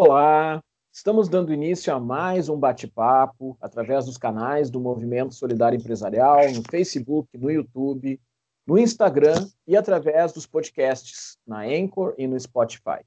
Olá, 0.00 0.62
estamos 0.92 1.28
dando 1.28 1.52
início 1.52 1.92
a 1.92 1.98
mais 1.98 2.48
um 2.48 2.56
bate-papo 2.56 3.58
através 3.60 4.06
dos 4.06 4.16
canais 4.16 4.70
do 4.70 4.78
Movimento 4.78 5.34
Solidário 5.34 5.76
Empresarial, 5.76 6.52
no 6.52 6.62
Facebook, 6.70 7.36
no 7.36 7.50
YouTube, 7.50 8.20
no 8.64 8.78
Instagram 8.78 9.48
e 9.66 9.76
através 9.76 10.32
dos 10.32 10.46
podcasts 10.46 11.36
na 11.44 11.62
Anchor 11.62 12.14
e 12.16 12.28
no 12.28 12.38
Spotify. 12.38 13.00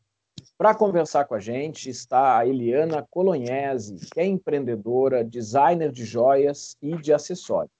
Para 0.58 0.76
conversar 0.76 1.24
com 1.24 1.34
a 1.34 1.40
gente 1.40 1.90
está 1.90 2.38
a 2.38 2.46
Eliana 2.46 3.08
Colognese, 3.10 3.96
que 4.14 4.20
é 4.20 4.26
empreendedora, 4.26 5.24
designer 5.24 5.94
de 5.94 6.04
joias 6.04 6.76
e 6.82 6.98
de 6.98 7.14
acessórios. 7.14 7.72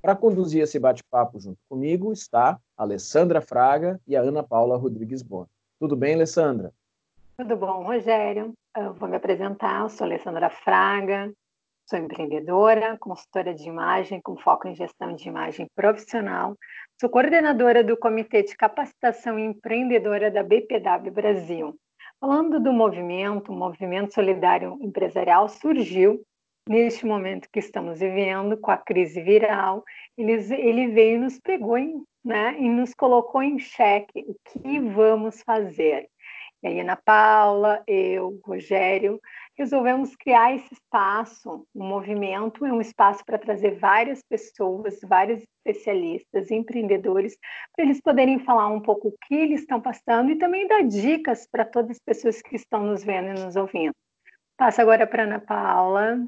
Para 0.00 0.16
conduzir 0.16 0.62
esse 0.62 0.78
bate-papo 0.78 1.38
junto 1.38 1.58
comigo 1.68 2.14
está 2.14 2.58
a 2.78 2.82
Alessandra 2.82 3.42
Fraga 3.42 4.00
e 4.06 4.16
a 4.16 4.22
Ana 4.22 4.42
Paula 4.42 4.78
Rodrigues 4.78 5.20
Bon. 5.20 5.44
Tudo 5.78 5.94
bem, 5.94 6.14
Alessandra? 6.14 6.72
Tudo 7.36 7.56
bom, 7.56 7.82
Rogério? 7.82 8.54
Eu 8.76 8.94
vou 8.94 9.08
me 9.08 9.16
apresentar. 9.16 9.82
Eu 9.82 9.88
sou 9.88 10.04
Alessandra 10.04 10.48
Fraga, 10.48 11.32
sou 11.84 11.98
empreendedora, 11.98 12.96
consultora 12.96 13.52
de 13.52 13.68
imagem 13.68 14.20
com 14.22 14.36
foco 14.36 14.68
em 14.68 14.74
gestão 14.76 15.16
de 15.16 15.28
imagem 15.28 15.66
profissional. 15.74 16.56
Sou 17.00 17.10
coordenadora 17.10 17.82
do 17.82 17.96
Comitê 17.96 18.44
de 18.44 18.56
Capacitação 18.56 19.36
Empreendedora 19.36 20.30
da 20.30 20.44
BPW 20.44 21.10
Brasil. 21.12 21.74
Falando 22.20 22.60
do 22.60 22.72
movimento, 22.72 23.50
o 23.50 23.56
movimento 23.56 24.14
solidário 24.14 24.78
empresarial 24.80 25.48
surgiu 25.48 26.22
neste 26.68 27.04
momento 27.04 27.48
que 27.52 27.58
estamos 27.58 27.98
vivendo, 27.98 28.56
com 28.56 28.70
a 28.70 28.76
crise 28.76 29.20
viral, 29.20 29.82
ele, 30.16 30.34
ele 30.54 30.86
veio 30.86 31.16
e 31.16 31.18
nos 31.18 31.40
pegou 31.40 31.76
em, 31.76 32.00
né, 32.24 32.56
e 32.60 32.70
nos 32.70 32.94
colocou 32.94 33.42
em 33.42 33.58
xeque 33.58 34.24
o 34.26 34.36
que 34.44 34.78
vamos 34.78 35.42
fazer. 35.42 36.08
E 36.64 36.66
aí, 36.66 36.80
Ana 36.80 36.96
Paula, 36.96 37.82
eu, 37.86 38.40
Rogério, 38.42 39.20
resolvemos 39.54 40.16
criar 40.16 40.54
esse 40.54 40.72
espaço, 40.72 41.66
um 41.74 41.86
movimento, 41.86 42.64
é 42.64 42.72
um 42.72 42.80
espaço 42.80 43.22
para 43.22 43.36
trazer 43.36 43.78
várias 43.78 44.22
pessoas, 44.22 44.98
vários 45.04 45.42
especialistas, 45.42 46.50
empreendedores, 46.50 47.36
para 47.76 47.84
eles 47.84 48.00
poderem 48.00 48.38
falar 48.38 48.68
um 48.68 48.80
pouco 48.80 49.08
o 49.08 49.14
que 49.26 49.34
eles 49.34 49.60
estão 49.60 49.78
passando 49.78 50.30
e 50.30 50.38
também 50.38 50.66
dar 50.66 50.82
dicas 50.84 51.46
para 51.46 51.66
todas 51.66 51.90
as 51.90 52.02
pessoas 52.02 52.40
que 52.40 52.56
estão 52.56 52.82
nos 52.82 53.04
vendo 53.04 53.38
e 53.38 53.44
nos 53.44 53.56
ouvindo. 53.56 53.92
Passo 54.56 54.80
agora 54.80 55.06
para 55.06 55.24
Ana 55.24 55.40
Paula. 55.40 56.26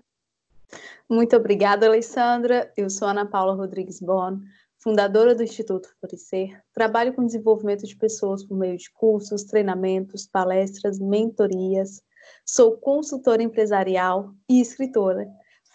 Muito 1.08 1.34
obrigada, 1.34 1.86
Alessandra. 1.86 2.70
Eu 2.76 2.90
sou 2.90 3.08
Ana 3.08 3.24
Paula 3.24 3.54
Rodrigues 3.54 4.00
Bon, 4.00 4.38
fundadora 4.82 5.34
do 5.34 5.42
Instituto 5.42 5.88
Florescer. 5.98 6.60
Trabalho 6.72 7.14
com 7.14 7.24
desenvolvimento 7.24 7.86
de 7.86 7.96
pessoas 7.96 8.44
por 8.44 8.56
meio 8.56 8.76
de 8.76 8.90
cursos, 8.92 9.44
treinamentos, 9.44 10.26
palestras, 10.26 10.98
mentorias. 10.98 12.02
Sou 12.44 12.76
consultora 12.78 13.42
empresarial 13.42 14.32
e 14.48 14.60
escritora. 14.60 15.26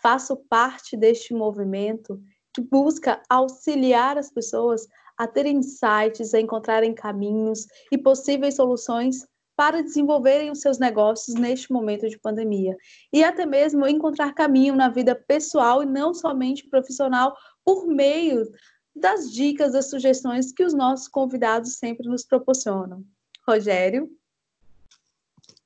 Faço 0.02 0.38
parte 0.50 0.96
deste 0.98 1.34
movimento 1.34 2.22
que 2.54 2.62
busca 2.62 3.22
auxiliar 3.30 4.18
as 4.18 4.32
pessoas 4.32 4.88
a 5.18 5.28
terem 5.28 5.58
insights, 5.58 6.34
a 6.34 6.40
encontrarem 6.40 6.94
caminhos 6.94 7.66
e 7.92 7.98
possíveis 7.98 8.56
soluções 8.56 9.26
para 9.56 9.84
desenvolverem 9.84 10.50
os 10.50 10.62
seus 10.62 10.80
negócios 10.80 11.36
neste 11.36 11.72
momento 11.72 12.10
de 12.10 12.18
pandemia 12.18 12.76
e 13.14 13.24
até 13.24 13.46
mesmo 13.46 13.86
encontrar 13.86 14.34
caminho 14.34 14.76
na 14.76 14.90
vida 14.90 15.14
pessoal 15.14 15.84
e 15.84 15.86
não 15.86 16.14
somente 16.14 16.68
profissional 16.68 17.36
por 17.64 17.86
meio 17.86 18.44
das 18.96 19.32
dicas, 19.32 19.74
das 19.74 19.90
sugestões 19.90 20.52
que 20.52 20.64
os 20.64 20.74
nossos 20.74 21.08
convidados 21.08 21.78
sempre 21.78 22.08
nos 22.08 22.24
proporcionam. 22.24 23.04
Rogério? 23.48 24.10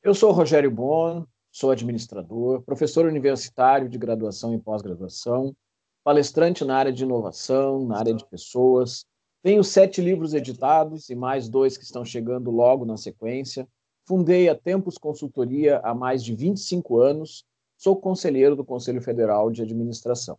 Eu 0.03 0.13
sou 0.13 0.31
Rogério 0.31 0.69
Bon, 0.69 1.25
sou 1.51 1.71
administrador, 1.71 2.61
professor 2.61 3.05
universitário 3.05 3.89
de 3.89 3.97
graduação 3.97 4.53
e 4.53 4.59
pós-graduação, 4.59 5.55
palestrante 6.03 6.63
na 6.63 6.77
área 6.77 6.93
de 6.93 7.03
inovação, 7.03 7.85
na 7.85 7.97
área 7.97 8.13
de 8.13 8.25
pessoas. 8.25 9.05
Tenho 9.41 9.63
sete 9.63 10.01
livros 10.01 10.33
editados 10.33 11.09
e 11.09 11.15
mais 11.15 11.49
dois 11.49 11.77
que 11.77 11.83
estão 11.83 12.05
chegando 12.05 12.51
logo 12.51 12.85
na 12.85 12.97
sequência. 12.97 13.67
Fundei 14.05 14.47
a 14.47 14.55
Tempos 14.55 14.97
Consultoria 14.97 15.79
há 15.83 15.95
mais 15.95 16.23
de 16.23 16.35
25 16.35 16.99
anos, 16.99 17.43
sou 17.75 17.95
conselheiro 17.95 18.55
do 18.55 18.63
Conselho 18.63 19.01
Federal 19.01 19.49
de 19.49 19.63
Administração. 19.63 20.37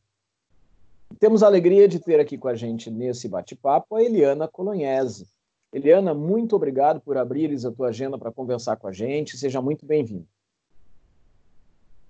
Temos 1.18 1.42
a 1.42 1.46
alegria 1.46 1.88
de 1.88 1.98
ter 1.98 2.20
aqui 2.20 2.36
com 2.36 2.48
a 2.48 2.54
gente 2.54 2.90
nesse 2.90 3.28
bate-papo 3.28 3.96
a 3.96 4.02
Eliana 4.02 4.48
Colognese. 4.48 5.26
Eliana, 5.72 6.14
muito 6.14 6.56
obrigado 6.56 7.00
por 7.00 7.16
abrires 7.16 7.64
a 7.64 7.72
tua 7.72 7.88
agenda 7.88 8.18
para 8.18 8.32
conversar 8.32 8.76
com 8.76 8.88
a 8.88 8.92
gente. 8.92 9.36
Seja 9.36 9.60
muito 9.60 9.86
bem-vinda. 9.86 10.26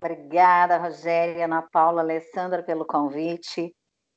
Obrigada, 0.01 0.77
Rogéria, 0.79 1.47
Ana 1.47 1.63
Paula, 1.63 2.03
Alessandra, 2.03 2.63
pelo 2.63 2.85
convite. 2.85 3.75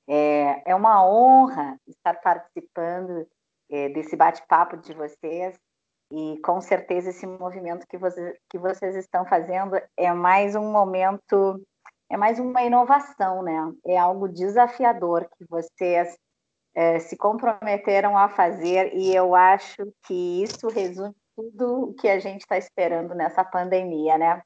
É, 0.07 0.71
é 0.71 0.75
uma 0.75 1.05
honra 1.07 1.77
estar 1.87 2.15
participando 2.15 3.27
é, 3.69 3.89
desse 3.89 4.15
bate-papo 4.15 4.77
de 4.77 4.93
vocês 4.93 5.55
e 6.11 6.39
com 6.43 6.59
certeza 6.59 7.11
esse 7.11 7.27
movimento 7.27 7.85
que 7.87 8.57
vocês 8.57 8.95
estão 8.95 9.25
fazendo 9.25 9.79
é 9.95 10.11
mais 10.11 10.55
um 10.55 10.71
momento, 10.71 11.63
é 12.09 12.17
mais 12.17 12.39
uma 12.39 12.63
inovação, 12.63 13.43
né? 13.43 13.71
É 13.85 13.97
algo 13.97 14.27
desafiador 14.27 15.29
que 15.37 15.45
vocês 15.47 16.17
é, 16.73 16.99
se 16.99 17.15
comprometeram 17.15 18.17
a 18.17 18.29
fazer 18.29 18.93
e 18.95 19.13
eu 19.15 19.35
acho 19.35 19.91
que 20.05 20.43
isso 20.43 20.67
resume 20.67 21.15
tudo 21.35 21.89
o 21.89 21.93
que 21.93 22.09
a 22.09 22.19
gente 22.19 22.41
está 22.41 22.57
esperando 22.57 23.13
nessa 23.13 23.43
pandemia, 23.43 24.17
né? 24.17 24.41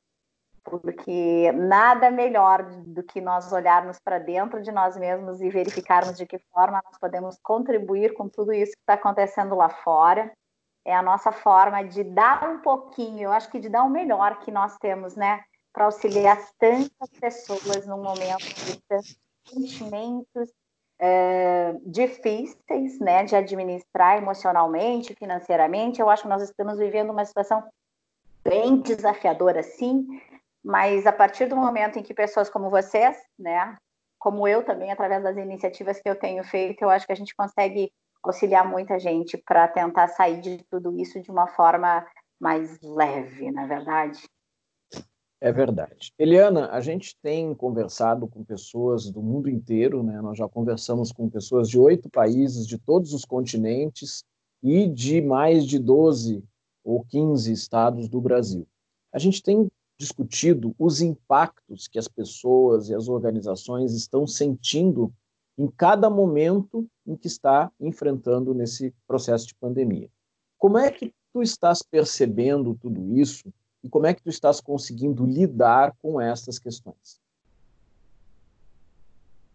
Porque 0.63 1.51
nada 1.53 2.09
melhor 2.09 2.63
do 2.63 3.03
que 3.03 3.19
nós 3.19 3.51
olharmos 3.51 3.99
para 3.99 4.19
dentro 4.19 4.61
de 4.61 4.71
nós 4.71 4.97
mesmos 4.97 5.41
e 5.41 5.49
verificarmos 5.49 6.17
de 6.17 6.25
que 6.25 6.39
forma 6.53 6.81
nós 6.83 6.97
podemos 6.99 7.37
contribuir 7.41 8.13
com 8.13 8.29
tudo 8.29 8.53
isso 8.53 8.71
que 8.71 8.81
está 8.81 8.93
acontecendo 8.93 9.55
lá 9.55 9.69
fora 9.69 10.31
é 10.85 10.93
a 10.93 11.01
nossa 11.01 11.31
forma 11.31 11.83
de 11.83 12.03
dar 12.03 12.47
um 12.49 12.59
pouquinho, 12.59 13.23
eu 13.23 13.31
acho 13.31 13.49
que 13.49 13.59
de 13.59 13.69
dar 13.69 13.83
o 13.83 13.89
melhor 13.89 14.39
que 14.39 14.51
nós 14.51 14.77
temos, 14.77 15.15
né, 15.15 15.41
para 15.73 15.85
auxiliar 15.85 16.39
tantas 16.59 17.09
pessoas 17.19 17.85
num 17.87 18.01
momento 18.01 18.45
de 18.45 19.17
sentimentos 19.49 20.49
é, 20.99 21.75
difíceis, 21.85 22.99
né, 22.99 23.23
de 23.23 23.35
administrar 23.35 24.17
emocionalmente, 24.17 25.15
financeiramente. 25.15 25.99
Eu 25.99 26.09
acho 26.09 26.23
que 26.23 26.29
nós 26.29 26.43
estamos 26.43 26.77
vivendo 26.77 27.09
uma 27.09 27.25
situação 27.25 27.63
bem 28.43 28.77
desafiadora, 28.77 29.63
sim, 29.63 30.05
mas 30.63 31.05
a 31.07 31.11
partir 31.11 31.47
do 31.47 31.55
momento 31.55 31.97
em 31.97 32.03
que 32.03 32.13
pessoas 32.13 32.49
como 32.49 32.69
vocês, 32.69 33.17
né, 33.37 33.75
como 34.19 34.47
eu 34.47 34.63
também, 34.63 34.91
através 34.91 35.23
das 35.23 35.35
iniciativas 35.35 35.99
que 35.99 36.07
eu 36.07 36.15
tenho 36.15 36.43
feito, 36.43 36.81
eu 36.83 36.89
acho 36.89 37.05
que 37.05 37.11
a 37.11 37.15
gente 37.15 37.35
consegue 37.35 37.91
auxiliar 38.23 38.65
muita 38.65 38.97
gente 38.97 39.37
para 39.37 39.67
tentar 39.67 40.07
sair 40.07 40.39
de 40.39 40.63
tudo 40.69 40.97
isso 40.97 41.21
de 41.21 41.29
uma 41.29 41.47
forma 41.47 42.05
mais 42.39 42.79
leve, 42.81 43.51
na 43.51 43.63
é 43.63 43.67
verdade. 43.67 44.23
É 45.43 45.51
verdade. 45.51 46.13
Eliana, 46.17 46.69
a 46.69 46.79
gente 46.79 47.17
tem 47.21 47.53
conversado 47.53 48.29
com 48.29 48.45
pessoas 48.45 49.11
do 49.11 49.21
mundo 49.21 49.49
inteiro, 49.49 50.01
né? 50.01 50.21
Nós 50.21 50.37
já 50.37 50.47
conversamos 50.47 51.11
com 51.11 51.29
pessoas 51.29 51.67
de 51.67 51.77
oito 51.77 52.09
países, 52.09 52.65
de 52.65 52.77
todos 52.77 53.13
os 53.13 53.25
continentes 53.25 54.23
e 54.63 54.87
de 54.87 55.21
mais 55.21 55.65
de 55.65 55.77
12 55.77 56.41
ou 56.81 57.03
15 57.03 57.51
estados 57.51 58.07
do 58.07 58.21
Brasil. 58.21 58.65
A 59.11 59.19
gente 59.19 59.43
tem 59.43 59.69
discutido 59.99 60.73
os 60.79 61.01
impactos 61.01 61.89
que 61.89 61.99
as 61.99 62.07
pessoas 62.07 62.87
e 62.87 62.95
as 62.95 63.09
organizações 63.09 63.93
estão 63.93 64.25
sentindo 64.25 65.13
em 65.57 65.67
cada 65.67 66.09
momento 66.09 66.87
em 67.05 67.17
que 67.17 67.27
está 67.27 67.69
enfrentando 67.81 68.53
nesse 68.53 68.95
processo 69.05 69.47
de 69.47 69.55
pandemia. 69.55 70.09
Como 70.57 70.77
é 70.77 70.89
que 70.89 71.13
tu 71.33 71.41
estás 71.41 71.81
percebendo 71.81 72.77
tudo 72.79 73.13
isso 73.17 73.53
e 73.83 73.89
como 73.89 74.07
é 74.07 74.13
que 74.13 74.23
tu 74.23 74.29
estás 74.29 74.61
conseguindo 74.61 75.25
lidar 75.25 75.93
com 76.01 76.21
essas 76.21 76.57
questões? 76.57 77.21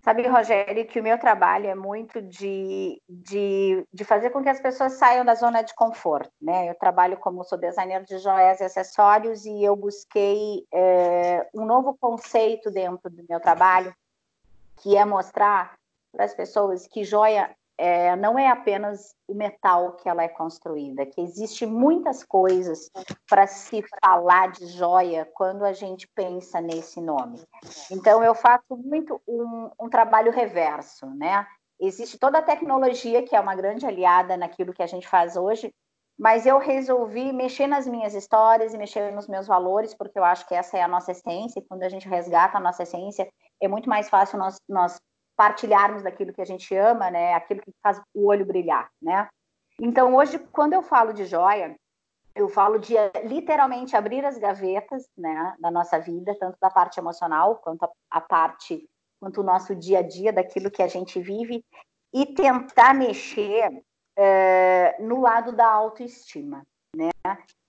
Sabe, 0.01 0.27
Rogério, 0.27 0.87
que 0.87 1.01
o 1.01 1.03
meu 1.03 1.19
trabalho 1.19 1.67
é 1.67 1.75
muito 1.75 2.23
de, 2.23 3.03
de, 3.09 3.85
de 3.93 4.05
fazer 4.05 4.31
com 4.31 4.43
que 4.43 4.49
as 4.49 4.61
pessoas 4.61 4.95
saiam 4.95 5.25
da 5.25 5.35
zona 5.35 5.61
de 5.61 5.75
conforto, 5.75 6.33
né? 6.41 6.71
Eu 6.71 6.75
trabalho 6.75 7.19
como 7.19 7.45
sou 7.45 7.59
designer 7.59 8.05
de 8.05 8.19
joias 8.19 8.61
e 8.61 8.65
acessórios 8.65 9.45
e 9.45 9.63
eu 9.63 9.77
busquei 9.77 10.65
é, 10.73 11.47
um 11.53 11.67
novo 11.67 11.97
conceito 12.01 12.71
dentro 12.71 13.11
do 13.11 13.25
meu 13.29 13.41
trabalho, 13.41 13.95
que 14.77 14.97
é 14.97 15.05
mostrar 15.05 15.77
para 16.13 16.25
as 16.25 16.33
pessoas 16.33 16.87
que 16.87 17.05
joia 17.05 17.55
é, 17.79 18.17
não 18.17 18.37
é 18.37 18.49
apenas 18.49 19.15
o 19.29 19.35
metal 19.35 19.93
que 19.93 20.09
ela 20.09 20.25
é 20.25 20.29
construída, 20.29 21.07
que 21.07 21.21
existe 21.21 21.65
muitas 21.65 22.25
coisas 22.25 22.91
para 23.29 23.47
se 23.47 23.85
falar 24.03 24.51
de 24.51 24.67
joia 24.67 25.25
quando 25.35 25.65
a 25.65 25.73
gente 25.73 26.09
pensa 26.13 26.61
nesse 26.61 27.01
nome. 27.01 27.41
Então 27.91 28.23
eu 28.23 28.35
faço 28.35 28.77
muito 28.77 29.23
um, 29.29 29.71
um 29.81 29.89
trabalho 29.89 30.33
reverso, 30.33 31.07
né? 31.07 31.47
Existe 31.81 32.19
toda 32.19 32.39
a 32.39 32.43
tecnologia 32.43 33.23
que 33.23 33.37
é 33.37 33.41
uma 33.41 33.55
grande 33.55 33.87
aliada 33.87 34.37
naquilo 34.37 34.73
que 34.73 34.83
a 34.83 34.87
gente 34.87 35.07
faz 35.07 35.37
hoje, 35.37 35.73
mas 36.19 36.47
eu 36.47 36.59
resolvi 36.59 37.33
mexer 37.33 37.69
nas 37.69 37.87
minhas 37.87 38.13
histórias 38.13 38.75
e 38.75 38.79
mexer 38.79 39.13
nos 39.13 39.29
meus 39.29 39.47
valores, 39.47 39.95
porque 39.95 40.19
eu 40.19 40.25
acho 40.25 40.49
que 40.49 40.55
essa 40.55 40.77
é 40.77 40.83
a 40.83 40.89
nossa 40.89 41.13
essência, 41.13 41.61
e 41.61 41.63
quando 41.63 41.85
a 41.85 41.89
gente 41.89 42.09
resgata 42.09 42.59
a 42.59 42.61
nossa 42.61 42.83
essência, 42.83 43.29
é 43.63 43.69
muito 43.69 43.89
mais 43.89 44.09
fácil 44.09 44.37
nós, 44.37 44.61
nós 44.69 45.01
partilharmos 45.38 46.02
daquilo 46.02 46.32
que 46.32 46.43
a 46.43 46.44
gente 46.44 46.75
ama, 46.75 47.12
né? 47.12 47.32
Aquilo 47.32 47.61
que 47.61 47.73
faz 47.81 48.02
o 48.12 48.26
olho 48.26 48.44
brilhar, 48.44 48.90
né? 49.00 49.29
Então, 49.81 50.17
hoje, 50.17 50.40
quando 50.50 50.73
eu 50.73 50.82
falo 50.82 51.12
de 51.12 51.25
joia, 51.25 51.76
eu 52.35 52.49
falo 52.49 52.76
de 52.79 52.94
literalmente 53.25 53.96
abrir 53.96 54.25
as 54.25 54.37
gavetas, 54.37 55.08
né, 55.17 55.55
da 55.61 55.70
nossa 55.70 55.99
vida, 56.00 56.37
tanto 56.38 56.58
da 56.61 56.69
parte 56.69 56.99
emocional 56.99 57.56
quanto 57.56 57.85
a, 57.85 57.90
a 58.11 58.20
parte, 58.20 58.85
quanto 59.20 59.40
o 59.40 59.44
nosso 59.44 59.76
dia 59.76 60.00
a 60.00 60.02
dia, 60.02 60.32
daquilo 60.32 60.70
que 60.70 60.82
a 60.82 60.88
gente 60.88 61.20
vive, 61.20 61.64
e 62.12 62.26
tentar 62.26 62.93
mexer 62.93 63.82
é, 64.17 65.00
no 65.00 65.20
lado 65.20 65.52
da 65.52 65.69
autoestima, 65.70 66.64
né? 66.94 67.11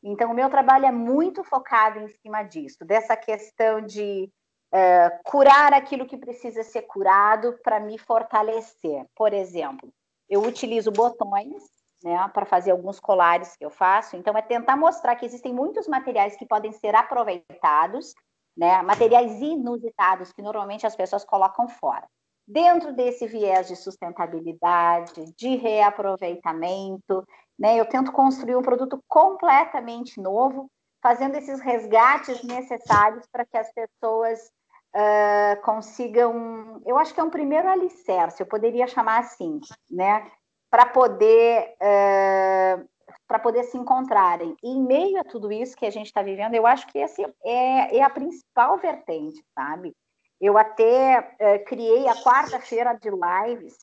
Então, 0.03 0.31
o 0.31 0.35
meu 0.35 0.49
trabalho 0.49 0.85
é 0.85 0.91
muito 0.91 1.43
focado 1.43 1.99
em 1.99 2.07
cima 2.07 2.41
disso, 2.41 2.83
dessa 2.83 3.15
questão 3.15 3.81
de 3.81 4.31
é, 4.71 5.09
curar 5.23 5.73
aquilo 5.73 6.05
que 6.05 6.17
precisa 6.17 6.63
ser 6.63 6.83
curado 6.83 7.57
para 7.63 7.79
me 7.79 7.97
fortalecer. 7.97 9.05
Por 9.15 9.33
exemplo, 9.33 9.89
eu 10.29 10.41
utilizo 10.41 10.91
botões 10.91 11.63
né, 12.03 12.29
para 12.33 12.45
fazer 12.45 12.71
alguns 12.71 12.99
colares 12.99 13.55
que 13.55 13.65
eu 13.65 13.69
faço. 13.69 14.15
Então, 14.15 14.37
é 14.37 14.41
tentar 14.41 14.77
mostrar 14.77 15.15
que 15.15 15.25
existem 15.25 15.53
muitos 15.53 15.87
materiais 15.87 16.35
que 16.35 16.45
podem 16.45 16.71
ser 16.71 16.95
aproveitados, 16.95 18.13
né, 18.55 18.81
materiais 18.81 19.41
inusitados 19.41 20.31
que 20.31 20.41
normalmente 20.41 20.85
as 20.85 20.95
pessoas 20.95 21.25
colocam 21.25 21.67
fora. 21.67 22.07
Dentro 22.47 22.93
desse 22.93 23.27
viés 23.27 23.67
de 23.67 23.75
sustentabilidade, 23.75 25.33
de 25.37 25.55
reaproveitamento, 25.55 27.23
né, 27.57 27.79
eu 27.79 27.85
tento 27.85 28.11
construir 28.11 28.55
um 28.55 28.61
produto 28.61 29.03
completamente 29.07 30.19
novo, 30.19 30.69
fazendo 31.01 31.35
esses 31.35 31.59
resgates 31.59 32.43
necessários 32.43 33.25
para 33.31 33.45
que 33.45 33.57
as 33.57 33.71
pessoas 33.71 34.51
uh. 34.95 36.81
Eu 36.85 36.97
acho 36.97 37.13
que 37.13 37.19
é 37.19 37.23
um 37.23 37.29
primeiro 37.29 37.67
alicerce, 37.67 38.41
eu 38.41 38.47
poderia 38.47 38.87
chamar 38.87 39.19
assim, 39.19 39.59
né? 39.89 40.29
para 40.69 40.85
poder 40.85 41.75
uh, 41.81 42.87
para 43.27 43.39
poder 43.39 43.63
se 43.63 43.77
encontrarem. 43.77 44.55
E 44.63 44.69
em 44.69 44.81
meio 44.81 45.19
a 45.19 45.23
tudo 45.23 45.51
isso 45.51 45.75
que 45.75 45.85
a 45.85 45.91
gente 45.91 46.07
está 46.07 46.21
vivendo, 46.21 46.53
eu 46.53 46.65
acho 46.65 46.87
que 46.87 46.97
esse 46.97 47.23
é, 47.43 47.97
é 47.97 48.03
a 48.03 48.09
principal 48.09 48.77
vertente, 48.77 49.43
sabe? 49.53 49.95
Eu 50.39 50.57
até 50.57 51.19
uh, 51.19 51.65
criei 51.65 52.07
a 52.07 52.15
quarta-feira 52.23 52.93
de 52.93 53.09
lives, 53.09 53.77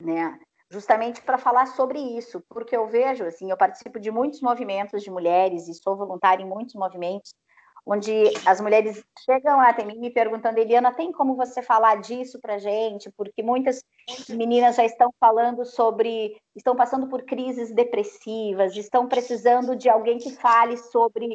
né? 0.00 0.38
Justamente 0.68 1.20
para 1.22 1.38
falar 1.38 1.66
sobre 1.66 1.98
isso, 1.98 2.44
porque 2.48 2.76
eu 2.76 2.86
vejo, 2.86 3.24
assim, 3.24 3.50
eu 3.50 3.56
participo 3.56 3.98
de 3.98 4.10
muitos 4.10 4.40
movimentos 4.40 5.02
de 5.02 5.10
mulheres 5.10 5.66
e 5.66 5.74
sou 5.74 5.96
voluntária 5.96 6.42
em 6.42 6.48
muitos 6.48 6.74
movimentos 6.74 7.34
onde 7.86 8.12
as 8.46 8.60
mulheres 8.60 9.02
chegam 9.24 9.60
até 9.60 9.84
mim 9.84 9.98
me 9.98 10.10
perguntando, 10.10 10.58
Eliana, 10.58 10.92
tem 10.92 11.12
como 11.12 11.34
você 11.34 11.62
falar 11.62 12.00
disso 12.00 12.38
para 12.40 12.58
gente? 12.58 13.10
Porque 13.10 13.42
muitas 13.42 13.82
meninas 14.28 14.76
já 14.76 14.84
estão 14.84 15.12
falando 15.18 15.64
sobre, 15.64 16.40
estão 16.54 16.76
passando 16.76 17.08
por 17.08 17.22
crises 17.22 17.72
depressivas, 17.72 18.76
estão 18.76 19.08
precisando 19.08 19.74
de 19.76 19.88
alguém 19.88 20.18
que 20.18 20.34
fale 20.36 20.76
sobre 20.76 21.26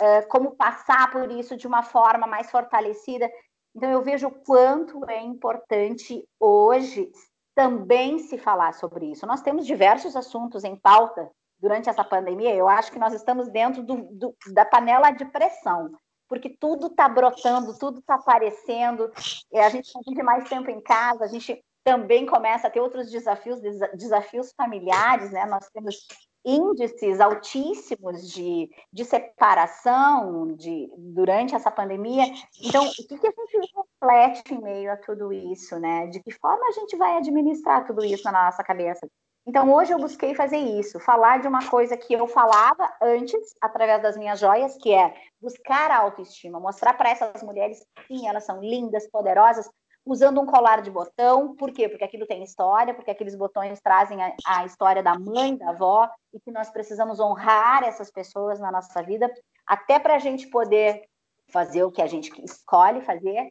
uh, 0.00 0.28
como 0.28 0.56
passar 0.56 1.10
por 1.10 1.30
isso 1.30 1.56
de 1.56 1.66
uma 1.66 1.82
forma 1.82 2.26
mais 2.26 2.50
fortalecida. 2.50 3.30
Então 3.74 3.90
eu 3.90 4.02
vejo 4.02 4.28
o 4.28 4.44
quanto 4.44 5.08
é 5.08 5.22
importante 5.22 6.26
hoje 6.40 7.10
também 7.54 8.18
se 8.20 8.38
falar 8.38 8.72
sobre 8.72 9.06
isso. 9.10 9.26
Nós 9.26 9.42
temos 9.42 9.66
diversos 9.66 10.14
assuntos 10.14 10.62
em 10.62 10.76
pauta 10.76 11.28
durante 11.58 11.88
essa 11.88 12.04
pandemia, 12.04 12.54
eu 12.54 12.68
acho 12.68 12.92
que 12.92 12.98
nós 12.98 13.12
estamos 13.12 13.48
dentro 13.48 13.82
do, 13.82 13.96
do, 14.12 14.36
da 14.52 14.64
panela 14.64 15.10
de 15.10 15.24
pressão, 15.24 15.90
porque 16.28 16.50
tudo 16.60 16.88
está 16.88 17.08
brotando, 17.08 17.76
tudo 17.78 17.98
está 18.00 18.14
aparecendo, 18.14 19.10
a 19.54 19.68
gente 19.68 19.90
vive 20.06 20.22
mais 20.22 20.48
tempo 20.48 20.70
em 20.70 20.80
casa, 20.80 21.24
a 21.24 21.28
gente 21.28 21.62
também 21.82 22.26
começa 22.26 22.66
a 22.66 22.70
ter 22.70 22.80
outros 22.80 23.10
desafios, 23.10 23.60
desafios 23.94 24.52
familiares, 24.52 25.30
né? 25.30 25.46
Nós 25.46 25.68
temos 25.70 26.06
índices 26.44 27.18
altíssimos 27.18 28.30
de, 28.30 28.70
de 28.92 29.04
separação 29.04 30.54
de, 30.54 30.90
durante 30.96 31.54
essa 31.54 31.70
pandemia. 31.70 32.24
Então, 32.62 32.86
o 32.86 32.90
que, 32.90 33.18
que 33.18 33.26
a 33.26 33.30
gente 33.30 33.72
reflete 33.74 34.54
em 34.54 34.62
meio 34.62 34.92
a 34.92 34.96
tudo 34.96 35.32
isso, 35.32 35.78
né? 35.78 36.06
De 36.08 36.22
que 36.22 36.30
forma 36.32 36.66
a 36.68 36.72
gente 36.72 36.96
vai 36.96 37.16
administrar 37.16 37.86
tudo 37.86 38.04
isso 38.04 38.24
na 38.24 38.44
nossa 38.44 38.62
cabeça? 38.62 39.08
Então, 39.48 39.72
hoje 39.72 39.94
eu 39.94 39.98
busquei 39.98 40.34
fazer 40.34 40.58
isso, 40.58 41.00
falar 41.00 41.40
de 41.40 41.48
uma 41.48 41.66
coisa 41.70 41.96
que 41.96 42.12
eu 42.12 42.28
falava 42.28 42.92
antes, 43.00 43.56
através 43.62 44.02
das 44.02 44.14
minhas 44.14 44.38
joias, 44.38 44.76
que 44.76 44.92
é 44.92 45.14
buscar 45.40 45.90
a 45.90 45.96
autoestima, 45.96 46.60
mostrar 46.60 46.92
para 46.92 47.08
essas 47.08 47.42
mulheres 47.42 47.82
que 47.96 48.06
sim, 48.08 48.28
elas 48.28 48.44
são 48.44 48.60
lindas, 48.60 49.08
poderosas, 49.10 49.66
usando 50.04 50.38
um 50.38 50.44
colar 50.44 50.82
de 50.82 50.90
botão. 50.90 51.56
Por 51.56 51.72
quê? 51.72 51.88
Porque 51.88 52.04
aquilo 52.04 52.26
tem 52.26 52.44
história, 52.44 52.92
porque 52.92 53.10
aqueles 53.10 53.34
botões 53.34 53.80
trazem 53.80 54.22
a, 54.22 54.34
a 54.46 54.66
história 54.66 55.02
da 55.02 55.18
mãe, 55.18 55.56
da 55.56 55.70
avó, 55.70 56.10
e 56.34 56.38
que 56.38 56.50
nós 56.50 56.68
precisamos 56.68 57.18
honrar 57.18 57.84
essas 57.84 58.10
pessoas 58.10 58.60
na 58.60 58.70
nossa 58.70 59.02
vida, 59.02 59.32
até 59.66 59.98
para 59.98 60.16
a 60.16 60.18
gente 60.18 60.46
poder 60.48 61.08
fazer 61.50 61.84
o 61.84 61.90
que 61.90 62.02
a 62.02 62.06
gente 62.06 62.30
escolhe 62.44 63.00
fazer 63.00 63.50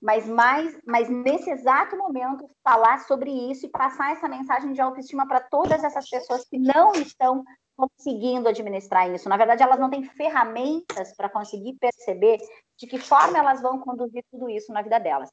mas 0.00 0.28
mais, 0.28 0.78
mas 0.86 1.08
nesse 1.08 1.50
exato 1.50 1.96
momento 1.96 2.48
falar 2.62 3.00
sobre 3.00 3.30
isso 3.30 3.66
e 3.66 3.70
passar 3.70 4.12
essa 4.12 4.28
mensagem 4.28 4.72
de 4.72 4.80
autoestima 4.80 5.26
para 5.26 5.40
todas 5.40 5.82
essas 5.82 6.08
pessoas 6.08 6.44
que 6.48 6.58
não 6.58 6.92
estão 6.92 7.44
conseguindo 7.76 8.48
administrar 8.48 9.08
isso. 9.12 9.28
Na 9.28 9.36
verdade, 9.36 9.62
elas 9.62 9.78
não 9.78 9.90
têm 9.90 10.02
ferramentas 10.02 11.14
para 11.16 11.28
conseguir 11.28 11.74
perceber 11.80 12.38
de 12.76 12.86
que 12.86 12.98
forma 12.98 13.38
elas 13.38 13.60
vão 13.60 13.78
conduzir 13.78 14.24
tudo 14.30 14.48
isso 14.48 14.72
na 14.72 14.82
vida 14.82 14.98
delas. 14.98 15.30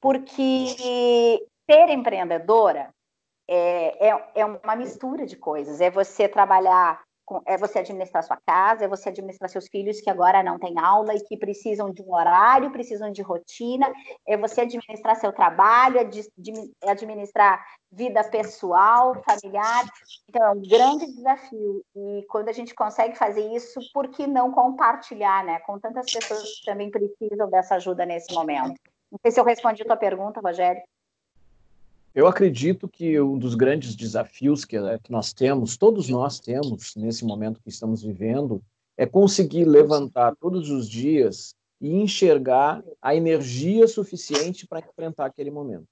Porque 0.00 0.76
ser 1.68 1.88
empreendedora 1.90 2.94
é, 3.48 4.08
é, 4.08 4.30
é 4.36 4.44
uma 4.44 4.76
mistura 4.76 5.26
de 5.26 5.36
coisas. 5.36 5.80
É 5.80 5.90
você 5.90 6.28
trabalhar 6.28 7.02
é 7.46 7.56
você 7.56 7.78
administrar 7.80 8.22
sua 8.22 8.38
casa, 8.46 8.84
é 8.84 8.88
você 8.88 9.08
administrar 9.08 9.48
seus 9.48 9.68
filhos 9.68 10.00
que 10.00 10.10
agora 10.10 10.42
não 10.42 10.58
têm 10.58 10.78
aula 10.78 11.14
e 11.14 11.20
que 11.20 11.36
precisam 11.36 11.90
de 11.92 12.02
um 12.02 12.14
horário, 12.14 12.70
precisam 12.70 13.10
de 13.10 13.22
rotina, 13.22 13.92
é 14.26 14.36
você 14.36 14.62
administrar 14.62 15.16
seu 15.16 15.32
trabalho, 15.32 15.98
é 15.98 16.90
administrar 16.90 17.64
vida 17.90 18.22
pessoal, 18.24 19.14
familiar. 19.22 19.84
Então, 20.28 20.42
é 20.44 20.50
um 20.50 20.62
grande 20.62 21.06
desafio. 21.06 21.82
E 21.96 22.26
quando 22.28 22.48
a 22.48 22.52
gente 22.52 22.74
consegue 22.74 23.16
fazer 23.16 23.46
isso, 23.54 23.80
por 23.92 24.08
que 24.08 24.26
não 24.26 24.52
compartilhar, 24.52 25.44
né? 25.44 25.58
Com 25.60 25.78
tantas 25.78 26.10
pessoas 26.12 26.42
que 26.42 26.66
também 26.66 26.90
precisam 26.90 27.48
dessa 27.50 27.76
ajuda 27.76 28.04
nesse 28.04 28.34
momento. 28.34 28.78
Não 29.10 29.18
sei 29.22 29.30
se 29.30 29.40
eu 29.40 29.44
respondi 29.44 29.82
a 29.82 29.86
tua 29.86 29.96
pergunta, 29.96 30.40
Rogério. 30.40 30.82
Eu 32.18 32.26
acredito 32.26 32.88
que 32.88 33.20
um 33.20 33.38
dos 33.38 33.54
grandes 33.54 33.94
desafios 33.94 34.64
que, 34.64 34.76
eh, 34.76 34.98
que 34.98 35.12
nós 35.12 35.32
temos, 35.32 35.76
todos 35.76 36.08
nós 36.08 36.40
temos 36.40 36.96
nesse 36.96 37.24
momento 37.24 37.60
que 37.62 37.68
estamos 37.68 38.02
vivendo, 38.02 38.60
é 38.96 39.06
conseguir 39.06 39.64
levantar 39.64 40.34
todos 40.40 40.68
os 40.68 40.88
dias 40.88 41.54
e 41.80 41.94
enxergar 41.94 42.82
a 43.00 43.14
energia 43.14 43.86
suficiente 43.86 44.66
para 44.66 44.80
enfrentar 44.80 45.26
aquele 45.26 45.52
momento. 45.52 45.86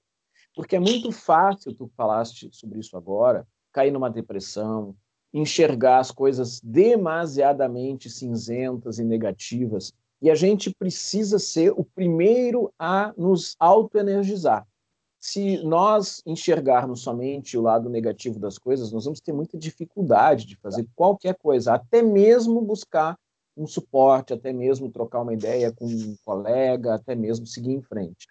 Porque 0.53 0.75
é 0.75 0.79
muito 0.81 1.13
fácil, 1.13 1.73
tu 1.73 1.89
falaste 1.95 2.49
sobre 2.51 2.79
isso 2.79 2.97
agora, 2.97 3.47
cair 3.71 3.91
numa 3.91 4.09
depressão, 4.09 4.93
enxergar 5.33 5.99
as 5.99 6.11
coisas 6.11 6.59
demasiadamente 6.59 8.09
cinzentas 8.09 8.99
e 8.99 9.05
negativas. 9.05 9.93
E 10.21 10.29
a 10.29 10.35
gente 10.35 10.75
precisa 10.77 11.39
ser 11.39 11.71
o 11.71 11.85
primeiro 11.85 12.69
a 12.77 13.13
nos 13.15 13.55
autoenergizar 13.57 14.67
se 15.27 15.61
nós 15.61 16.21
enxergarmos 16.25 17.01
somente 17.01 17.57
o 17.57 17.61
lado 17.61 17.89
negativo 17.89 18.39
das 18.39 18.57
coisas, 18.57 18.93
nós 18.93 19.03
vamos 19.03 19.19
ter 19.19 19.33
muita 19.33 19.57
dificuldade 19.57 20.45
de 20.45 20.55
fazer 20.55 20.87
qualquer 20.95 21.35
coisa, 21.35 21.73
até 21.73 22.01
mesmo 22.01 22.61
buscar 22.61 23.19
um 23.57 23.67
suporte, 23.67 24.31
até 24.31 24.53
mesmo 24.53 24.89
trocar 24.89 25.23
uma 25.23 25.33
ideia 25.33 25.69
com 25.69 25.85
um 25.85 26.15
colega, 26.23 26.95
até 26.95 27.13
mesmo 27.13 27.45
seguir 27.45 27.73
em 27.73 27.81
frente. 27.81 28.25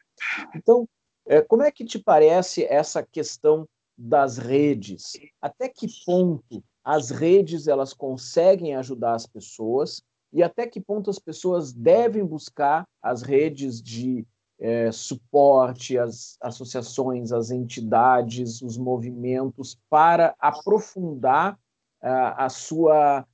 Então, 0.55 0.89
é, 1.27 1.43
como 1.43 1.63
é 1.63 1.71
que 1.71 1.85
te 1.85 1.99
parece 1.99 2.65
essa 2.65 3.03
questão 3.03 3.69
das 3.99 4.39
redes? 4.39 5.13
Até 5.43 5.69
que 5.69 5.89
ponto 6.07 6.65
as 6.83 7.11
redes 7.11 7.69
elas 7.69 7.93
conseguem 7.93 8.75
ajudar 8.75 9.17
as 9.17 9.27
pessoas 9.27 10.03
e 10.33 10.43
até 10.43 10.67
que 10.67 10.81
ponto 10.81 11.11
as 11.11 11.19
pessoas 11.19 11.75
devem 11.75 12.25
buscar 12.25 12.87
as 13.03 13.21
redes 13.21 13.83
de 13.83 14.27
é, 14.59 14.91
suporte 14.91 15.99
às 15.99 16.37
associações, 16.41 17.33
às 17.33 17.51
entidades, 17.51 18.63
os 18.63 18.77
movimentos 18.77 19.79
para 19.89 20.35
aprofundar 20.39 21.59
a 22.03 22.49
sua 22.49 23.27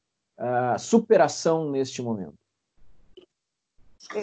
superação 0.79 1.71
neste 1.71 2.01
momento? 2.01 2.39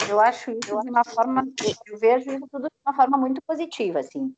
Eu 0.10 0.20
acho 0.20 0.51
isso 0.51 0.82
de 0.82 0.89
uma 0.89 1.03
forma, 1.03 1.48
eu 1.88 1.98
vejo 1.98 2.32
isso 2.32 2.48
tudo 2.51 2.63
de 2.63 2.75
uma 2.86 2.96
forma 2.96 3.18
muito 3.18 3.41
positiva, 3.41 4.00
assim, 4.00 4.34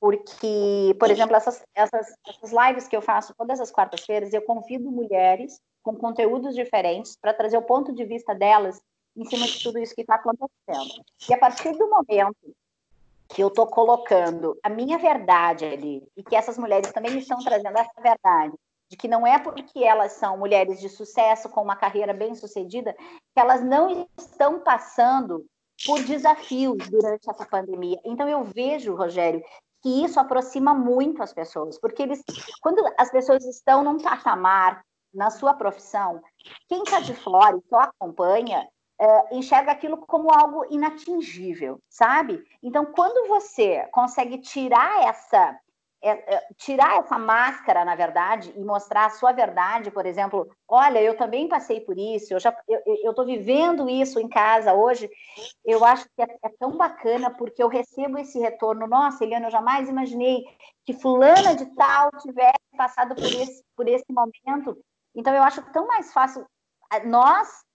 porque, 0.00 0.96
por 0.98 1.10
exemplo, 1.10 1.36
essas, 1.36 1.62
essas, 1.74 2.14
essas 2.26 2.52
lives 2.52 2.88
que 2.88 2.96
eu 2.96 3.02
faço 3.02 3.34
todas 3.36 3.60
as 3.60 3.70
quartas-feiras, 3.70 4.32
eu 4.32 4.42
convido 4.42 4.90
mulheres 4.90 5.60
com 5.82 5.94
conteúdos 5.94 6.54
diferentes 6.54 7.16
para 7.16 7.34
trazer 7.34 7.56
o 7.56 7.62
ponto 7.62 7.92
de 7.92 8.04
vista 8.04 8.34
delas 8.34 8.80
em 9.16 9.24
cima 9.24 9.46
de 9.46 9.62
tudo 9.62 9.78
isso 9.78 9.94
que 9.94 10.02
está 10.02 10.16
acontecendo. 10.16 11.04
E 11.28 11.34
a 11.34 11.38
partir 11.38 11.72
do 11.72 11.88
momento 11.88 12.54
que 13.28 13.42
eu 13.42 13.48
estou 13.48 13.66
colocando 13.66 14.56
a 14.62 14.68
minha 14.68 14.98
verdade 14.98 15.64
ali, 15.64 16.06
e 16.16 16.22
que 16.22 16.36
essas 16.36 16.58
mulheres 16.58 16.92
também 16.92 17.18
estão 17.18 17.38
trazendo 17.38 17.76
essa 17.76 18.00
verdade, 18.00 18.54
de 18.88 18.96
que 18.96 19.08
não 19.08 19.26
é 19.26 19.38
porque 19.38 19.82
elas 19.82 20.12
são 20.12 20.38
mulheres 20.38 20.80
de 20.80 20.88
sucesso, 20.88 21.48
com 21.48 21.62
uma 21.62 21.74
carreira 21.74 22.14
bem 22.14 22.34
sucedida, 22.34 22.94
que 23.34 23.40
elas 23.40 23.64
não 23.64 24.06
estão 24.16 24.60
passando 24.60 25.44
por 25.84 26.02
desafios 26.04 26.88
durante 26.88 27.28
essa 27.28 27.44
pandemia. 27.44 28.00
Então 28.04 28.28
eu 28.28 28.44
vejo, 28.44 28.94
Rogério, 28.94 29.42
que 29.82 30.04
isso 30.04 30.18
aproxima 30.20 30.72
muito 30.72 31.22
as 31.22 31.32
pessoas, 31.32 31.78
porque 31.78 32.02
eles, 32.02 32.22
quando 32.60 32.82
as 32.96 33.10
pessoas 33.10 33.44
estão 33.44 33.82
num 33.82 33.98
patamar 33.98 34.84
na 35.12 35.30
sua 35.30 35.54
profissão, 35.54 36.22
quem 36.68 36.82
está 36.82 37.00
de 37.00 37.14
fora 37.14 37.56
e 37.56 37.68
só 37.68 37.80
acompanha, 37.80 38.66
é, 38.98 39.36
enxerga 39.36 39.72
aquilo 39.72 39.98
como 39.98 40.32
algo 40.32 40.66
inatingível, 40.70 41.80
sabe? 41.88 42.42
Então, 42.62 42.86
quando 42.86 43.28
você 43.28 43.86
consegue 43.92 44.38
tirar 44.38 45.04
essa 45.04 45.58
é, 46.02 46.36
é, 46.36 46.46
tirar 46.56 46.98
essa 46.98 47.18
máscara, 47.18 47.84
na 47.84 47.96
verdade, 47.96 48.52
e 48.54 48.62
mostrar 48.62 49.06
a 49.06 49.10
sua 49.10 49.32
verdade, 49.32 49.90
por 49.90 50.06
exemplo, 50.06 50.48
olha, 50.68 51.02
eu 51.02 51.16
também 51.16 51.48
passei 51.48 51.80
por 51.80 51.98
isso, 51.98 52.32
eu 52.32 52.38
já 52.38 52.56
eu 52.68 53.10
estou 53.10 53.24
vivendo 53.24 53.88
isso 53.88 54.20
em 54.20 54.28
casa 54.28 54.72
hoje, 54.72 55.10
eu 55.64 55.84
acho 55.84 56.04
que 56.14 56.22
é, 56.22 56.36
é, 56.44 56.48
tão 56.60 56.76
bacana 56.76 57.30
porque 57.30 57.62
eu 57.62 57.68
recebo 57.68 58.18
esse 58.18 58.38
retorno, 58.38 58.86
nossa, 58.86 59.24
Eliana, 59.24 59.46
eu 59.46 59.50
jamais 59.50 59.88
imaginei 59.88 60.44
que 60.84 60.92
fulana 60.92 61.56
de 61.56 61.66
tal 61.74 62.10
tivesse 62.20 62.76
passado 62.76 63.14
por 63.14 63.24
esse, 63.24 63.64
por 63.74 63.88
esse 63.88 64.06
momento, 64.10 64.78
então 65.14 65.34
eu 65.34 65.42
acho 65.42 65.60
tão 65.72 65.86
mais 65.88 66.12
fácil 66.12 66.46
nós 67.04 67.65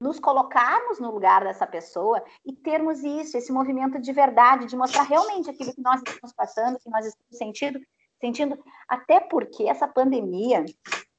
nos 0.00 0.18
colocarmos 0.18 0.98
no 0.98 1.10
lugar 1.10 1.44
dessa 1.44 1.66
pessoa 1.66 2.22
e 2.44 2.52
termos 2.52 3.02
isso, 3.02 3.36
esse 3.36 3.52
movimento 3.52 4.00
de 4.00 4.12
verdade, 4.12 4.66
de 4.66 4.76
mostrar 4.76 5.02
realmente 5.02 5.50
aquilo 5.50 5.74
que 5.74 5.80
nós 5.80 6.02
estamos 6.06 6.32
passando, 6.34 6.78
que 6.78 6.90
nós 6.90 7.06
estamos 7.06 7.36
sentindo, 7.36 7.80
sentindo, 8.20 8.58
até 8.88 9.20
porque 9.20 9.64
essa 9.64 9.86
pandemia 9.86 10.64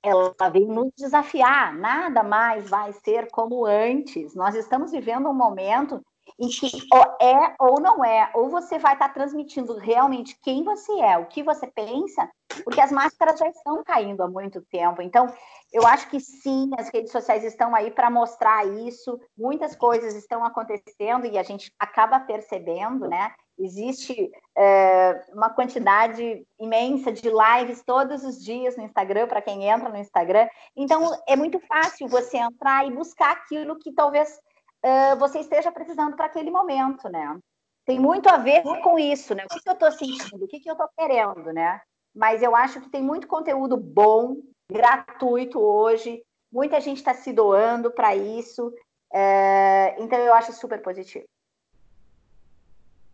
ela 0.03 0.49
veio 0.51 0.67
nos 0.67 0.91
desafiar, 0.97 1.75
nada 1.75 2.23
mais 2.23 2.69
vai 2.69 2.93
ser 2.93 3.29
como 3.31 3.65
antes. 3.65 4.33
Nós 4.35 4.55
estamos 4.55 4.91
vivendo 4.91 5.29
um 5.29 5.33
momento 5.33 6.01
em 6.39 6.47
que 6.49 6.69
ou 6.93 7.17
é 7.21 7.55
ou 7.59 7.79
não 7.79 8.03
é, 8.03 8.29
ou 8.33 8.49
você 8.49 8.77
vai 8.77 8.93
estar 8.93 9.09
transmitindo 9.09 9.75
realmente 9.77 10.37
quem 10.41 10.63
você 10.63 10.91
é, 10.99 11.17
o 11.17 11.25
que 11.25 11.43
você 11.43 11.67
pensa, 11.67 12.29
porque 12.63 12.81
as 12.81 12.91
máscaras 12.91 13.39
já 13.39 13.47
estão 13.47 13.83
caindo 13.83 14.21
há 14.21 14.27
muito 14.27 14.61
tempo. 14.71 15.01
Então, 15.01 15.27
eu 15.71 15.85
acho 15.85 16.09
que 16.09 16.19
sim, 16.19 16.71
as 16.77 16.89
redes 16.89 17.11
sociais 17.11 17.43
estão 17.43 17.75
aí 17.75 17.91
para 17.91 18.09
mostrar 18.09 18.65
isso, 18.65 19.19
muitas 19.37 19.75
coisas 19.75 20.15
estão 20.15 20.43
acontecendo 20.43 21.25
e 21.25 21.37
a 21.37 21.43
gente 21.43 21.71
acaba 21.79 22.19
percebendo, 22.19 23.07
né? 23.07 23.33
Existe 23.59 24.31
é, 24.55 25.25
uma 25.33 25.49
quantidade 25.49 26.45
imensa 26.59 27.11
de 27.11 27.29
lives 27.29 27.83
todos 27.83 28.23
os 28.23 28.43
dias 28.43 28.77
no 28.77 28.83
Instagram, 28.83 29.27
para 29.27 29.41
quem 29.41 29.67
entra 29.67 29.89
no 29.89 29.97
Instagram. 29.97 30.47
Então, 30.75 31.11
é 31.27 31.35
muito 31.35 31.59
fácil 31.61 32.07
você 32.07 32.37
entrar 32.37 32.85
e 32.87 32.91
buscar 32.91 33.31
aquilo 33.31 33.79
que 33.79 33.91
talvez 33.91 34.39
uh, 34.85 35.17
você 35.17 35.39
esteja 35.39 35.71
precisando 35.71 36.15
para 36.15 36.27
aquele 36.27 36.51
momento, 36.51 37.09
né? 37.09 37.37
Tem 37.83 37.99
muito 37.99 38.27
a 38.29 38.37
ver 38.37 38.61
com 38.83 38.99
isso, 38.99 39.33
né? 39.33 39.45
O 39.45 39.53
que, 39.53 39.61
que 39.61 39.69
eu 39.69 39.73
estou 39.73 39.91
sentindo, 39.91 40.43
o 40.43 40.47
que, 40.47 40.59
que 40.59 40.69
eu 40.69 40.73
estou 40.73 40.89
querendo, 40.95 41.51
né? 41.53 41.81
Mas 42.17 42.41
eu 42.41 42.55
acho 42.55 42.81
que 42.81 42.89
tem 42.89 43.03
muito 43.03 43.27
conteúdo 43.27 43.77
bom, 43.77 44.37
gratuito 44.71 45.59
hoje, 45.59 46.23
muita 46.51 46.81
gente 46.81 46.97
está 46.97 47.13
se 47.13 47.31
doando 47.31 47.91
para 47.91 48.15
isso, 48.15 48.73
é, 49.13 49.95
então 49.99 50.17
eu 50.17 50.33
acho 50.33 50.51
super 50.51 50.81
positivo. 50.81 51.25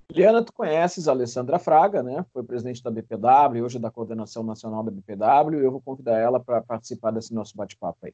Liana, 0.10 0.43
tu 0.43 0.53
conheces 0.53 1.07
a 1.07 1.12
Alessandra 1.12 1.60
Fraga, 1.60 2.01
né? 2.01 2.25
Foi 2.31 2.43
presidente 2.43 2.81
da 2.81 2.91
BPW, 2.91 3.63
hoje 3.63 3.77
é 3.77 3.81
da 3.81 3.91
coordenação 3.91 4.41
nacional 4.41 4.83
da 4.83 4.91
BPW, 4.91 5.60
e 5.60 5.65
eu 5.65 5.72
vou 5.72 5.81
convidar 5.81 6.17
ela 6.17 6.39
para 6.39 6.62
participar 6.62 7.12
desse 7.12 7.33
nosso 7.33 7.57
bate-papo 7.57 8.05
aí. 8.05 8.13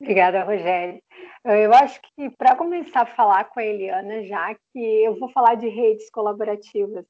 Obrigada, 0.00 0.44
Rogério. 0.44 1.02
Eu 1.44 1.72
acho 1.72 2.00
que 2.02 2.30
para 2.30 2.54
começar 2.54 3.02
a 3.02 3.16
falar 3.16 3.44
com 3.46 3.58
a 3.58 3.64
Eliana, 3.64 4.22
já 4.24 4.54
que 4.54 4.78
eu 4.78 5.18
vou 5.18 5.28
falar 5.30 5.56
de 5.56 5.68
redes 5.68 6.08
colaborativas, 6.10 7.04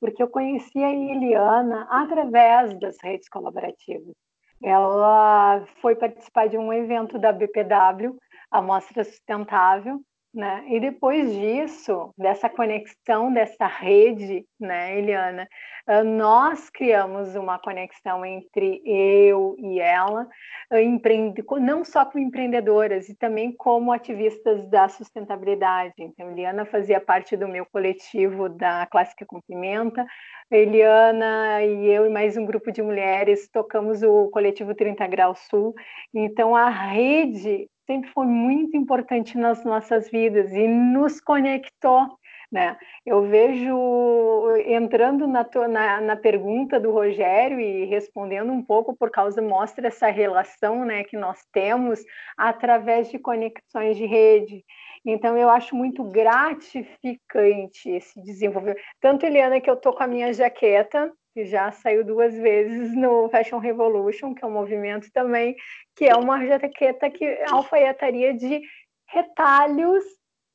porque 0.00 0.22
eu 0.22 0.28
conheci 0.28 0.78
a 0.82 0.90
Eliana 0.90 1.86
através 1.90 2.78
das 2.78 2.96
redes 3.02 3.28
colaborativas. 3.28 4.14
Ela 4.62 5.64
foi 5.80 5.94
participar 5.94 6.48
de 6.48 6.58
um 6.58 6.72
evento 6.72 7.18
da 7.18 7.32
BPW, 7.32 8.16
a 8.50 8.60
Mostra 8.60 9.04
Sustentável, 9.04 10.00
né? 10.32 10.64
E 10.68 10.78
depois 10.78 11.32
disso, 11.32 12.12
dessa 12.16 12.48
conexão, 12.48 13.32
dessa 13.32 13.66
rede, 13.66 14.44
né, 14.60 14.98
Eliana, 14.98 15.48
ah, 15.86 16.04
nós 16.04 16.68
criamos 16.68 17.34
uma 17.34 17.58
conexão 17.58 18.24
entre 18.24 18.82
eu 18.84 19.56
e 19.58 19.80
ela, 19.80 20.28
ah, 20.70 21.60
não 21.60 21.84
só 21.84 22.04
como 22.04 22.22
empreendedoras, 22.22 23.08
e 23.08 23.16
também 23.16 23.52
como 23.56 23.90
ativistas 23.90 24.68
da 24.68 24.88
sustentabilidade. 24.88 25.94
Então, 25.98 26.30
Eliana 26.30 26.66
fazia 26.66 27.00
parte 27.00 27.36
do 27.36 27.48
meu 27.48 27.64
coletivo 27.66 28.48
da 28.48 28.86
Clássica 28.86 29.24
Cumprimenta, 29.26 30.06
Eliana 30.50 31.62
e 31.62 31.86
eu 31.88 32.06
e 32.06 32.10
mais 32.10 32.36
um 32.36 32.44
grupo 32.46 32.72
de 32.72 32.82
mulheres 32.82 33.48
tocamos 33.50 34.02
o 34.02 34.28
coletivo 34.30 34.74
30 34.74 35.06
Graus 35.06 35.38
Sul. 35.50 35.74
Então, 36.14 36.56
a 36.56 36.68
rede 36.70 37.68
sempre 37.88 38.10
foi 38.10 38.26
muito 38.26 38.76
importante 38.76 39.38
nas 39.38 39.64
nossas 39.64 40.10
vidas 40.10 40.52
e 40.52 40.68
nos 40.68 41.20
conectou. 41.22 42.06
Né? 42.52 42.76
Eu 43.04 43.22
vejo, 43.28 44.56
entrando 44.66 45.26
na, 45.26 45.46
na, 45.68 46.00
na, 46.00 46.16
pergunta 46.16 46.80
do 46.80 46.90
Rogério 46.90 47.60
e 47.60 47.84
respondendo 47.84 48.50
um 48.52 48.62
pouco 48.62 48.96
por 48.96 49.10
causa, 49.10 49.42
mostra 49.42 49.88
essa 49.88 50.08
relação 50.08 50.84
né, 50.84 51.04
que 51.04 51.16
nós 51.16 51.44
temos 51.52 52.00
através 52.36 53.10
de 53.10 53.18
conexões 53.18 53.96
de 53.96 54.06
rede. 54.06 54.64
Então, 55.04 55.36
eu 55.36 55.48
acho 55.50 55.76
muito 55.76 56.02
gratificante 56.04 57.90
esse 57.90 58.22
desenvolvimento. 58.22 58.80
Tanto, 59.00 59.26
Eliana, 59.26 59.60
que 59.60 59.68
eu 59.68 59.74
estou 59.74 59.92
com 59.92 60.02
a 60.02 60.06
minha 60.06 60.32
jaqueta, 60.32 61.12
que 61.38 61.44
já 61.44 61.70
saiu 61.70 62.04
duas 62.04 62.34
vezes 62.34 62.96
no 62.96 63.28
Fashion 63.28 63.58
Revolution, 63.58 64.34
que 64.34 64.44
é 64.44 64.48
um 64.48 64.50
movimento 64.50 65.08
também, 65.12 65.54
que 65.94 66.04
é 66.04 66.16
uma 66.16 66.44
jaqueta 66.44 67.08
que 67.08 67.24
é 67.24 67.44
alfaiataria 67.48 68.34
de 68.34 68.60
retalhos 69.06 70.02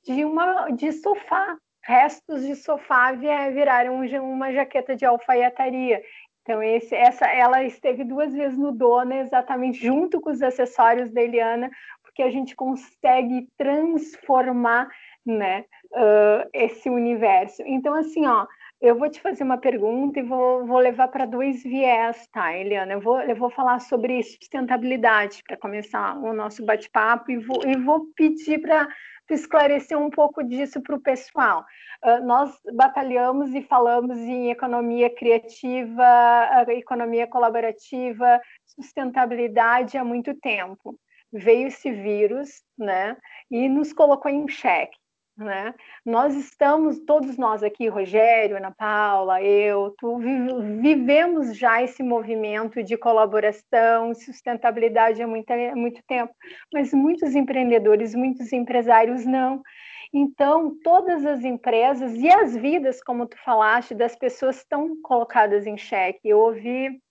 de 0.03 0.25
uma 0.25 0.69
de 0.71 0.91
sofá, 0.91 1.57
restos 1.81 2.45
de 2.45 2.57
sofá 2.57 3.13
viraram 3.13 4.01
uma 4.21 4.51
jaqueta 4.51 4.93
de 4.93 5.05
alfaiataria. 5.05 6.03
Então, 6.41 6.61
esse, 6.61 6.93
essa, 6.93 7.27
ela 7.27 7.63
esteve 7.63 8.03
duas 8.03 8.33
vezes 8.33 8.57
no 8.57 8.73
Dona, 8.73 9.15
exatamente 9.19 9.85
junto 9.85 10.19
com 10.19 10.31
os 10.31 10.41
acessórios 10.41 11.09
da 11.13 11.21
Eliana, 11.21 11.71
porque 12.03 12.21
a 12.21 12.29
gente 12.29 12.57
consegue 12.57 13.47
transformar 13.57 14.89
né, 15.25 15.63
uh, 15.93 16.49
esse 16.51 16.89
universo. 16.89 17.63
Então, 17.65 17.93
assim, 17.93 18.25
ó, 18.27 18.45
eu 18.83 18.97
vou 18.97 19.09
te 19.09 19.21
fazer 19.21 19.45
uma 19.45 19.57
pergunta 19.57 20.19
e 20.19 20.23
vou, 20.23 20.65
vou 20.67 20.77
levar 20.77 21.07
para 21.07 21.25
dois 21.25 21.63
viés, 21.63 22.27
tá, 22.33 22.53
Eliana? 22.53 22.91
Eu 22.91 22.99
vou, 22.99 23.21
eu 23.21 23.33
vou 23.33 23.49
falar 23.49 23.79
sobre 23.79 24.21
sustentabilidade 24.21 25.41
para 25.47 25.55
começar 25.55 26.17
o 26.17 26.33
nosso 26.33 26.65
bate-papo 26.65 27.31
e 27.31 27.37
vou, 27.37 27.65
e 27.65 27.77
vou 27.77 28.07
pedir 28.13 28.59
para 28.59 28.85
esclarecer 29.29 29.97
um 29.97 30.09
pouco 30.09 30.43
disso 30.43 30.81
para 30.83 30.97
o 30.97 31.01
pessoal. 31.01 31.63
Uh, 32.03 32.25
nós 32.25 32.53
batalhamos 32.75 33.55
e 33.55 33.61
falamos 33.61 34.17
em 34.17 34.51
economia 34.51 35.09
criativa, 35.09 36.03
economia 36.67 37.25
colaborativa, 37.25 38.41
sustentabilidade 38.65 39.97
há 39.97 40.03
muito 40.03 40.35
tempo. 40.35 40.99
Veio 41.31 41.69
esse 41.69 41.89
vírus, 41.89 42.61
né, 42.77 43.15
e 43.49 43.69
nos 43.69 43.93
colocou 43.93 44.29
em 44.29 44.45
xeque. 44.45 45.02
Né? 45.35 45.73
Nós 46.05 46.35
estamos, 46.35 46.99
todos 46.99 47.37
nós 47.37 47.63
aqui, 47.63 47.87
Rogério, 47.87 48.55
Ana 48.55 48.69
Paula, 48.69 49.41
eu, 49.41 49.95
tu, 49.97 50.19
vivemos 50.79 51.57
já 51.57 51.81
esse 51.81 52.03
movimento 52.03 52.83
de 52.83 52.95
colaboração, 52.95 54.13
sustentabilidade 54.13 55.23
há 55.23 55.27
muito, 55.27 55.49
há 55.49 55.75
muito 55.75 56.03
tempo, 56.07 56.31
mas 56.71 56.93
muitos 56.93 57.33
empreendedores, 57.33 58.13
muitos 58.13 58.53
empresários 58.53 59.25
não. 59.25 59.63
Então, 60.13 60.77
todas 60.83 61.25
as 61.25 61.43
empresas 61.43 62.13
e 62.13 62.29
as 62.29 62.55
vidas, 62.55 63.01
como 63.01 63.25
tu 63.25 63.35
falaste, 63.43 63.95
das 63.95 64.15
pessoas 64.15 64.57
estão 64.57 65.01
colocadas 65.01 65.65
em 65.65 65.75
xeque. 65.75 66.29
Eu 66.29 66.37
ouvi 66.39 67.01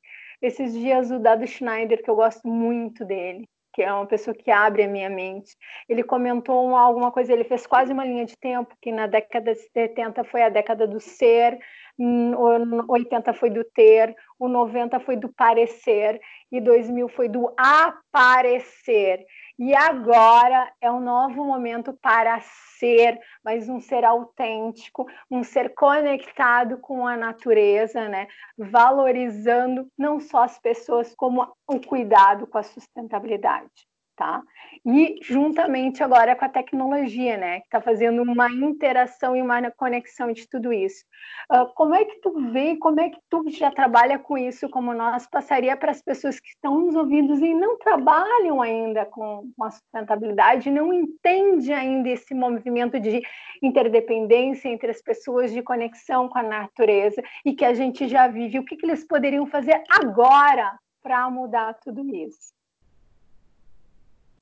esses 0.41 0.73
dias 0.73 1.11
o 1.11 1.19
Dado 1.19 1.45
Schneider, 1.45 2.01
que 2.03 2.09
eu 2.09 2.15
gosto 2.15 2.47
muito 2.47 3.05
dele, 3.05 3.49
que 3.73 3.83
é 3.83 3.93
uma 3.93 4.07
pessoa 4.07 4.35
que 4.35 4.51
abre 4.51 4.83
a 4.83 4.89
minha 4.89 5.09
mente. 5.09 5.57
Ele 5.89 6.03
comentou 6.03 6.77
alguma 6.77 7.11
coisa, 7.11 7.33
ele 7.33 7.45
fez 7.45 7.67
quase 7.67 7.93
uma 7.93 8.05
linha 8.05 8.25
de 8.25 8.37
tempo, 8.37 8.77
que 8.81 8.93
na 8.93 9.07
década 9.07 9.53
de 9.53 9.61
70 9.73 10.25
foi 10.25 10.43
a 10.43 10.49
década 10.49 10.87
do 10.87 11.01
ser, 11.01 11.59
o 11.99 12.93
80 12.93 13.33
foi 13.35 13.51
do 13.51 13.65
ter, 13.65 14.15
o 14.39 14.49
90 14.49 15.01
foi 15.01 15.17
do 15.17 15.29
parecer 15.33 16.21
e 16.51 16.61
2000 16.61 17.09
foi 17.09 17.29
do 17.29 17.53
aparecer. 17.57 19.25
E 19.59 19.75
agora 19.75 20.73
é 20.81 20.91
um 20.91 21.01
novo 21.01 21.45
momento 21.45 21.93
para 21.93 22.41
ser, 22.79 23.19
mas 23.45 23.69
um 23.69 23.81
ser 23.81 24.05
autêntico, 24.05 25.07
um 25.31 25.43
ser 25.43 25.75
conectado 25.75 26.79
com 26.79 27.07
a 27.07 27.17
natureza, 27.17 28.09
né? 28.09 28.27
Valorizando 28.57 29.87
não 29.97 30.19
só 30.21 30.45
as 30.45 30.59
pessoas, 30.59 31.15
como 31.15 31.55
o 31.67 31.81
cuidado 31.81 32.47
com 32.47 32.59
a 32.59 32.63
sustentabilidade 32.63 33.87
tá? 34.17 34.43
E 34.85 35.21
juntamente 35.23 36.03
agora 36.03 36.35
com 36.35 36.45
a 36.45 36.49
tecnologia, 36.49 37.37
né, 37.37 37.61
que 37.61 37.67
está 37.67 37.81
fazendo 37.81 38.21
uma 38.23 38.51
interação 38.51 39.37
e 39.37 39.41
uma 39.41 39.71
conexão 39.71 40.33
de 40.33 40.49
tudo 40.49 40.73
isso. 40.73 41.05
Uh, 41.53 41.73
como 41.75 41.95
é 41.95 42.05
que 42.05 42.21
tu 42.21 42.51
vê, 42.51 42.77
como 42.77 43.01
é 43.01 43.09
que 43.09 43.21
tu 43.31 43.45
já 43.49 43.71
trabalha 43.71 44.19
com 44.19 44.37
isso, 44.37 44.69
como 44.69 44.93
nós 44.93 45.25
passaria 45.29 45.77
para 45.77 45.93
as 45.93 46.03
pessoas 46.03 46.41
que 46.41 46.49
estão 46.49 46.81
nos 46.81 46.97
ouvindo 46.97 47.33
e 47.45 47.55
não 47.55 47.79
trabalham 47.79 48.61
ainda 48.61 49.07
com, 49.07 49.49
com 49.57 49.65
a 49.65 49.71
sustentabilidade, 49.71 50.69
não 50.69 50.93
entende 50.93 51.73
ainda 51.73 52.09
esse 52.09 52.35
movimento 52.35 52.99
de 52.99 53.23
interdependência 53.63 54.69
entre 54.69 54.91
as 54.91 55.01
pessoas, 55.01 55.53
de 55.53 55.63
conexão 55.63 56.29
com 56.29 56.39
a 56.39 56.43
natureza 56.43 57.23
e 57.45 57.55
que 57.55 57.65
a 57.65 57.73
gente 57.73 58.09
já 58.09 58.27
vive, 58.27 58.59
o 58.59 58.65
que, 58.65 58.77
que 58.77 58.85
eles 58.85 59.07
poderiam 59.07 59.47
fazer 59.47 59.81
agora 59.89 60.77
para 61.01 61.31
mudar 61.31 61.75
tudo 61.75 62.05
isso? 62.13 62.53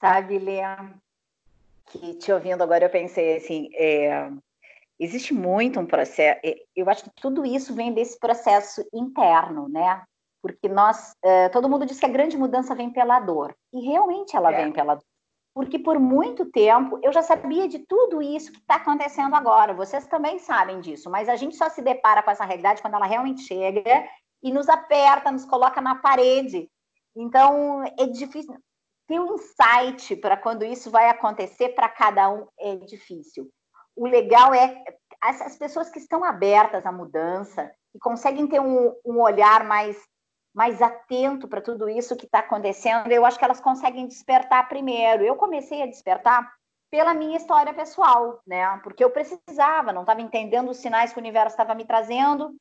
Sabe, 0.00 0.38
Lê, 0.38 0.62
que 1.90 2.14
te 2.14 2.32
ouvindo 2.32 2.62
agora 2.62 2.84
eu 2.84 2.90
pensei 2.90 3.36
assim, 3.36 3.68
é, 3.74 4.30
existe 4.98 5.34
muito 5.34 5.78
um 5.78 5.86
processo, 5.86 6.40
é, 6.42 6.56
eu 6.74 6.88
acho 6.88 7.04
que 7.04 7.10
tudo 7.20 7.44
isso 7.44 7.74
vem 7.74 7.92
desse 7.92 8.18
processo 8.18 8.82
interno, 8.92 9.68
né? 9.68 10.02
Porque 10.42 10.68
nós, 10.68 11.14
é, 11.22 11.50
todo 11.50 11.68
mundo 11.68 11.84
diz 11.84 11.98
que 11.98 12.06
a 12.06 12.10
grande 12.10 12.38
mudança 12.38 12.74
vem 12.74 12.90
pela 12.90 13.20
dor, 13.20 13.54
e 13.72 13.80
realmente 13.86 14.34
ela 14.34 14.52
é. 14.52 14.62
vem 14.62 14.72
pela 14.72 14.94
dor. 14.94 15.04
Porque 15.52 15.78
por 15.78 15.98
muito 15.98 16.46
tempo 16.46 16.98
eu 17.02 17.12
já 17.12 17.22
sabia 17.22 17.68
de 17.68 17.80
tudo 17.80 18.22
isso 18.22 18.52
que 18.52 18.58
está 18.58 18.76
acontecendo 18.76 19.34
agora, 19.34 19.74
vocês 19.74 20.06
também 20.06 20.38
sabem 20.38 20.80
disso, 20.80 21.10
mas 21.10 21.28
a 21.28 21.36
gente 21.36 21.56
só 21.56 21.68
se 21.68 21.82
depara 21.82 22.22
com 22.22 22.30
essa 22.30 22.44
realidade 22.44 22.80
quando 22.80 22.94
ela 22.94 23.06
realmente 23.06 23.42
chega 23.42 24.08
e 24.42 24.50
nos 24.50 24.68
aperta, 24.68 25.30
nos 25.30 25.44
coloca 25.44 25.80
na 25.80 25.96
parede. 25.96 26.70
Então, 27.14 27.84
é 27.98 28.06
difícil 28.06 28.54
ter 29.10 29.18
um 29.18 29.34
insight 29.34 30.14
para 30.14 30.36
quando 30.36 30.64
isso 30.64 30.88
vai 30.88 31.08
acontecer 31.08 31.70
para 31.70 31.88
cada 31.88 32.30
um 32.30 32.46
é 32.56 32.76
difícil. 32.76 33.50
O 33.96 34.06
legal 34.06 34.54
é 34.54 34.84
as 35.20 35.58
pessoas 35.58 35.90
que 35.90 35.98
estão 35.98 36.22
abertas 36.22 36.86
à 36.86 36.92
mudança 36.92 37.72
e 37.92 37.98
conseguem 37.98 38.46
ter 38.46 38.60
um, 38.60 38.94
um 39.04 39.20
olhar 39.20 39.64
mais 39.64 40.00
mais 40.52 40.82
atento 40.82 41.46
para 41.46 41.60
tudo 41.60 41.88
isso 41.88 42.16
que 42.16 42.24
está 42.24 42.40
acontecendo, 42.40 43.08
eu 43.12 43.24
acho 43.24 43.38
que 43.38 43.44
elas 43.44 43.60
conseguem 43.60 44.08
despertar 44.08 44.68
primeiro. 44.68 45.22
Eu 45.22 45.36
comecei 45.36 45.80
a 45.80 45.86
despertar 45.86 46.52
pela 46.90 47.14
minha 47.14 47.36
história 47.36 47.72
pessoal, 47.72 48.40
né? 48.44 48.80
Porque 48.82 49.04
eu 49.04 49.10
precisava, 49.10 49.92
não 49.92 50.00
estava 50.00 50.20
entendendo 50.20 50.70
os 50.70 50.78
sinais 50.78 51.12
que 51.12 51.20
o 51.20 51.22
universo 51.22 51.54
estava 51.54 51.72
me 51.72 51.84
trazendo, 51.84 52.52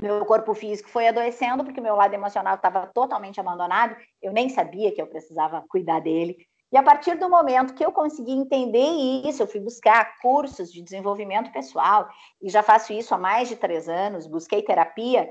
meu 0.00 0.24
corpo 0.24 0.54
físico 0.54 0.88
foi 0.88 1.08
adoecendo 1.08 1.64
porque 1.64 1.80
meu 1.80 1.96
lado 1.96 2.14
emocional 2.14 2.54
estava 2.54 2.86
totalmente 2.86 3.40
abandonado. 3.40 3.96
Eu 4.22 4.32
nem 4.32 4.48
sabia 4.48 4.92
que 4.92 5.00
eu 5.00 5.06
precisava 5.06 5.64
cuidar 5.68 6.00
dele. 6.00 6.36
E 6.70 6.76
a 6.76 6.82
partir 6.82 7.16
do 7.16 7.30
momento 7.30 7.74
que 7.74 7.84
eu 7.84 7.90
consegui 7.90 8.32
entender 8.32 9.26
isso, 9.26 9.42
eu 9.42 9.46
fui 9.46 9.60
buscar 9.60 10.18
cursos 10.20 10.70
de 10.70 10.82
desenvolvimento 10.82 11.50
pessoal 11.50 12.08
e 12.42 12.50
já 12.50 12.62
faço 12.62 12.92
isso 12.92 13.14
há 13.14 13.18
mais 13.18 13.48
de 13.48 13.56
três 13.56 13.88
anos. 13.88 14.26
Busquei 14.26 14.62
terapia. 14.62 15.28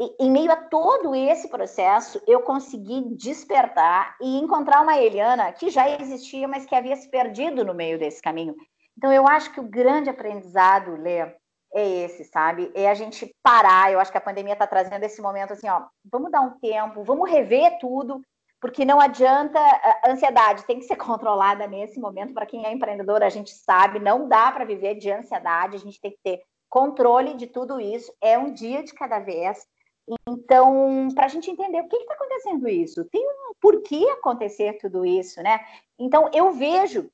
E, 0.00 0.24
em 0.24 0.30
meio 0.30 0.50
a 0.50 0.56
todo 0.56 1.14
esse 1.14 1.48
processo, 1.48 2.20
eu 2.26 2.40
consegui 2.40 3.14
despertar 3.14 4.16
e 4.20 4.38
encontrar 4.38 4.80
uma 4.80 4.98
Eliana 4.98 5.52
que 5.52 5.70
já 5.70 5.88
existia, 5.88 6.48
mas 6.48 6.66
que 6.66 6.74
havia 6.74 6.96
se 6.96 7.08
perdido 7.08 7.64
no 7.64 7.74
meio 7.74 7.98
desse 7.98 8.20
caminho. 8.20 8.56
Então, 8.96 9.12
eu 9.12 9.28
acho 9.28 9.52
que 9.52 9.60
o 9.60 9.68
grande 9.68 10.08
aprendizado, 10.08 10.96
Lê, 10.96 11.32
é 11.74 12.04
esse, 12.04 12.24
sabe? 12.24 12.70
É 12.74 12.88
a 12.88 12.94
gente 12.94 13.34
parar. 13.42 13.92
Eu 13.92 13.98
acho 13.98 14.12
que 14.12 14.16
a 14.16 14.20
pandemia 14.20 14.52
está 14.52 14.66
trazendo 14.66 15.02
esse 15.02 15.20
momento 15.20 15.52
assim, 15.52 15.68
ó, 15.68 15.82
vamos 16.10 16.30
dar 16.30 16.40
um 16.40 16.58
tempo, 16.58 17.02
vamos 17.02 17.28
rever 17.28 17.78
tudo, 17.80 18.22
porque 18.60 18.84
não 18.84 19.00
adianta. 19.00 19.58
A 19.58 20.10
ansiedade 20.10 20.64
tem 20.64 20.78
que 20.78 20.84
ser 20.84 20.96
controlada 20.96 21.66
nesse 21.66 21.98
momento. 21.98 22.32
Para 22.32 22.46
quem 22.46 22.64
é 22.64 22.72
empreendedor, 22.72 23.22
a 23.22 23.28
gente 23.28 23.50
sabe, 23.50 23.98
não 23.98 24.28
dá 24.28 24.52
para 24.52 24.64
viver 24.64 24.94
de 24.94 25.10
ansiedade, 25.10 25.76
a 25.76 25.80
gente 25.80 26.00
tem 26.00 26.12
que 26.12 26.20
ter 26.22 26.42
controle 26.70 27.34
de 27.34 27.48
tudo 27.48 27.80
isso. 27.80 28.12
É 28.20 28.38
um 28.38 28.52
dia 28.52 28.82
de 28.82 28.94
cada 28.94 29.18
vez. 29.18 29.66
Então, 30.28 31.08
para 31.14 31.24
a 31.24 31.28
gente 31.28 31.50
entender 31.50 31.80
o 31.80 31.88
que 31.88 31.96
está 31.96 32.14
acontecendo 32.14 32.68
isso, 32.68 33.04
tem 33.06 33.26
um 33.26 33.52
porquê 33.60 34.06
acontecer 34.10 34.74
tudo 34.74 35.04
isso, 35.04 35.42
né? 35.42 35.58
Então, 35.98 36.30
eu 36.32 36.52
vejo 36.52 37.10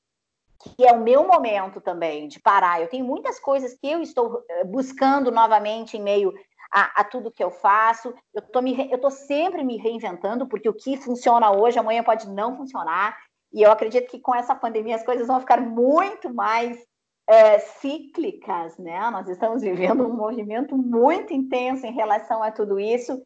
que 0.61 0.87
é 0.87 0.92
o 0.92 1.01
meu 1.01 1.27
momento 1.27 1.81
também 1.81 2.29
de 2.29 2.38
parar. 2.38 2.81
Eu 2.81 2.88
tenho 2.88 3.05
muitas 3.05 3.40
coisas 3.40 3.75
que 3.75 3.90
eu 3.90 4.03
estou 4.03 4.44
eh, 4.49 4.64
buscando 4.64 5.31
novamente 5.31 5.96
em 5.96 6.03
meio 6.03 6.33
a, 6.70 7.01
a 7.01 7.05
tudo 7.05 7.31
que 7.31 7.42
eu 7.42 7.51
faço. 7.51 8.14
Eu 8.35 8.42
estou 8.42 8.61
me, 8.61 8.90
eu 8.90 9.01
tô 9.01 9.11
sempre 9.11 9.64
me 9.64 9.79
reinventando, 9.79 10.46
porque 10.46 10.68
o 10.68 10.75
que 10.75 10.96
funciona 10.96 11.51
hoje, 11.51 11.79
amanhã 11.79 12.03
pode 12.03 12.29
não 12.29 12.57
funcionar. 12.57 13.16
E 13.53 13.62
eu 13.62 13.73
acredito 13.73 14.11
que 14.11 14.20
com 14.20 14.35
essa 14.35 14.55
pandemia 14.55 14.96
as 14.96 15.05
coisas 15.05 15.27
vão 15.27 15.40
ficar 15.40 15.61
muito 15.61 16.33
mais 16.33 16.79
é, 17.27 17.59
cíclicas, 17.59 18.77
né? 18.79 19.11
Nós 19.11 19.29
estamos 19.29 19.62
vivendo 19.62 20.07
um 20.07 20.14
movimento 20.14 20.77
muito 20.77 21.33
intenso 21.33 21.87
em 21.87 21.92
relação 21.92 22.42
a 22.42 22.51
tudo 22.51 22.79
isso. 22.79 23.23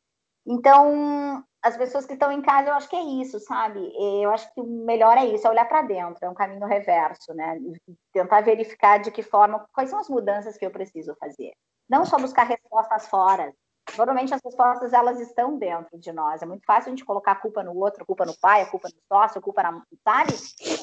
Então, 0.47 1.43
as 1.65 1.79
pessoas 1.79 2.05
que 2.05 2.13
estão 2.13 2.31
em 2.31 2.43
casa, 2.43 2.69
eu 2.69 2.75
acho 2.75 2.91
que 2.91 2.95
é 2.95 3.03
isso, 3.03 3.41
sabe? 3.41 3.81
Eu 4.23 4.31
acho 4.31 4.53
que 4.53 4.61
o 4.61 4.65
melhor 4.65 5.17
é 5.17 5.25
isso, 5.25 5.47
é 5.47 5.51
olhar 5.51 5.65
para 5.65 5.81
dentro, 5.81 6.23
é 6.23 6.29
um 6.29 6.35
caminho 6.35 6.67
reverso, 6.67 7.33
né? 7.33 7.59
Tentar 8.13 8.43
verificar 8.43 8.99
de 8.99 9.11
que 9.11 9.23
forma, 9.23 9.67
quais 9.73 9.89
são 9.89 9.99
as 9.99 10.09
mudanças 10.11 10.59
que 10.59 10.67
eu 10.67 10.71
preciso 10.71 11.17
fazer. 11.19 11.55
Não 11.89 12.05
só 12.05 12.19
buscar 12.19 12.45
respostas 12.45 13.07
fora. 13.09 13.51
Normalmente 13.97 14.35
as 14.35 14.41
respostas 14.45 14.93
elas 14.93 15.19
estão 15.21 15.57
dentro 15.59 15.99
de 15.99 16.13
nós. 16.13 16.43
É 16.43 16.47
muito 16.47 16.67
fácil 16.67 16.89
a 16.89 16.91
gente 16.91 17.05
colocar 17.05 17.33
a 17.33 17.37
culpa 17.37 17.63
no 17.63 17.75
outro, 17.75 18.03
a 18.03 18.07
culpa 18.07 18.27
no 18.27 18.39
pai, 18.39 18.61
a 18.61 18.67
culpa 18.67 18.89
no 18.89 19.01
sócio, 19.09 19.39
a 19.39 19.43
culpa 19.43 19.63
na, 19.63 19.83
sabe? 20.03 20.35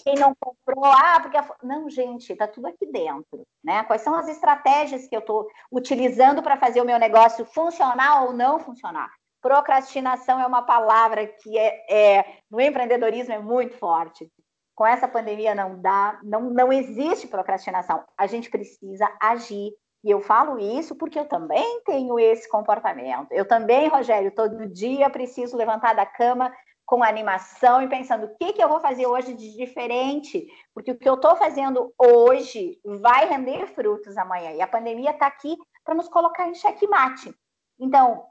Quem 0.04 0.15
não 0.15 0.34
comprou, 0.34 0.86
ah, 0.86 1.20
porque 1.22 1.38
a... 1.38 1.48
não, 1.62 1.88
gente, 1.91 2.36
tá 2.36 2.48
tudo 2.48 2.65
aqui 2.67 2.88
dentro, 2.88 3.46
né? 3.63 3.84
Quais 3.84 4.02
são 4.02 4.15
as 4.15 4.28
estratégias 4.28 5.08
que 5.08 5.15
eu 5.15 5.20
estou 5.20 5.48
utilizando 5.72 6.41
para 6.41 6.58
fazer 6.58 6.82
o 6.82 6.86
meu 6.86 6.98
negócio 6.98 7.46
funcionar 7.46 8.24
ou 8.24 8.34
não 8.34 8.60
funcionar? 8.60 9.12
Procrastinação 9.41 10.39
é 10.39 10.45
uma 10.45 10.62
palavra 10.62 11.25
que 11.25 11.58
é, 11.58 11.86
é, 11.89 12.38
no 12.49 12.62
empreendedorismo 12.62 13.34
é 13.34 13.39
muito 13.39 13.75
forte. 13.77 14.32
Com 14.75 14.86
essa 14.86 15.08
pandemia 15.08 15.56
não 15.56 15.82
dá, 15.82 16.19
não, 16.23 16.49
não 16.49 16.71
existe 16.71 17.27
procrastinação. 17.27 18.04
A 18.17 18.27
gente 18.27 18.49
precisa 18.49 19.12
agir. 19.21 19.71
E 20.04 20.10
eu 20.10 20.21
falo 20.21 20.58
isso 20.60 20.95
porque 20.95 21.19
eu 21.19 21.25
também 21.25 21.82
tenho 21.84 22.19
esse 22.19 22.49
comportamento. 22.49 23.32
Eu 23.32 23.47
também, 23.47 23.88
Rogério, 23.88 24.32
todo 24.32 24.67
dia 24.67 25.10
preciso 25.10 25.58
levantar 25.58 25.93
da 25.93 26.06
cama 26.06 26.51
com 26.91 27.04
animação 27.04 27.82
e 27.82 27.88
pensando 27.88 28.25
o 28.25 28.36
que, 28.36 28.54
que 28.54 28.62
eu 28.62 28.67
vou 28.67 28.80
fazer 28.80 29.06
hoje 29.06 29.34
de 29.34 29.56
diferente, 29.56 30.45
porque 30.73 30.91
o 30.91 30.97
que 30.97 31.08
eu 31.08 31.13
estou 31.13 31.36
fazendo 31.38 31.93
hoje 31.97 32.80
vai 32.84 33.27
render 33.30 33.65
frutos 33.67 34.17
amanhã. 34.17 34.51
E 34.51 34.62
a 34.62 34.67
pandemia 34.67 35.12
está 35.12 35.27
aqui 35.27 35.56
para 35.86 35.95
nos 35.95 36.10
colocar 36.10 36.49
em 36.49 36.54
xeque-mate. 36.54 37.34
Então, 37.80 38.25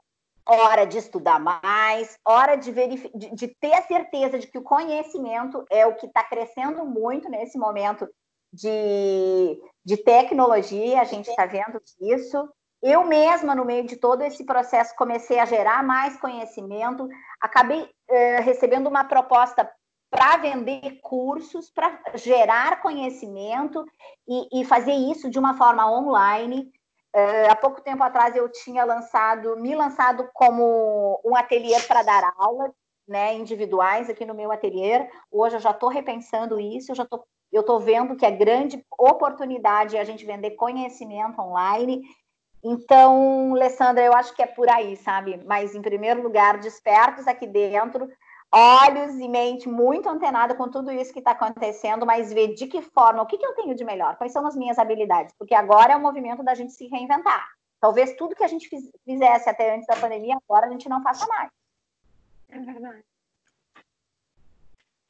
hora 0.45 0.85
de 0.85 0.97
estudar 0.97 1.39
mais, 1.39 2.17
hora 2.25 2.55
de, 2.55 2.71
de, 2.71 3.35
de 3.35 3.47
ter 3.47 3.73
a 3.73 3.83
certeza 3.83 4.39
de 4.39 4.47
que 4.47 4.57
o 4.57 4.63
conhecimento 4.63 5.63
é 5.69 5.85
o 5.85 5.95
que 5.95 6.07
está 6.07 6.23
crescendo 6.23 6.85
muito 6.85 7.29
nesse 7.29 7.57
momento 7.57 8.07
de, 8.53 9.61
de 9.85 9.97
tecnologia, 9.97 11.01
a 11.01 11.05
gente 11.05 11.29
está 11.29 11.45
vendo 11.45 11.81
isso. 12.01 12.49
Eu 12.81 13.05
mesma, 13.05 13.53
no 13.53 13.63
meio 13.63 13.85
de 13.85 13.95
todo 13.95 14.23
esse 14.23 14.43
processo, 14.43 14.95
comecei 14.95 15.39
a 15.39 15.45
gerar 15.45 15.83
mais 15.83 16.19
conhecimento, 16.19 17.07
acabei 17.39 17.87
eh, 18.09 18.39
recebendo 18.39 18.87
uma 18.87 19.03
proposta 19.03 19.69
para 20.09 20.37
vender 20.37 20.99
cursos, 21.01 21.69
para 21.69 22.01
gerar 22.15 22.81
conhecimento 22.81 23.85
e, 24.27 24.61
e 24.61 24.65
fazer 24.65 24.93
isso 24.93 25.29
de 25.29 25.39
uma 25.39 25.55
forma 25.55 25.89
online. 25.89 26.69
É, 27.13 27.49
há 27.49 27.55
pouco 27.55 27.81
tempo 27.81 28.03
atrás 28.03 28.35
eu 28.35 28.47
tinha 28.49 28.85
lançado, 28.85 29.57
me 29.57 29.75
lançado 29.75 30.29
como 30.33 31.21
um 31.25 31.35
ateliê 31.35 31.79
para 31.81 32.03
dar 32.03 32.33
aulas, 32.37 32.71
né, 33.07 33.33
individuais 33.33 34.09
aqui 34.09 34.25
no 34.25 34.33
meu 34.33 34.51
ateliê. 34.51 35.09
Hoje 35.29 35.57
eu 35.57 35.59
já 35.59 35.71
estou 35.71 35.89
repensando 35.89 36.59
isso, 36.59 36.91
eu 36.91 36.95
já 36.95 37.05
tô, 37.05 37.23
eu 37.51 37.61
estou 37.61 37.79
vendo 37.79 38.15
que 38.15 38.25
é 38.25 38.31
grande 38.31 38.85
oportunidade 38.97 39.97
a 39.97 40.03
gente 40.03 40.25
vender 40.25 40.51
conhecimento 40.51 41.41
online. 41.41 42.01
Então, 42.63 43.55
Alessandra, 43.55 44.03
eu 44.03 44.13
acho 44.13 44.33
que 44.35 44.41
é 44.41 44.47
por 44.47 44.69
aí, 44.69 44.95
sabe? 44.95 45.41
Mas 45.45 45.75
em 45.75 45.81
primeiro 45.81 46.21
lugar, 46.21 46.59
despertos 46.59 47.27
aqui 47.27 47.47
dentro 47.47 48.07
olhos 48.53 49.15
e 49.15 49.29
mente 49.29 49.69
muito 49.69 50.09
antenada 50.09 50.53
com 50.53 50.69
tudo 50.69 50.91
isso 50.91 51.13
que 51.13 51.19
está 51.19 51.31
acontecendo, 51.31 52.05
mas 52.05 52.33
ver 52.33 52.53
de 52.53 52.67
que 52.67 52.81
forma, 52.81 53.21
o 53.21 53.25
que, 53.25 53.37
que 53.37 53.45
eu 53.45 53.55
tenho 53.55 53.75
de 53.75 53.85
melhor, 53.85 54.17
quais 54.17 54.33
são 54.33 54.45
as 54.45 54.55
minhas 54.55 54.77
habilidades, 54.77 55.33
porque 55.37 55.55
agora 55.55 55.93
é 55.93 55.95
o 55.95 56.01
movimento 56.01 56.43
da 56.43 56.53
gente 56.53 56.73
se 56.73 56.87
reinventar. 56.87 57.45
Talvez 57.79 58.15
tudo 58.15 58.35
que 58.35 58.43
a 58.43 58.47
gente 58.47 58.69
fizesse 59.05 59.49
até 59.49 59.73
antes 59.73 59.87
da 59.87 59.95
pandemia, 59.95 60.37
agora 60.47 60.67
a 60.67 60.69
gente 60.69 60.87
não 60.87 61.01
faça 61.01 61.25
mais. 61.27 61.49
É 62.49 62.59
verdade. 62.59 63.03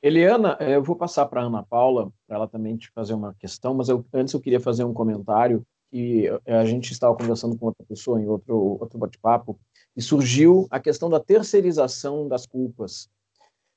Eliana, 0.01 0.57
eh, 0.59 0.75
eu 0.75 0.83
vou 0.83 0.95
passar 0.95 1.25
para 1.25 1.41
a 1.41 1.45
Ana 1.45 1.63
Paula, 1.63 2.11
para 2.25 2.37
ela 2.37 2.47
também 2.47 2.77
te 2.77 2.89
fazer 2.91 3.13
uma 3.13 3.35
questão, 3.35 3.73
mas 3.73 3.89
eu, 3.89 4.05
antes 4.13 4.33
eu 4.33 4.39
queria 4.39 4.59
fazer 4.59 4.83
um 4.83 4.93
comentário 4.93 5.65
que 5.91 6.27
eh, 6.45 6.57
a 6.57 6.65
gente 6.65 6.91
estava 6.91 7.15
conversando 7.15 7.57
com 7.57 7.67
outra 7.67 7.85
pessoa 7.85 8.19
em 8.19 8.27
outro, 8.27 8.55
outro 8.79 8.97
bate-papo, 8.97 9.59
e 9.95 10.01
surgiu 10.01 10.67
a 10.71 10.79
questão 10.79 11.09
da 11.09 11.19
terceirização 11.19 12.27
das 12.27 12.47
culpas. 12.47 13.09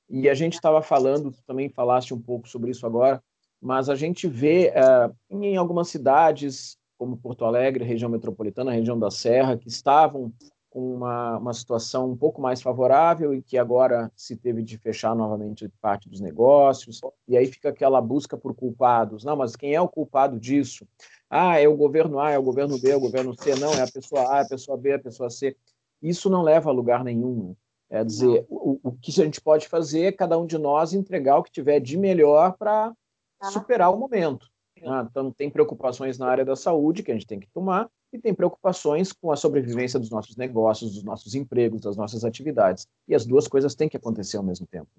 E 0.09 0.29
a 0.29 0.33
gente 0.33 0.53
estava 0.53 0.81
falando, 0.81 1.31
tu 1.31 1.43
também 1.45 1.69
falaste 1.69 2.13
um 2.13 2.21
pouco 2.21 2.47
sobre 2.47 2.71
isso 2.71 2.85
agora, 2.85 3.21
mas 3.61 3.89
a 3.89 3.95
gente 3.95 4.27
vê 4.27 4.71
uh, 4.71 5.15
em 5.29 5.57
algumas 5.57 5.89
cidades, 5.89 6.77
como 6.97 7.17
Porto 7.17 7.45
Alegre, 7.45 7.83
região 7.83 8.09
metropolitana, 8.09 8.71
região 8.71 8.97
da 8.97 9.09
Serra, 9.09 9.57
que 9.57 9.67
estavam 9.67 10.31
com 10.69 10.93
uma, 10.93 11.37
uma 11.37 11.53
situação 11.53 12.11
um 12.11 12.17
pouco 12.17 12.41
mais 12.41 12.61
favorável 12.61 13.33
e 13.33 13.41
que 13.41 13.57
agora 13.57 14.11
se 14.13 14.35
teve 14.35 14.61
de 14.61 14.77
fechar 14.77 15.15
novamente 15.15 15.71
parte 15.81 16.09
dos 16.09 16.19
negócios, 16.19 16.99
e 17.27 17.37
aí 17.37 17.45
fica 17.47 17.69
aquela 17.69 18.01
busca 18.01 18.37
por 18.37 18.53
culpados. 18.53 19.23
Não, 19.23 19.37
mas 19.37 19.55
quem 19.55 19.73
é 19.73 19.79
o 19.79 19.87
culpado 19.87 20.37
disso? 20.37 20.85
Ah, 21.29 21.57
é 21.59 21.65
o 21.65 21.77
governo 21.77 22.19
A, 22.19 22.31
é 22.31 22.37
o 22.37 22.43
governo 22.43 22.77
B, 22.77 22.91
é 22.91 22.95
o 22.95 22.99
governo 22.99 23.33
C. 23.33 23.55
Não, 23.55 23.71
é 23.71 23.83
a 23.83 23.91
pessoa 23.91 24.33
A, 24.33 24.39
é 24.39 24.41
a 24.41 24.47
pessoa 24.47 24.77
B, 24.77 24.89
é 24.89 24.95
a 24.95 24.99
pessoa 24.99 25.29
C. 25.29 25.55
Isso 26.01 26.29
não 26.29 26.43
leva 26.43 26.69
a 26.69 26.73
lugar 26.73 27.05
nenhum. 27.05 27.55
É 27.89 28.03
dizer, 28.03 28.45
o, 28.49 28.79
o, 28.83 28.91
que 28.93 29.11
a 29.21 29.23
gente 29.25 29.39
pode 29.39 29.67
fazer 29.67 30.05
é 30.05 30.11
cada 30.11 30.37
um 30.37 30.45
de 30.45 30.57
nós 30.57 30.93
entregar 30.93 31.37
o 31.37 31.43
que 31.43 31.51
tiver 31.51 31.79
de 31.79 31.97
melhor 31.97 32.57
para 32.57 32.93
ah. 33.39 33.45
superar 33.51 33.93
o 33.93 33.97
momento. 33.97 34.47
Ah, 34.83 35.07
então, 35.09 35.31
tem 35.31 35.49
preocupações 35.49 36.17
na 36.17 36.27
área 36.27 36.43
da 36.43 36.55
saúde 36.55 37.03
que 37.03 37.11
a 37.11 37.13
gente 37.13 37.27
tem 37.27 37.39
que 37.39 37.47
tomar 37.47 37.89
e 38.11 38.19
tem 38.19 38.33
preocupações 38.33 39.11
com 39.11 39.31
a 39.31 39.35
sobrevivência 39.35 39.99
dos 39.99 40.09
nossos 40.09 40.35
negócios, 40.35 40.93
dos 40.93 41.03
nossos 41.03 41.35
empregos, 41.35 41.81
das 41.81 41.95
nossas 41.95 42.23
atividades. 42.23 42.87
E 43.07 43.15
as 43.15 43.25
duas 43.25 43.47
coisas 43.47 43.75
têm 43.75 43.89
que 43.89 43.97
acontecer 43.97 44.37
ao 44.37 44.43
mesmo 44.43 44.65
tempo. 44.67 44.89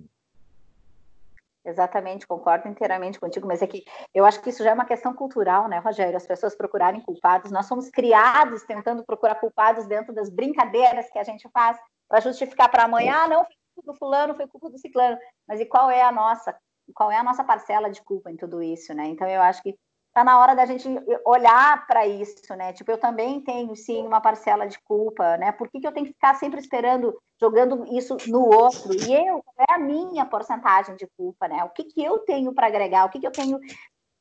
Exatamente, 1.65 2.29
concordo 2.29 2.69
inteiramente 2.69 3.19
contigo, 3.19 3.47
mas 3.49 3.61
é 3.61 3.67
que 3.67 3.85
eu 4.15 4.25
acho 4.25 4.41
que 4.41 4.51
isso 4.51 4.63
já 4.63 4.71
é 4.71 4.75
uma 4.75 4.85
questão 4.85 5.13
cultural, 5.13 5.69
né, 5.69 5.79
Rogério? 5.79 6.17
As 6.17 6.27
pessoas 6.27 6.55
procurarem 6.55 7.01
culpados. 7.01 7.51
Nós 7.51 7.67
somos 7.67 7.91
criados 7.91 8.63
tentando 8.63 9.05
procurar 9.05 9.35
culpados 9.35 9.85
dentro 9.87 10.15
das 10.15 10.31
brincadeiras 10.31 11.11
que 11.11 11.19
a 11.19 11.25
gente 11.25 11.49
faz 11.49 11.77
para 12.09 12.21
justificar 12.21 12.71
para 12.71 12.85
amanhã, 12.85 13.25
ah, 13.25 13.29
não, 13.29 13.45
foi 13.45 13.55
culpa 13.75 13.93
do 13.93 13.99
fulano, 13.99 14.35
foi 14.35 14.47
culpa 14.47 14.71
do 14.71 14.79
ciclano. 14.79 15.19
Mas 15.47 15.61
e 15.61 15.67
qual 15.67 15.91
é 15.91 16.03
a 16.03 16.13
nossa? 16.13 16.57
Qual 16.95 17.11
é 17.11 17.17
a 17.17 17.23
nossa 17.23 17.43
parcela 17.43 17.91
de 17.91 18.03
culpa 18.03 18.31
em 18.31 18.37
tudo 18.37 18.63
isso, 18.63 18.95
né? 18.95 19.07
Então 19.07 19.29
eu 19.29 19.43
acho 19.43 19.63
que 19.63 19.77
está 20.17 20.25
na 20.25 20.39
hora 20.39 20.55
da 20.55 20.65
gente 20.65 20.89
olhar 21.27 21.87
para 21.87 22.07
isso, 22.07 22.57
né? 22.57 22.73
Tipo, 22.73 22.93
eu 22.93 22.99
também 22.99 23.43
tenho 23.43 23.77
sim 23.77 24.07
uma 24.07 24.19
parcela 24.19 24.67
de 24.67 24.81
culpa, 24.81 25.37
né? 25.37 25.53
Por 25.53 25.69
que, 25.69 25.79
que 25.79 25.87
eu 25.87 25.93
tenho 25.93 26.07
que 26.07 26.15
ficar 26.15 26.35
sempre 26.37 26.59
esperando, 26.59 27.15
jogando 27.39 27.85
isso 27.95 28.17
no 28.27 28.47
outro? 28.47 28.95
E 28.95 29.15
eu, 29.15 29.43
qual 29.45 29.67
é 29.69 29.75
a 29.75 29.79
minha 29.79 30.25
porcentagem 30.25 30.97
de 30.97 31.07
culpa, 31.19 31.47
né? 31.47 31.63
O 31.65 31.69
que, 31.69 31.85
que 31.85 32.03
eu 32.03 32.21
tenho 32.21 32.55
para 32.55 32.67
agregar? 32.67 33.05
O 33.05 33.11
que, 33.11 33.21
que 33.21 33.27
eu 33.27 33.33
tenho 33.33 33.61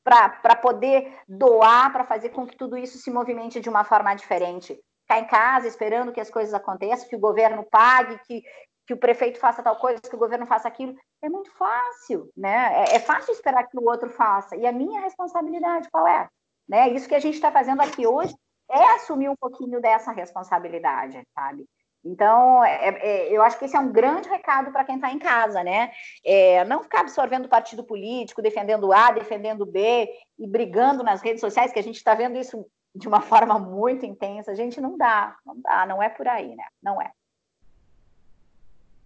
para 0.04 0.54
poder 0.56 1.18
doar, 1.26 1.90
para 1.90 2.04
fazer 2.04 2.28
com 2.28 2.46
que 2.46 2.56
tudo 2.56 2.76
isso 2.76 2.98
se 2.98 3.10
movimente 3.10 3.58
de 3.58 3.70
uma 3.70 3.82
forma 3.82 4.14
diferente? 4.14 4.78
Ficar 5.06 5.20
em 5.20 5.26
casa 5.26 5.68
esperando 5.68 6.12
que 6.12 6.20
as 6.20 6.30
coisas 6.30 6.52
aconteçam, 6.52 7.08
que 7.08 7.16
o 7.16 7.20
governo 7.20 7.64
pague, 7.70 8.18
que, 8.26 8.42
que 8.86 8.92
o 8.92 8.96
prefeito 8.96 9.38
faça 9.38 9.62
tal 9.62 9.76
coisa, 9.76 10.00
que 10.00 10.16
o 10.16 10.18
governo 10.18 10.46
faça 10.46 10.66
aquilo. 10.66 10.94
É 11.22 11.28
muito 11.28 11.50
fácil, 11.52 12.28
né? 12.36 12.84
É, 12.84 12.96
é 12.96 12.98
fácil 12.98 13.32
esperar 13.32 13.64
que 13.68 13.78
o 13.78 13.84
outro 13.84 14.10
faça. 14.10 14.56
E 14.56 14.66
a 14.66 14.72
minha 14.72 15.00
responsabilidade 15.00 15.88
qual 15.90 16.06
é? 16.08 16.28
Né? 16.68 16.90
Isso 16.90 17.08
que 17.08 17.14
a 17.14 17.20
gente 17.20 17.34
está 17.34 17.52
fazendo 17.52 17.80
aqui 17.80 18.06
hoje 18.06 18.34
é 18.68 18.94
assumir 18.96 19.28
um 19.28 19.36
pouquinho 19.36 19.80
dessa 19.80 20.10
responsabilidade, 20.10 21.22
sabe? 21.32 21.64
Então, 22.04 22.64
é, 22.64 22.88
é, 22.88 23.32
eu 23.32 23.42
acho 23.42 23.58
que 23.58 23.64
esse 23.64 23.76
é 23.76 23.80
um 23.80 23.90
grande 23.90 24.28
recado 24.28 24.70
para 24.70 24.84
quem 24.84 24.96
está 24.96 25.10
em 25.10 25.18
casa, 25.18 25.62
né? 25.64 25.90
É, 26.24 26.64
não 26.64 26.82
ficar 26.82 27.00
absorvendo 27.00 27.48
partido 27.48 27.84
político, 27.84 28.42
defendendo 28.42 28.92
A, 28.92 29.10
defendendo 29.10 29.66
B 29.66 30.08
e 30.38 30.46
brigando 30.46 31.02
nas 31.02 31.20
redes 31.20 31.40
sociais, 31.40 31.72
que 31.72 31.78
a 31.78 31.82
gente 31.82 31.96
está 31.96 32.14
vendo 32.14 32.38
isso 32.38 32.64
de 32.96 33.08
uma 33.08 33.20
forma 33.22 33.58
muito 33.58 34.04
intensa, 34.04 34.54
gente, 34.54 34.80
não 34.80 34.96
dá, 34.96 35.36
não 35.44 35.60
dá, 35.60 35.86
não 35.86 36.02
é 36.02 36.08
por 36.08 36.26
aí, 36.26 36.54
né? 36.54 36.64
Não 36.82 37.00
é. 37.00 37.10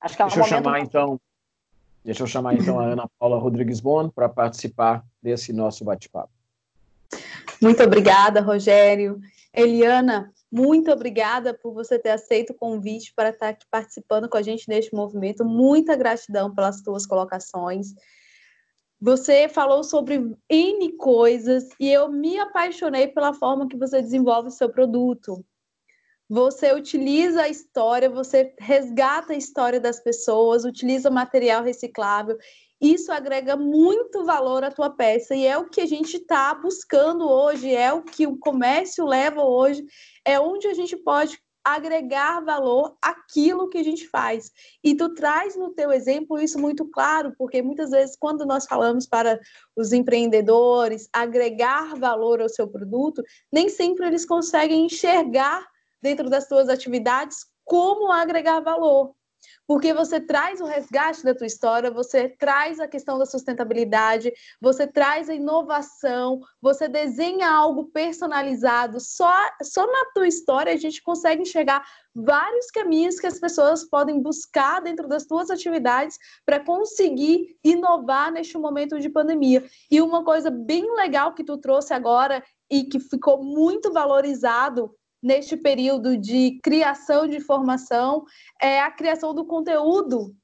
Acho 0.01 0.17
que 0.17 0.23
é 0.23 0.25
um 0.25 0.29
deixa 0.29 0.41
eu 0.41 0.45
chamar 0.45 0.79
muito... 0.79 0.87
então, 0.87 1.21
deixa 2.05 2.23
eu 2.23 2.27
chamar 2.27 2.55
então 2.55 2.81
a 2.81 2.85
Ana 2.85 3.11
Paula 3.19 3.39
Rodrigues 3.39 3.81
Bon 3.81 4.09
para 4.09 4.29
participar 4.29 5.05
desse 5.23 5.53
nosso 5.53 5.85
bate-papo. 5.85 6.31
Muito 7.61 7.83
obrigada, 7.83 8.41
Rogério. 8.41 9.21
Eliana, 9.53 10.33
muito 10.51 10.91
obrigada 10.91 11.53
por 11.53 11.73
você 11.73 11.99
ter 11.99 12.11
aceito 12.11 12.51
o 12.51 12.55
convite 12.55 13.13
para 13.15 13.29
estar 13.29 13.51
aqui 13.51 13.67
participando 13.71 14.29
com 14.29 14.37
a 14.37 14.43
gente 14.43 14.69
neste 14.69 14.95
movimento. 14.95 15.45
Muita 15.45 15.95
gratidão 15.95 16.55
pelas 16.55 16.81
tuas 16.81 17.07
colocações. 17.07 17.95
Você 19.01 19.49
falou 19.49 19.83
sobre 19.83 20.37
N 20.49 20.93
coisas 20.99 21.71
e 21.81 21.89
eu 21.89 22.11
me 22.11 22.39
apaixonei 22.39 23.09
pela 23.09 23.33
forma 23.33 23.67
que 23.67 23.77
você 23.77 24.03
desenvolve 24.03 24.49
o 24.49 24.53
seu 24.53 24.69
produto. 24.69 25.43
Você 26.29 26.73
utiliza 26.75 27.43
a 27.43 27.49
história, 27.49 28.11
você 28.11 28.55
resgata 28.61 29.33
a 29.33 29.37
história 29.37 29.81
das 29.81 30.01
pessoas, 30.01 30.67
utiliza 30.67 31.11
material 31.11 31.65
reciclável. 31.65 32.37
Isso 32.79 33.11
agrega 33.11 33.57
muito 33.57 34.23
valor 34.25 34.65
à 34.65 34.71
tua 34.71 34.91
peça 34.91 35.35
e 35.35 35.47
é 35.47 35.57
o 35.57 35.71
que 35.71 35.81
a 35.81 35.87
gente 35.87 36.19
está 36.19 36.55
buscando 36.55 37.27
hoje, 37.27 37.75
é 37.75 37.93
o 37.93 38.03
que 38.03 38.27
o 38.27 38.39
comércio 38.39 39.07
leva 39.07 39.43
hoje, 39.43 39.83
é 40.27 40.39
onde 40.39 40.69
a 40.69 40.75
gente 40.75 40.97
pode 40.97 41.41
agregar 41.65 42.41
valor 42.41 42.97
àquilo 43.03 43.69
que 43.69 43.79
a 43.79 43.83
gente 43.83 44.09
faz. 44.09 44.51
E 44.83 44.95
tu 44.95 45.15
traz 45.15 45.57
no 45.57 45.71
teu 45.71 45.93
exemplo 45.93 46.39
isso 46.39 46.59
muito 46.59 46.85
claro, 46.87 47.35
porque 47.39 47.63
muitas 47.63 47.91
vezes 47.91 48.17
quando 48.19 48.47
nós 48.47 48.67
falamos 48.67 49.07
para 49.07 49.39
os 49.77 49.93
empreendedores 49.93 51.09
agregar 51.13 51.95
valor 51.97 52.41
ao 52.41 52.49
seu 52.49 52.67
produto, 52.69 53.23
nem 53.53 53.69
sempre 53.69 54.07
eles 54.07 54.25
conseguem 54.25 54.87
enxergar 54.87 55.67
dentro 56.03 56.31
das 56.31 56.49
suas 56.49 56.69
atividades 56.69 57.47
como 57.65 58.11
agregar 58.11 58.61
valor 58.61 59.15
porque 59.71 59.95
você 59.95 60.19
traz 60.21 60.61
o 60.61 60.65
resgate 60.65 61.23
da 61.23 61.33
tua 61.33 61.47
história, 61.47 61.93
você 61.93 62.29
traz 62.29 62.81
a 62.81 62.89
questão 62.89 63.17
da 63.21 63.25
sustentabilidade, 63.25 64.33
você 64.61 64.85
traz 64.85 65.31
a 65.31 65.35
inovação, 65.37 66.41
você 66.61 66.89
desenha 66.89 67.49
algo 67.49 67.85
personalizado. 67.85 68.99
Só, 68.99 69.33
só 69.63 69.87
na 69.87 70.07
tua 70.13 70.27
história 70.27 70.73
a 70.73 70.77
gente 70.77 71.01
consegue 71.01 71.43
enxergar 71.43 71.87
vários 72.13 72.67
caminhos 72.73 73.21
que 73.21 73.29
as 73.29 73.39
pessoas 73.39 73.89
podem 73.89 74.21
buscar 74.21 74.81
dentro 74.81 75.07
das 75.07 75.25
tuas 75.25 75.51
atividades 75.51 76.19
para 76.45 76.59
conseguir 76.59 77.57
inovar 77.63 78.33
neste 78.33 78.59
momento 78.59 78.99
de 78.99 79.09
pandemia. 79.09 79.65
E 79.89 80.03
uma 80.03 80.25
coisa 80.25 80.51
bem 80.51 80.97
legal 80.97 81.33
que 81.33 81.45
tu 81.45 81.57
trouxe 81.57 81.95
agora 81.95 82.43
e 82.69 82.83
que 82.83 82.99
ficou 82.99 83.41
muito 83.41 83.93
valorizado 83.93 84.93
neste 85.23 85.57
período 85.57 86.17
de 86.17 86.59
criação 86.63 87.27
de 87.27 87.37
informação 87.37 88.25
é 88.61 88.81
a 88.81 88.91
criação 88.91 89.35
do 89.35 89.45
conteúdo. 89.45 90.35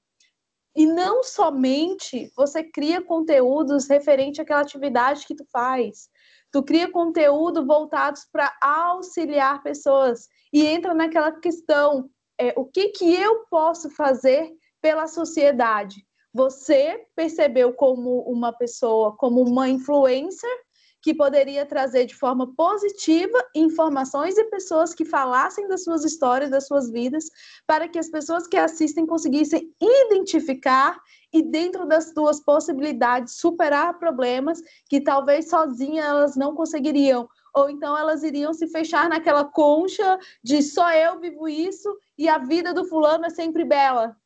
E 0.76 0.84
não 0.84 1.22
somente 1.22 2.30
você 2.36 2.62
cria 2.62 3.00
conteúdos 3.00 3.88
referente 3.88 4.40
àquela 4.40 4.60
atividade 4.60 5.26
que 5.26 5.34
tu 5.34 5.44
faz. 5.50 6.08
Tu 6.52 6.62
cria 6.62 6.90
conteúdo 6.90 7.66
voltados 7.66 8.26
para 8.30 8.54
auxiliar 8.60 9.62
pessoas 9.62 10.28
e 10.52 10.66
entra 10.66 10.94
naquela 10.94 11.32
questão, 11.32 12.10
é, 12.38 12.52
o 12.56 12.66
que 12.66 12.88
que 12.88 13.14
eu 13.14 13.46
posso 13.50 13.88
fazer 13.90 14.52
pela 14.80 15.06
sociedade? 15.06 16.06
Você 16.32 17.06
percebeu 17.16 17.72
como 17.72 18.20
uma 18.30 18.52
pessoa, 18.52 19.16
como 19.16 19.40
uma 19.42 19.68
influencer 19.70 20.65
que 21.06 21.14
poderia 21.14 21.64
trazer 21.64 22.04
de 22.04 22.16
forma 22.16 22.52
positiva 22.56 23.38
informações 23.54 24.36
e 24.36 24.42
pessoas 24.46 24.92
que 24.92 25.04
falassem 25.04 25.68
das 25.68 25.84
suas 25.84 26.04
histórias, 26.04 26.50
das 26.50 26.66
suas 26.66 26.90
vidas, 26.90 27.30
para 27.64 27.86
que 27.86 27.96
as 27.96 28.10
pessoas 28.10 28.48
que 28.48 28.56
assistem 28.56 29.06
conseguissem 29.06 29.72
identificar 29.80 31.00
e 31.32 31.44
dentro 31.44 31.86
das 31.86 32.12
suas 32.12 32.40
possibilidades 32.40 33.36
superar 33.36 34.00
problemas 34.00 34.60
que 34.90 35.00
talvez 35.00 35.48
sozinhas 35.48 36.04
elas 36.04 36.36
não 36.36 36.56
conseguiriam, 36.56 37.28
ou 37.54 37.70
então 37.70 37.96
elas 37.96 38.24
iriam 38.24 38.52
se 38.52 38.66
fechar 38.66 39.08
naquela 39.08 39.44
concha 39.44 40.18
de 40.42 40.60
só 40.60 40.90
eu 40.90 41.20
vivo 41.20 41.48
isso 41.48 41.96
e 42.18 42.28
a 42.28 42.38
vida 42.38 42.74
do 42.74 42.84
fulano 42.84 43.26
é 43.26 43.30
sempre 43.30 43.64
bela. 43.64 44.16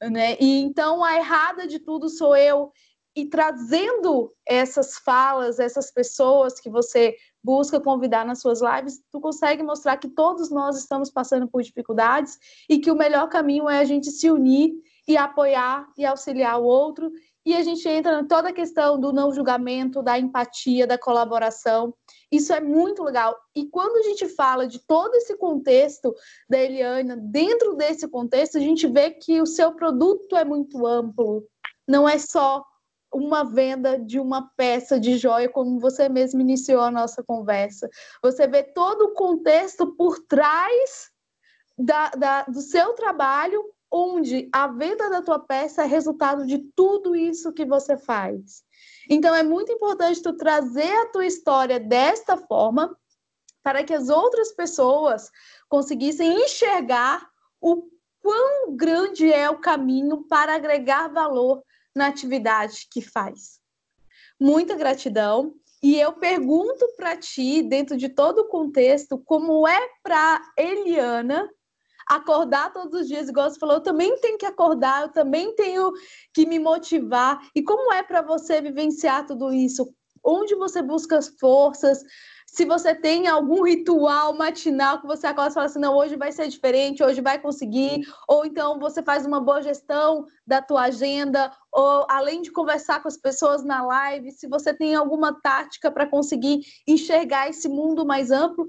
Né? 0.00 0.36
E 0.40 0.60
então 0.60 1.02
a 1.02 1.16
errada 1.16 1.66
de 1.66 1.80
tudo 1.80 2.08
sou 2.08 2.36
eu 2.36 2.70
e 3.14 3.26
trazendo 3.26 4.32
essas 4.46 4.96
falas, 4.96 5.58
essas 5.58 5.90
pessoas 5.90 6.58
que 6.58 6.70
você 6.70 7.14
busca 7.44 7.80
convidar 7.80 8.24
nas 8.24 8.40
suas 8.40 8.60
lives, 8.62 9.02
tu 9.10 9.20
consegue 9.20 9.62
mostrar 9.62 9.96
que 9.98 10.08
todos 10.08 10.50
nós 10.50 10.78
estamos 10.78 11.10
passando 11.10 11.46
por 11.46 11.62
dificuldades 11.62 12.38
e 12.68 12.78
que 12.78 12.90
o 12.90 12.96
melhor 12.96 13.28
caminho 13.28 13.68
é 13.68 13.78
a 13.78 13.84
gente 13.84 14.10
se 14.10 14.30
unir 14.30 14.72
e 15.06 15.16
apoiar 15.16 15.86
e 15.98 16.06
auxiliar 16.06 16.60
o 16.60 16.64
outro. 16.64 17.10
E 17.44 17.56
a 17.56 17.62
gente 17.62 17.86
entra 17.88 18.20
em 18.20 18.26
toda 18.26 18.50
a 18.50 18.52
questão 18.52 18.98
do 18.98 19.12
não 19.12 19.32
julgamento, 19.32 20.00
da 20.00 20.16
empatia, 20.18 20.86
da 20.86 20.96
colaboração. 20.96 21.92
Isso 22.30 22.52
é 22.52 22.60
muito 22.60 23.02
legal. 23.02 23.36
E 23.54 23.66
quando 23.66 23.96
a 23.96 24.02
gente 24.02 24.28
fala 24.28 24.66
de 24.66 24.78
todo 24.78 25.14
esse 25.16 25.36
contexto 25.36 26.14
da 26.48 26.58
Eliana, 26.58 27.16
dentro 27.16 27.74
desse 27.74 28.06
contexto, 28.06 28.58
a 28.58 28.60
gente 28.60 28.86
vê 28.86 29.10
que 29.10 29.40
o 29.40 29.46
seu 29.46 29.72
produto 29.72 30.36
é 30.36 30.44
muito 30.44 30.86
amplo. 30.86 31.44
Não 31.86 32.08
é 32.08 32.16
só 32.16 32.64
uma 33.12 33.44
venda 33.44 33.98
de 33.98 34.18
uma 34.18 34.50
peça 34.56 34.98
de 34.98 35.18
joia, 35.18 35.48
como 35.48 35.78
você 35.78 36.08
mesmo 36.08 36.40
iniciou 36.40 36.80
a 36.80 36.90
nossa 36.90 37.22
conversa. 37.22 37.88
Você 38.22 38.46
vê 38.46 38.62
todo 38.62 39.02
o 39.02 39.14
contexto 39.14 39.94
por 39.94 40.18
trás 40.20 41.10
da, 41.78 42.10
da, 42.10 42.42
do 42.44 42.60
seu 42.60 42.94
trabalho, 42.94 43.62
onde 43.90 44.48
a 44.52 44.66
venda 44.66 45.10
da 45.10 45.20
tua 45.20 45.38
peça 45.38 45.82
é 45.82 45.86
resultado 45.86 46.46
de 46.46 46.58
tudo 46.74 47.14
isso 47.14 47.52
que 47.52 47.66
você 47.66 47.98
faz. 47.98 48.64
Então 49.08 49.34
é 49.34 49.42
muito 49.42 49.70
importante 49.70 50.22
tu 50.22 50.32
trazer 50.34 50.92
a 51.02 51.06
tua 51.06 51.26
história 51.26 51.78
desta 51.78 52.36
forma 52.36 52.96
para 53.62 53.84
que 53.84 53.92
as 53.92 54.08
outras 54.08 54.52
pessoas 54.52 55.30
conseguissem 55.68 56.42
enxergar 56.42 57.28
o 57.60 57.88
quão 58.20 58.74
grande 58.74 59.30
é 59.30 59.50
o 59.50 59.58
caminho 59.58 60.24
para 60.28 60.54
agregar 60.54 61.08
valor 61.08 61.62
na 61.94 62.06
atividade 62.06 62.86
que 62.90 63.00
faz. 63.00 63.60
Muita 64.40 64.74
gratidão. 64.74 65.54
E 65.82 65.98
eu 65.98 66.12
pergunto 66.12 66.86
para 66.96 67.16
ti, 67.16 67.62
dentro 67.62 67.96
de 67.96 68.08
todo 68.08 68.40
o 68.40 68.48
contexto, 68.48 69.18
como 69.18 69.66
é 69.66 69.80
para 70.02 70.40
Eliana 70.56 71.48
acordar 72.06 72.72
todos 72.72 73.00
os 73.00 73.08
dias, 73.08 73.28
igual 73.28 73.50
você 73.50 73.58
falou, 73.58 73.76
eu 73.76 73.82
também 73.82 74.16
tenho 74.18 74.38
que 74.38 74.46
acordar, 74.46 75.02
eu 75.02 75.08
também 75.08 75.54
tenho 75.54 75.92
que 76.32 76.46
me 76.46 76.58
motivar. 76.58 77.40
E 77.54 77.62
como 77.62 77.92
é 77.92 78.02
para 78.02 78.22
você 78.22 78.60
vivenciar 78.60 79.26
tudo 79.26 79.52
isso? 79.52 79.92
Onde 80.24 80.54
você 80.54 80.82
busca 80.82 81.18
as 81.18 81.28
forças? 81.40 82.02
Se 82.52 82.66
você 82.66 82.94
tem 82.94 83.28
algum 83.28 83.62
ritual 83.62 84.34
matinal 84.34 85.00
que 85.00 85.06
você 85.06 85.26
acorda 85.26 85.52
e 85.52 85.54
fala 85.54 85.64
assim, 85.64 85.78
não, 85.78 85.96
hoje 85.96 86.16
vai 86.16 86.30
ser 86.30 86.48
diferente, 86.48 87.02
hoje 87.02 87.22
vai 87.22 87.38
conseguir, 87.38 88.02
ou 88.28 88.44
então 88.44 88.78
você 88.78 89.02
faz 89.02 89.24
uma 89.24 89.40
boa 89.40 89.62
gestão 89.62 90.26
da 90.46 90.60
tua 90.60 90.82
agenda, 90.82 91.50
ou 91.72 92.06
além 92.10 92.42
de 92.42 92.52
conversar 92.52 93.00
com 93.00 93.08
as 93.08 93.16
pessoas 93.16 93.64
na 93.64 93.82
live, 93.86 94.30
se 94.32 94.46
você 94.46 94.74
tem 94.74 94.94
alguma 94.94 95.32
tática 95.40 95.90
para 95.90 96.06
conseguir 96.06 96.60
enxergar 96.86 97.48
esse 97.48 97.70
mundo 97.70 98.04
mais 98.04 98.30
amplo, 98.30 98.66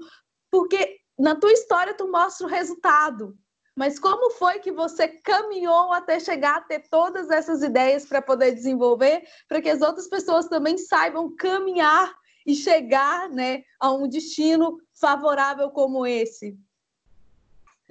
porque 0.50 0.96
na 1.18 1.34
tua 1.34 1.52
história 1.52 1.92
tu 1.92 2.10
mostra 2.10 2.46
o 2.46 2.50
resultado, 2.50 3.36
mas 3.76 3.98
como 3.98 4.30
foi 4.30 4.60
que 4.60 4.72
você 4.72 5.08
caminhou 5.08 5.92
até 5.92 6.18
chegar 6.18 6.56
a 6.56 6.62
ter 6.62 6.88
todas 6.88 7.28
essas 7.28 7.62
ideias 7.62 8.06
para 8.06 8.22
poder 8.22 8.52
desenvolver, 8.52 9.24
para 9.46 9.60
que 9.60 9.68
as 9.68 9.82
outras 9.82 10.08
pessoas 10.08 10.48
também 10.48 10.78
saibam 10.78 11.36
caminhar 11.36 12.14
e 12.44 12.54
chegar 12.54 13.28
né, 13.28 13.62
a 13.78 13.90
um 13.92 14.08
destino 14.08 14.78
favorável 14.94 15.70
como 15.70 16.06
esse? 16.06 16.58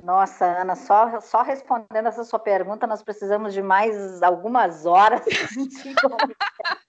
Nossa, 0.01 0.45
Ana, 0.45 0.75
só, 0.75 1.21
só 1.21 1.41
respondendo 1.43 2.07
essa 2.07 2.23
sua 2.23 2.39
pergunta, 2.39 2.87
nós 2.87 3.03
precisamos 3.03 3.53
de 3.53 3.61
mais 3.61 4.21
algumas 4.21 4.85
horas. 4.85 5.21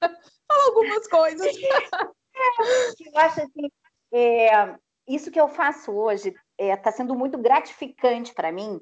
Fala 0.00 0.64
algumas 0.66 1.06
coisas. 1.08 1.54
É, 2.36 3.08
eu 3.08 3.18
acho 3.20 3.42
assim, 3.42 3.70
é, 4.12 4.74
isso 5.06 5.30
que 5.30 5.40
eu 5.40 5.46
faço 5.48 5.92
hoje 5.92 6.34
está 6.58 6.72
é, 6.72 6.76
tá 6.76 6.90
sendo 6.90 7.14
muito 7.14 7.38
gratificante 7.38 8.34
para 8.34 8.50
mim 8.50 8.80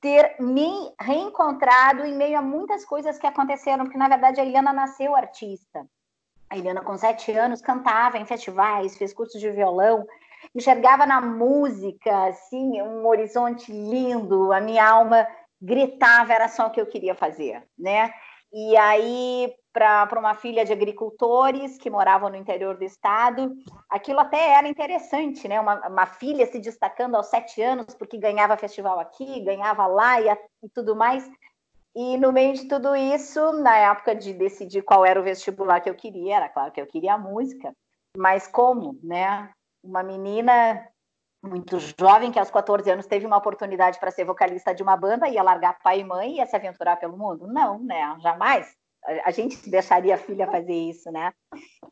ter 0.00 0.36
me 0.40 0.92
reencontrado 1.00 2.04
em 2.04 2.16
meio 2.16 2.38
a 2.38 2.42
muitas 2.42 2.84
coisas 2.84 3.18
que 3.18 3.26
aconteceram, 3.26 3.84
porque 3.84 3.98
na 3.98 4.08
verdade 4.08 4.40
a 4.40 4.44
Eliana 4.44 4.72
nasceu 4.72 5.14
artista. 5.14 5.86
A 6.50 6.56
Eliana, 6.56 6.82
com 6.82 6.96
sete 6.96 7.30
anos, 7.32 7.60
cantava 7.60 8.18
em 8.18 8.24
festivais, 8.24 8.96
fez 8.96 9.12
cursos 9.12 9.40
de 9.40 9.50
violão, 9.50 10.06
enxergava 10.54 11.04
na 11.04 11.20
música, 11.20 12.26
assim, 12.26 12.80
um 12.80 13.06
horizonte 13.06 13.70
lindo, 13.70 14.52
a 14.52 14.60
minha 14.60 14.88
alma 14.88 15.26
gritava, 15.60 16.32
era 16.32 16.48
só 16.48 16.66
o 16.66 16.70
que 16.70 16.80
eu 16.80 16.86
queria 16.86 17.14
fazer, 17.14 17.62
né? 17.78 18.10
E 18.52 18.76
aí, 18.76 19.52
para 19.72 20.18
uma 20.18 20.34
filha 20.34 20.64
de 20.64 20.72
agricultores 20.72 21.76
que 21.76 21.90
moravam 21.90 22.30
no 22.30 22.36
interior 22.36 22.76
do 22.76 22.84
estado, 22.84 23.54
aquilo 23.90 24.20
até 24.20 24.52
era 24.54 24.66
interessante, 24.66 25.46
né? 25.46 25.60
Uma, 25.60 25.86
uma 25.86 26.06
filha 26.06 26.46
se 26.46 26.58
destacando 26.58 27.14
aos 27.14 27.26
sete 27.26 27.60
anos 27.60 27.94
porque 27.94 28.16
ganhava 28.18 28.56
festival 28.56 28.98
aqui, 28.98 29.40
ganhava 29.40 29.86
lá 29.86 30.20
e, 30.20 30.28
e 30.62 30.68
tudo 30.74 30.96
mais. 30.96 31.28
E 32.00 32.16
no 32.16 32.30
meio 32.30 32.54
de 32.54 32.68
tudo 32.68 32.94
isso, 32.94 33.52
na 33.54 33.76
época 33.76 34.14
de 34.14 34.32
decidir 34.32 34.82
qual 34.82 35.04
era 35.04 35.18
o 35.18 35.24
vestibular 35.24 35.80
que 35.80 35.90
eu 35.90 35.96
queria, 35.96 36.36
era 36.36 36.48
claro 36.48 36.70
que 36.70 36.80
eu 36.80 36.86
queria 36.86 37.14
a 37.14 37.18
música, 37.18 37.74
mas 38.16 38.46
como, 38.46 38.96
né? 39.02 39.50
Uma 39.82 40.04
menina 40.04 40.88
muito 41.42 41.76
jovem 41.98 42.30
que 42.30 42.38
aos 42.38 42.52
14 42.52 42.88
anos 42.88 43.06
teve 43.06 43.26
uma 43.26 43.36
oportunidade 43.36 43.98
para 43.98 44.12
ser 44.12 44.24
vocalista 44.24 44.72
de 44.72 44.80
uma 44.80 44.96
banda, 44.96 45.28
ia 45.28 45.42
largar 45.42 45.80
pai 45.82 45.98
e 45.98 46.04
mãe 46.04 46.34
e 46.34 46.36
ia 46.36 46.46
se 46.46 46.54
aventurar 46.54 46.98
pelo 46.98 47.18
mundo? 47.18 47.48
Não, 47.48 47.80
né? 47.80 48.16
Jamais. 48.20 48.72
A 49.24 49.32
gente 49.32 49.58
deixaria 49.68 50.14
a 50.14 50.18
filha 50.18 50.46
fazer 50.46 50.72
isso, 50.72 51.10
né? 51.10 51.32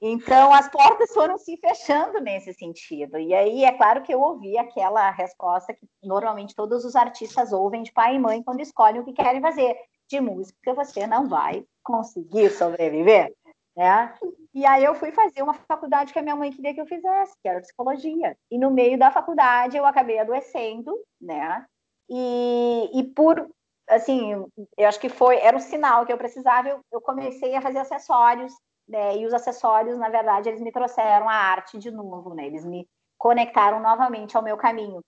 Então 0.01 0.55
as 0.55 0.69
portas 0.69 1.12
foram 1.12 1.37
se 1.37 1.57
fechando 1.57 2.21
nesse 2.21 2.55
sentido. 2.55 3.19
E 3.19 3.35
aí 3.35 3.64
é 3.64 3.73
claro 3.73 4.05
que 4.05 4.14
eu 4.14 4.21
ouvi 4.21 4.57
aquela 4.57 5.11
resposta 5.11 5.75
que 5.75 5.85
normalmente 6.01 6.55
todos 6.55 6.85
os 6.85 6.95
artistas 6.95 7.53
ouvem 7.53 7.83
de 7.83 7.92
pai 7.92 8.14
e 8.14 8.21
mãe 8.21 8.40
quando 8.40 8.61
escolhem 8.61 9.01
o 9.01 9.05
que 9.05 9.12
querem 9.12 9.40
fazer. 9.40 9.77
De 10.09 10.21
música 10.21 10.75
você 10.75 11.07
não 11.07 11.29
vai 11.29 11.64
conseguir 11.83 12.51
sobreviver, 12.51 13.33
né? 13.77 14.14
E 14.55 14.64
aí 14.64 14.85
eu 14.85 14.95
fui 14.95 15.12
fazer 15.12 15.42
uma 15.42 15.55
faculdade 15.55 16.12
que 16.12 16.19
a 16.19 16.23
minha 16.23 16.37
mãe 16.37 16.51
queria 16.51 16.73
que 16.73 16.81
eu 16.81 16.87
fizesse, 16.87 17.35
que 17.42 17.49
era 17.49 17.61
psicologia. 17.61 18.37
E 18.51 18.59
no 18.59 18.71
meio 18.71 18.99
da 18.99 19.11
faculdade 19.11 19.77
eu 19.77 19.85
acabei 19.85 20.19
adoecendo, 20.19 20.99
né? 21.21 21.64
E, 22.09 22.90
e 22.95 23.05
por, 23.05 23.49
assim, 23.88 24.33
eu 24.77 24.88
acho 24.88 25.01
que 25.01 25.09
foi, 25.09 25.37
era 25.38 25.57
um 25.57 25.61
sinal 25.61 26.07
que 26.07 26.12
eu 26.12 26.19
precisava, 26.19 26.69
eu, 26.69 26.81
eu 26.92 27.01
comecei 27.01 27.55
a 27.55 27.61
fazer 27.61 27.79
acessórios, 27.79 28.53
né? 28.88 29.19
E 29.19 29.27
os 29.27 29.35
acessórios, 29.35 29.99
na 29.99 30.09
verdade, 30.09 30.49
eles 30.49 30.61
me 30.61 30.73
trouxeram 30.73 31.29
a 31.29 31.35
arte 31.35 31.79
de 31.79 31.90
novo, 31.90 32.35
né? 32.35 32.47
Eles 32.47 32.64
me 32.64 32.88
conectaram 33.19 33.81
novamente 33.81 34.37
ao 34.37 34.42
meu 34.42 34.57
caminho. 34.57 35.01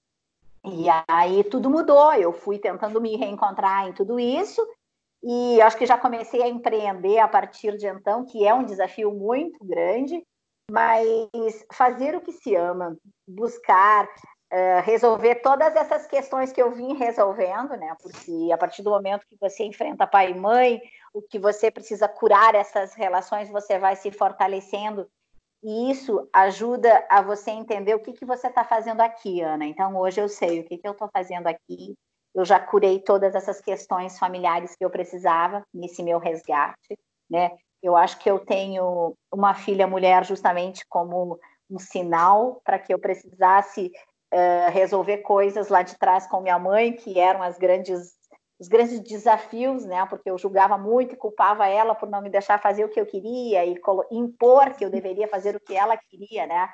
E 0.65 0.87
aí 1.09 1.45
tudo 1.45 1.71
mudou, 1.71 2.13
eu 2.15 2.33
fui 2.33 2.59
tentando 2.59 3.01
me 3.01 3.17
reencontrar 3.17 3.89
em 3.89 3.93
tudo 3.93 4.19
isso, 4.19 4.67
e 5.23 5.61
acho 5.61 5.77
que 5.77 5.87
já 5.87 5.99
comecei 5.99 6.43
a 6.43 6.49
empreender 6.49 7.19
a 7.19 7.29
partir 7.29 7.77
de 7.77 7.87
então, 7.87 8.25
que 8.25 8.47
é 8.47 8.55
um 8.55 8.65
desafio 8.65 9.13
muito 9.13 9.65
grande, 9.65 10.23
mas 10.71 11.65
fazer 11.73 12.15
o 12.15 12.21
que 12.21 12.33
se 12.33 12.55
ama, 12.55 12.97
buscar 13.27 14.05
uh, 14.05 14.81
resolver 14.85 15.37
todas 15.37 15.75
essas 15.75 16.07
questões 16.07 16.53
que 16.53 16.61
eu 16.61 16.73
vim 16.73 16.95
resolvendo, 16.95 17.71
né? 17.71 17.97
Porque 18.03 18.51
a 18.53 18.59
partir 18.59 18.83
do 18.83 18.91
momento 18.91 19.27
que 19.29 19.37
você 19.41 19.65
enfrenta 19.65 20.07
pai 20.07 20.31
e 20.31 20.35
mãe, 20.35 20.81
o 21.13 21.23
que 21.23 21.39
você 21.39 21.71
precisa 21.71 22.09
curar 22.09 22.55
essas 22.55 22.95
relações, 22.95 23.51
você 23.51 23.79
vai 23.79 23.97
se 23.97 24.11
fortalecendo. 24.11 25.09
E 25.63 25.91
isso 25.91 26.29
ajuda 26.33 27.05
a 27.11 27.21
você 27.21 27.51
entender 27.51 27.95
o 27.95 28.01
que, 28.01 28.13
que 28.13 28.25
você 28.25 28.47
está 28.47 28.63
fazendo 28.63 29.01
aqui, 29.01 29.41
Ana. 29.41 29.67
Então, 29.67 29.97
hoje 29.97 30.21
eu 30.21 30.29
sei 30.29 30.61
o 30.61 30.65
que, 30.65 30.79
que 30.79 30.87
eu 30.87 30.93
estou 30.93 31.09
fazendo 31.13 31.49
aqui, 31.49 31.97
eu 32.38 32.44
já 32.44 32.61
curei 32.61 33.01
todas 33.01 33.35
essas 33.35 33.61
questões 33.61 34.16
familiares 34.16 34.77
que 34.77 34.85
eu 34.85 34.90
precisava 34.90 35.66
nesse 35.74 36.05
meu 36.05 36.20
resgate, 36.20 36.96
né? 37.29 37.51
Eu 37.83 37.96
acho 37.96 38.16
que 38.20 38.31
eu 38.31 38.38
tenho 38.38 39.16
uma 39.33 39.55
filha 39.55 39.88
mulher 39.88 40.24
justamente 40.24 40.85
como 40.88 41.37
um 41.68 41.81
sinal 41.81 42.61
para 42.64 42.79
que 42.79 42.94
eu 42.94 42.98
precisasse 42.98 43.90
uh, 44.33 44.70
resolver 44.70 45.18
coisas 45.18 45.68
lá 45.68 45.83
de 45.83 45.98
trás 45.98 46.29
com 46.29 46.40
minha 46.40 46.61
mãe, 46.61 46.92
que 46.92 47.18
eram 47.18 47.42
as 47.42 47.59
grandes 47.59 48.16
os 48.61 48.66
grandes 48.66 49.01
desafios, 49.01 49.85
né? 49.85 50.05
Porque 50.07 50.31
eu 50.31 50.38
julgava 50.38 50.79
muito 50.79 51.14
e 51.14 51.18
culpava 51.18 51.66
ela 51.68 51.94
por 51.94 52.09
não 52.09 52.20
me 52.20 52.31
deixar 52.31 52.61
fazer 52.61 52.85
o 52.85 52.88
que 52.88 53.01
eu 53.01 53.07
queria 53.07 53.64
e 53.64 53.81
impor 54.12 54.74
que 54.74 54.85
eu 54.85 54.90
deveria 54.90 55.29
fazer 55.29 55.57
o 55.57 55.61
que 55.61 55.77
ela 55.77 55.96
queria, 55.96 56.46
né? 56.46 56.68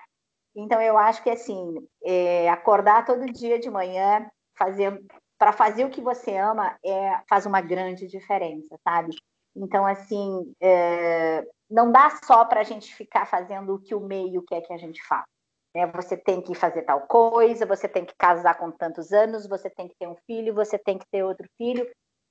Então 0.54 0.80
eu 0.80 0.96
acho 0.98 1.22
que 1.22 1.30
assim, 1.30 1.74
é, 2.02 2.50
acordar 2.50 3.04
todo 3.04 3.32
dia 3.32 3.58
de 3.58 3.70
manhã, 3.70 4.26
fazer 4.56 4.98
para 5.44 5.52
fazer 5.52 5.84
o 5.84 5.90
que 5.90 6.00
você 6.00 6.34
ama 6.38 6.74
é, 6.82 7.20
faz 7.28 7.44
uma 7.44 7.60
grande 7.60 8.06
diferença, 8.06 8.80
sabe? 8.82 9.14
Então, 9.54 9.84
assim, 9.84 10.54
é, 10.58 11.46
não 11.68 11.92
dá 11.92 12.08
só 12.24 12.46
para 12.46 12.60
a 12.60 12.64
gente 12.64 12.94
ficar 12.94 13.26
fazendo 13.26 13.74
o 13.74 13.78
que 13.78 13.94
o 13.94 14.00
meio 14.00 14.42
quer 14.42 14.62
que 14.62 14.72
a 14.72 14.78
gente 14.78 15.06
faça. 15.06 15.28
Né? 15.76 15.86
Você 15.88 16.16
tem 16.16 16.40
que 16.40 16.54
fazer 16.54 16.80
tal 16.80 17.02
coisa, 17.02 17.66
você 17.66 17.86
tem 17.86 18.06
que 18.06 18.14
casar 18.16 18.54
com 18.54 18.70
tantos 18.70 19.12
anos, 19.12 19.46
você 19.46 19.68
tem 19.68 19.86
que 19.86 19.94
ter 20.00 20.08
um 20.08 20.16
filho, 20.26 20.54
você 20.54 20.78
tem 20.78 20.96
que 20.96 21.04
ter 21.12 21.22
outro 21.22 21.46
filho. 21.58 21.86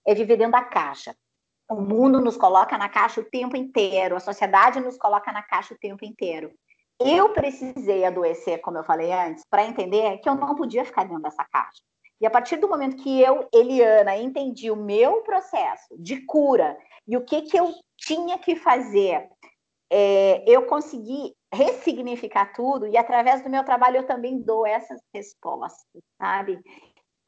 É 0.08 0.16
viver 0.16 0.38
dentro 0.38 0.54
da 0.54 0.64
caixa. 0.64 1.16
O 1.70 1.76
mundo 1.76 2.20
nos 2.20 2.36
coloca 2.36 2.76
na 2.80 2.90
caixa 2.90 3.22
o 3.22 3.30
tempo 3.30 3.56
inteiro, 3.56 4.16
a 4.16 4.20
sociedade 4.20 4.80
nos 4.80 4.98
coloca 4.98 5.32
na 5.32 5.44
caixa 5.44 5.76
o 5.76 5.78
tempo 5.78 6.04
inteiro. 6.04 6.52
Eu 7.00 7.30
precisei 7.32 8.06
adoecer, 8.06 8.60
como 8.60 8.80
eu 8.80 8.84
falei 8.84 9.14
antes, 9.14 9.44
para 9.48 9.66
entender 9.66 10.18
que 10.18 10.28
eu 10.28 10.34
não 10.34 10.56
podia 10.56 10.84
ficar 10.84 11.04
dentro 11.04 11.22
dessa 11.22 11.46
caixa 11.46 11.84
E 12.22 12.26
a 12.26 12.30
partir 12.30 12.58
do 12.58 12.70
momento 12.70 12.98
que 12.98 13.22
eu, 13.22 13.48
Eliana, 13.54 14.16
entendi 14.16 14.72
o 14.72 14.76
meu 14.76 15.22
processo 15.22 15.96
de 15.98 16.26
cura 16.26 16.78
e 17.08 17.18
o 17.18 17.26
que, 17.26 17.42
que 17.42 17.58
eu 17.58 17.74
tinha 17.98 18.38
que 18.38 18.56
fazer, 18.56 19.30
é, 19.92 20.44
eu 20.48 20.66
consegui 20.66 21.36
ressignificar 21.54 22.54
tudo 22.54 22.88
e 22.88 22.98
através 22.98 23.44
do 23.44 23.50
meu 23.50 23.64
trabalho 23.64 23.98
eu 23.98 24.08
também 24.08 24.42
dou 24.42 24.66
essas 24.66 25.00
respostas, 25.14 26.02
sabe? 26.18 26.60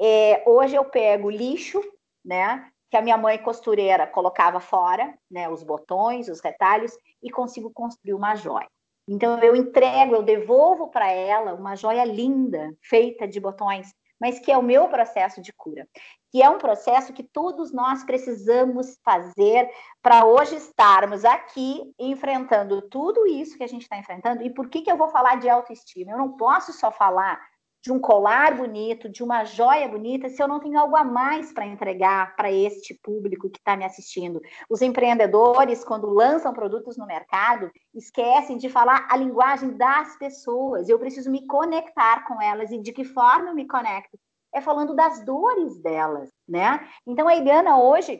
É, 0.01 0.43
hoje 0.47 0.75
eu 0.75 0.85
pego 0.85 1.29
lixo, 1.29 1.81
né? 2.23 2.69
Que 2.89 2.97
a 2.97 3.01
minha 3.01 3.17
mãe 3.17 3.37
costureira 3.37 4.07
colocava 4.07 4.59
fora, 4.59 5.13
né? 5.29 5.47
Os 5.49 5.61
botões, 5.61 6.27
os 6.27 6.41
retalhos 6.41 6.97
e 7.21 7.29
consigo 7.29 7.71
construir 7.71 8.13
uma 8.13 8.35
joia. 8.35 8.67
Então 9.07 9.39
eu 9.43 9.55
entrego, 9.55 10.15
eu 10.15 10.23
devolvo 10.23 10.87
para 10.87 11.11
ela 11.11 11.53
uma 11.53 11.75
joia 11.75 12.03
linda, 12.03 12.73
feita 12.81 13.27
de 13.27 13.39
botões, 13.39 13.93
mas 14.25 14.39
que 14.39 14.51
é 14.51 14.57
o 14.57 14.63
meu 14.63 14.87
processo 14.87 15.39
de 15.39 15.53
cura, 15.53 15.87
que 16.31 16.41
é 16.41 16.49
um 16.49 16.57
processo 16.57 17.13
que 17.13 17.21
todos 17.21 17.71
nós 17.71 18.03
precisamos 18.03 18.97
fazer 19.05 19.69
para 20.01 20.25
hoje 20.25 20.55
estarmos 20.55 21.23
aqui 21.23 21.93
enfrentando 21.99 22.81
tudo 22.89 23.27
isso 23.27 23.55
que 23.55 23.63
a 23.63 23.67
gente 23.67 23.83
está 23.83 23.99
enfrentando. 23.99 24.41
E 24.41 24.49
por 24.49 24.67
que, 24.67 24.81
que 24.81 24.91
eu 24.91 24.97
vou 24.97 25.09
falar 25.09 25.35
de 25.35 25.47
autoestima? 25.47 26.11
Eu 26.11 26.17
não 26.17 26.35
posso 26.35 26.73
só 26.73 26.89
falar 26.89 27.39
de 27.85 27.91
um 27.91 27.99
colar 27.99 28.57
bonito, 28.57 29.07
de 29.07 29.21
uma 29.21 29.45
joia 29.45 29.87
bonita, 29.87 30.27
se 30.27 30.41
eu 30.41 30.47
não 30.47 30.59
tenho 30.59 30.79
algo 30.79 30.95
a 30.95 31.03
mais 31.03 31.53
para 31.53 31.67
entregar 31.67 32.35
para 32.35 32.51
este 32.51 32.95
público 32.95 33.47
que 33.47 33.59
está 33.59 33.77
me 33.77 33.85
assistindo. 33.85 34.41
Os 34.67 34.81
empreendedores, 34.81 35.83
quando 35.83 36.09
lançam 36.09 36.51
produtos 36.51 36.97
no 36.97 37.05
mercado, 37.05 37.69
esquecem 37.93 38.57
de 38.57 38.69
falar 38.69 39.07
a 39.07 39.15
linguagem 39.15 39.77
das 39.77 40.17
pessoas. 40.17 40.89
Eu 40.89 40.97
preciso 40.97 41.29
me 41.29 41.45
conectar 41.45 42.25
com 42.27 42.41
elas 42.41 42.71
e 42.71 42.81
de 42.81 42.91
que 42.91 43.03
forma 43.03 43.49
eu 43.49 43.55
me 43.55 43.67
conecto? 43.67 44.17
É 44.51 44.59
falando 44.59 44.95
das 44.95 45.23
dores 45.23 45.77
delas, 45.83 46.31
né? 46.47 46.89
Então 47.05 47.27
a 47.27 47.35
Eliana 47.35 47.77
hoje 47.77 48.19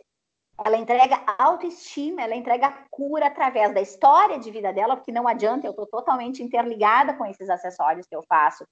ela 0.63 0.78
entrega 0.78 1.23
autoestima, 1.39 2.21
ela 2.21 2.36
entrega 2.36 2.71
cura 2.91 3.25
através 3.25 3.73
da 3.73 3.82
história 3.82 4.38
de 4.38 4.51
vida 4.51 4.71
dela, 4.71 4.95
porque 4.95 5.12
não 5.12 5.28
adianta, 5.28 5.65
eu 5.65 5.71
estou 5.71 5.88
totalmente 5.88 6.43
interligada 6.43 7.15
com 7.15 7.25
esses 7.25 7.49
acessórios 7.49 8.06
que 8.06 8.15
eu 8.15 8.21
faço. 8.30 8.63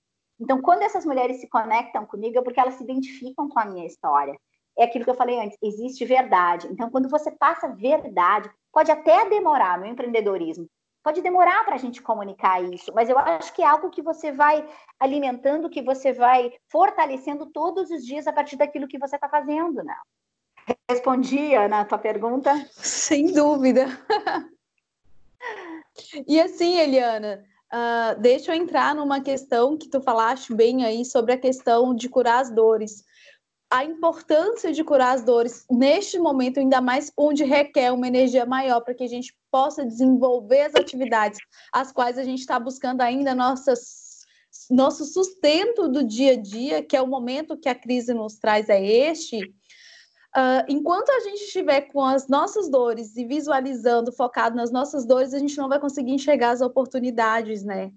Então, 0.43 0.61
quando 0.61 0.81
essas 0.81 1.05
mulheres 1.05 1.39
se 1.39 1.47
conectam 1.47 2.05
comigo, 2.05 2.37
é 2.37 2.41
porque 2.41 2.59
elas 2.59 2.73
se 2.73 2.83
identificam 2.83 3.47
com 3.47 3.57
a 3.57 3.63
minha 3.63 3.85
história. 3.85 4.37
É 4.77 4.83
aquilo 4.83 5.05
que 5.05 5.09
eu 5.09 5.15
falei 5.15 5.39
antes, 5.39 5.57
existe 5.63 6.03
verdade. 6.03 6.67
Então, 6.69 6.89
quando 6.89 7.07
você 7.07 7.31
passa 7.31 7.69
verdade, 7.69 8.51
pode 8.69 8.91
até 8.91 9.29
demorar 9.29 9.79
no 9.79 9.85
empreendedorismo, 9.85 10.67
pode 11.01 11.21
demorar 11.21 11.63
para 11.63 11.75
a 11.75 11.77
gente 11.77 12.01
comunicar 12.01 12.61
isso, 12.61 12.91
mas 12.93 13.09
eu 13.09 13.17
acho 13.17 13.53
que 13.53 13.61
é 13.61 13.65
algo 13.65 13.89
que 13.89 14.01
você 14.01 14.33
vai 14.33 14.67
alimentando, 14.99 15.69
que 15.69 15.81
você 15.81 16.11
vai 16.11 16.51
fortalecendo 16.69 17.45
todos 17.45 17.89
os 17.89 18.05
dias 18.05 18.27
a 18.27 18.33
partir 18.33 18.57
daquilo 18.57 18.87
que 18.87 18.99
você 18.99 19.15
está 19.15 19.29
fazendo, 19.29 19.81
né? 19.81 19.95
Respondi, 20.89 21.55
Ana, 21.55 21.81
a 21.81 21.85
tua 21.85 21.97
pergunta? 21.97 22.53
Sem 22.71 23.31
dúvida. 23.31 23.85
e 26.27 26.41
assim, 26.41 26.79
Eliana, 26.79 27.45
Uh, 27.73 28.21
deixa 28.21 28.55
eu 28.55 28.61
entrar 28.61 28.93
numa 28.93 29.19
questão 29.19 29.75
que 29.75 29.89
tu 29.89 29.99
falaste 29.99 30.53
bem 30.53 30.85
aí 30.85 31.03
sobre 31.03 31.33
a 31.33 31.37
questão 31.37 31.95
de 31.95 32.07
curar 32.07 32.39
as 32.39 32.53
dores. 32.53 33.03
A 33.67 33.83
importância 33.83 34.71
de 34.71 34.83
curar 34.83 35.15
as 35.15 35.23
dores 35.23 35.65
neste 35.71 36.19
momento, 36.19 36.59
ainda 36.59 36.79
mais 36.79 37.11
onde 37.17 37.43
requer 37.43 37.91
uma 37.91 38.07
energia 38.07 38.45
maior 38.45 38.81
para 38.81 38.93
que 38.93 39.03
a 39.03 39.07
gente 39.07 39.35
possa 39.49 39.83
desenvolver 39.83 40.61
as 40.61 40.75
atividades 40.75 41.39
as 41.71 41.91
quais 41.91 42.19
a 42.19 42.23
gente 42.23 42.41
está 42.41 42.59
buscando 42.59 43.01
ainda 43.01 43.33
nossas, 43.33 44.19
nosso 44.69 45.03
sustento 45.05 45.87
do 45.87 46.03
dia 46.03 46.33
a 46.33 46.37
dia, 46.37 46.83
que 46.83 46.95
é 46.95 47.01
o 47.01 47.07
momento 47.07 47.57
que 47.57 47.67
a 47.67 47.73
crise 47.73 48.13
nos 48.13 48.35
traz, 48.35 48.69
é 48.69 48.85
este 48.85 49.51
Uh, 50.35 50.65
enquanto 50.67 51.11
a 51.11 51.19
gente 51.19 51.43
estiver 51.43 51.81
com 51.81 52.03
as 52.03 52.27
nossas 52.27 52.67
dores 52.67 53.15
e 53.15 53.23
visualizando, 53.23 54.11
focado 54.11 54.55
nas 54.55 54.71
nossas 54.71 55.05
dores, 55.05 55.31
a 55.31 55.37
gente 55.37 55.55
não 55.57 55.69
vai 55.69 55.79
conseguir 55.79 56.11
enxergar 56.11 56.49
as 56.49 56.61
oportunidades, 56.61 57.63
né? 57.63 57.91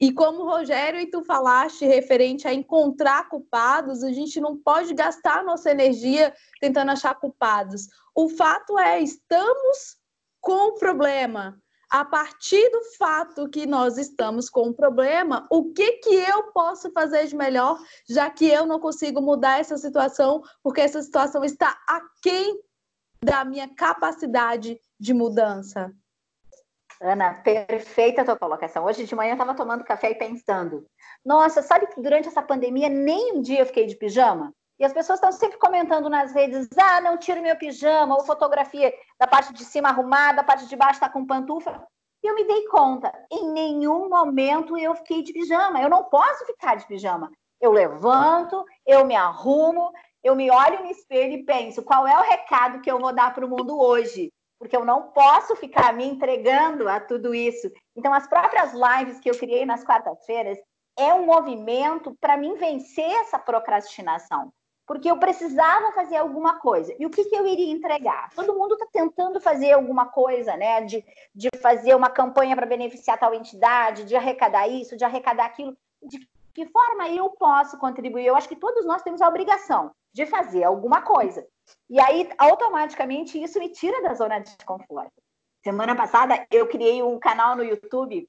E 0.00 0.12
como 0.12 0.44
Rogério 0.44 1.00
e 1.00 1.10
tu 1.10 1.24
falaste 1.24 1.84
referente 1.84 2.46
a 2.46 2.54
encontrar 2.54 3.28
culpados, 3.28 4.04
a 4.04 4.12
gente 4.12 4.40
não 4.40 4.56
pode 4.56 4.94
gastar 4.94 5.42
nossa 5.42 5.68
energia 5.72 6.32
tentando 6.60 6.92
achar 6.92 7.14
culpados. 7.16 7.88
O 8.14 8.28
fato 8.28 8.78
é, 8.78 9.00
estamos 9.00 9.96
com 10.40 10.68
o 10.68 10.74
problema 10.74 11.60
a 11.90 12.04
partir 12.04 12.70
do 12.70 12.82
fato 12.96 13.48
que 13.48 13.66
nós 13.66 13.98
estamos 13.98 14.48
com 14.48 14.68
um 14.68 14.72
problema, 14.72 15.46
o 15.50 15.72
que, 15.72 15.92
que 15.98 16.14
eu 16.14 16.44
posso 16.52 16.90
fazer 16.92 17.26
de 17.26 17.34
melhor, 17.34 17.78
já 18.08 18.30
que 18.30 18.46
eu 18.46 18.64
não 18.64 18.78
consigo 18.78 19.20
mudar 19.20 19.58
essa 19.58 19.76
situação, 19.76 20.42
porque 20.62 20.80
essa 20.80 21.02
situação 21.02 21.44
está 21.44 21.76
aquém 21.88 22.62
da 23.22 23.44
minha 23.44 23.68
capacidade 23.74 24.80
de 24.98 25.12
mudança? 25.12 25.92
Ana, 27.02 27.34
perfeita 27.42 28.22
a 28.22 28.24
tua 28.24 28.38
colocação. 28.38 28.84
Hoje 28.84 29.06
de 29.06 29.14
manhã 29.14 29.30
eu 29.30 29.34
estava 29.34 29.54
tomando 29.54 29.82
café 29.82 30.10
e 30.10 30.14
pensando: 30.14 30.86
nossa, 31.24 31.62
sabe 31.62 31.86
que 31.86 32.00
durante 32.00 32.28
essa 32.28 32.42
pandemia 32.42 32.88
nem 32.88 33.32
um 33.32 33.40
dia 33.40 33.60
eu 33.60 33.66
fiquei 33.66 33.86
de 33.86 33.96
pijama? 33.96 34.52
E 34.80 34.84
as 34.84 34.94
pessoas 34.94 35.18
estão 35.18 35.30
sempre 35.30 35.58
comentando 35.58 36.08
nas 36.08 36.32
redes: 36.32 36.66
ah, 36.78 37.02
não 37.02 37.18
tiro 37.18 37.42
meu 37.42 37.54
pijama, 37.54 38.16
ou 38.16 38.24
fotografia 38.24 38.90
da 39.18 39.26
parte 39.26 39.52
de 39.52 39.62
cima 39.62 39.90
arrumada, 39.90 40.40
a 40.40 40.44
parte 40.44 40.66
de 40.66 40.74
baixo 40.74 40.94
está 40.94 41.08
com 41.10 41.26
pantufa. 41.26 41.86
E 42.22 42.26
eu 42.26 42.34
me 42.34 42.44
dei 42.44 42.66
conta, 42.66 43.12
em 43.30 43.50
nenhum 43.52 44.08
momento 44.08 44.78
eu 44.78 44.94
fiquei 44.94 45.22
de 45.22 45.34
pijama. 45.34 45.82
Eu 45.82 45.90
não 45.90 46.04
posso 46.04 46.46
ficar 46.46 46.76
de 46.76 46.86
pijama. 46.86 47.30
Eu 47.60 47.72
levanto, 47.72 48.64
eu 48.86 49.04
me 49.04 49.14
arrumo, 49.14 49.92
eu 50.24 50.34
me 50.34 50.50
olho 50.50 50.82
no 50.82 50.90
espelho 50.90 51.34
e 51.34 51.44
penso: 51.44 51.82
qual 51.82 52.06
é 52.06 52.18
o 52.18 52.22
recado 52.22 52.80
que 52.80 52.90
eu 52.90 52.98
vou 52.98 53.12
dar 53.12 53.34
para 53.34 53.44
o 53.44 53.50
mundo 53.50 53.78
hoje? 53.78 54.32
Porque 54.58 54.76
eu 54.76 54.84
não 54.84 55.10
posso 55.10 55.54
ficar 55.56 55.92
me 55.92 56.06
entregando 56.06 56.88
a 56.88 56.98
tudo 56.98 57.34
isso. 57.34 57.70
Então, 57.94 58.14
as 58.14 58.26
próprias 58.26 58.72
lives 58.72 59.20
que 59.20 59.30
eu 59.30 59.38
criei 59.38 59.66
nas 59.66 59.84
quartas-feiras 59.84 60.58
é 60.98 61.12
um 61.12 61.26
movimento 61.26 62.16
para 62.18 62.38
mim 62.38 62.54
vencer 62.54 63.10
essa 63.20 63.38
procrastinação 63.38 64.50
porque 64.90 65.08
eu 65.08 65.16
precisava 65.18 65.92
fazer 65.92 66.16
alguma 66.16 66.58
coisa. 66.58 66.92
E 66.98 67.06
o 67.06 67.10
que, 67.10 67.22
que 67.22 67.36
eu 67.36 67.46
iria 67.46 67.72
entregar? 67.72 68.28
Todo 68.34 68.56
mundo 68.56 68.74
está 68.74 68.86
tentando 68.92 69.40
fazer 69.40 69.70
alguma 69.70 70.06
coisa, 70.06 70.56
né? 70.56 70.80
De, 70.80 71.04
de 71.32 71.48
fazer 71.62 71.94
uma 71.94 72.10
campanha 72.10 72.56
para 72.56 72.66
beneficiar 72.66 73.16
tal 73.16 73.32
entidade, 73.32 74.02
de 74.02 74.16
arrecadar 74.16 74.66
isso, 74.66 74.96
de 74.96 75.04
arrecadar 75.04 75.44
aquilo. 75.44 75.76
De 76.02 76.28
que 76.52 76.66
forma 76.66 77.08
eu 77.08 77.30
posso 77.30 77.78
contribuir? 77.78 78.26
Eu 78.26 78.34
acho 78.34 78.48
que 78.48 78.56
todos 78.56 78.84
nós 78.84 79.00
temos 79.00 79.22
a 79.22 79.28
obrigação 79.28 79.92
de 80.12 80.26
fazer 80.26 80.64
alguma 80.64 81.02
coisa. 81.02 81.46
E 81.88 82.00
aí, 82.00 82.28
automaticamente, 82.36 83.40
isso 83.40 83.60
me 83.60 83.68
tira 83.68 84.02
da 84.02 84.14
zona 84.14 84.40
de 84.40 84.56
conforto. 84.66 85.12
Semana 85.62 85.94
passada, 85.94 86.44
eu 86.50 86.66
criei 86.66 87.00
um 87.00 87.16
canal 87.16 87.54
no 87.54 87.62
YouTube 87.62 88.28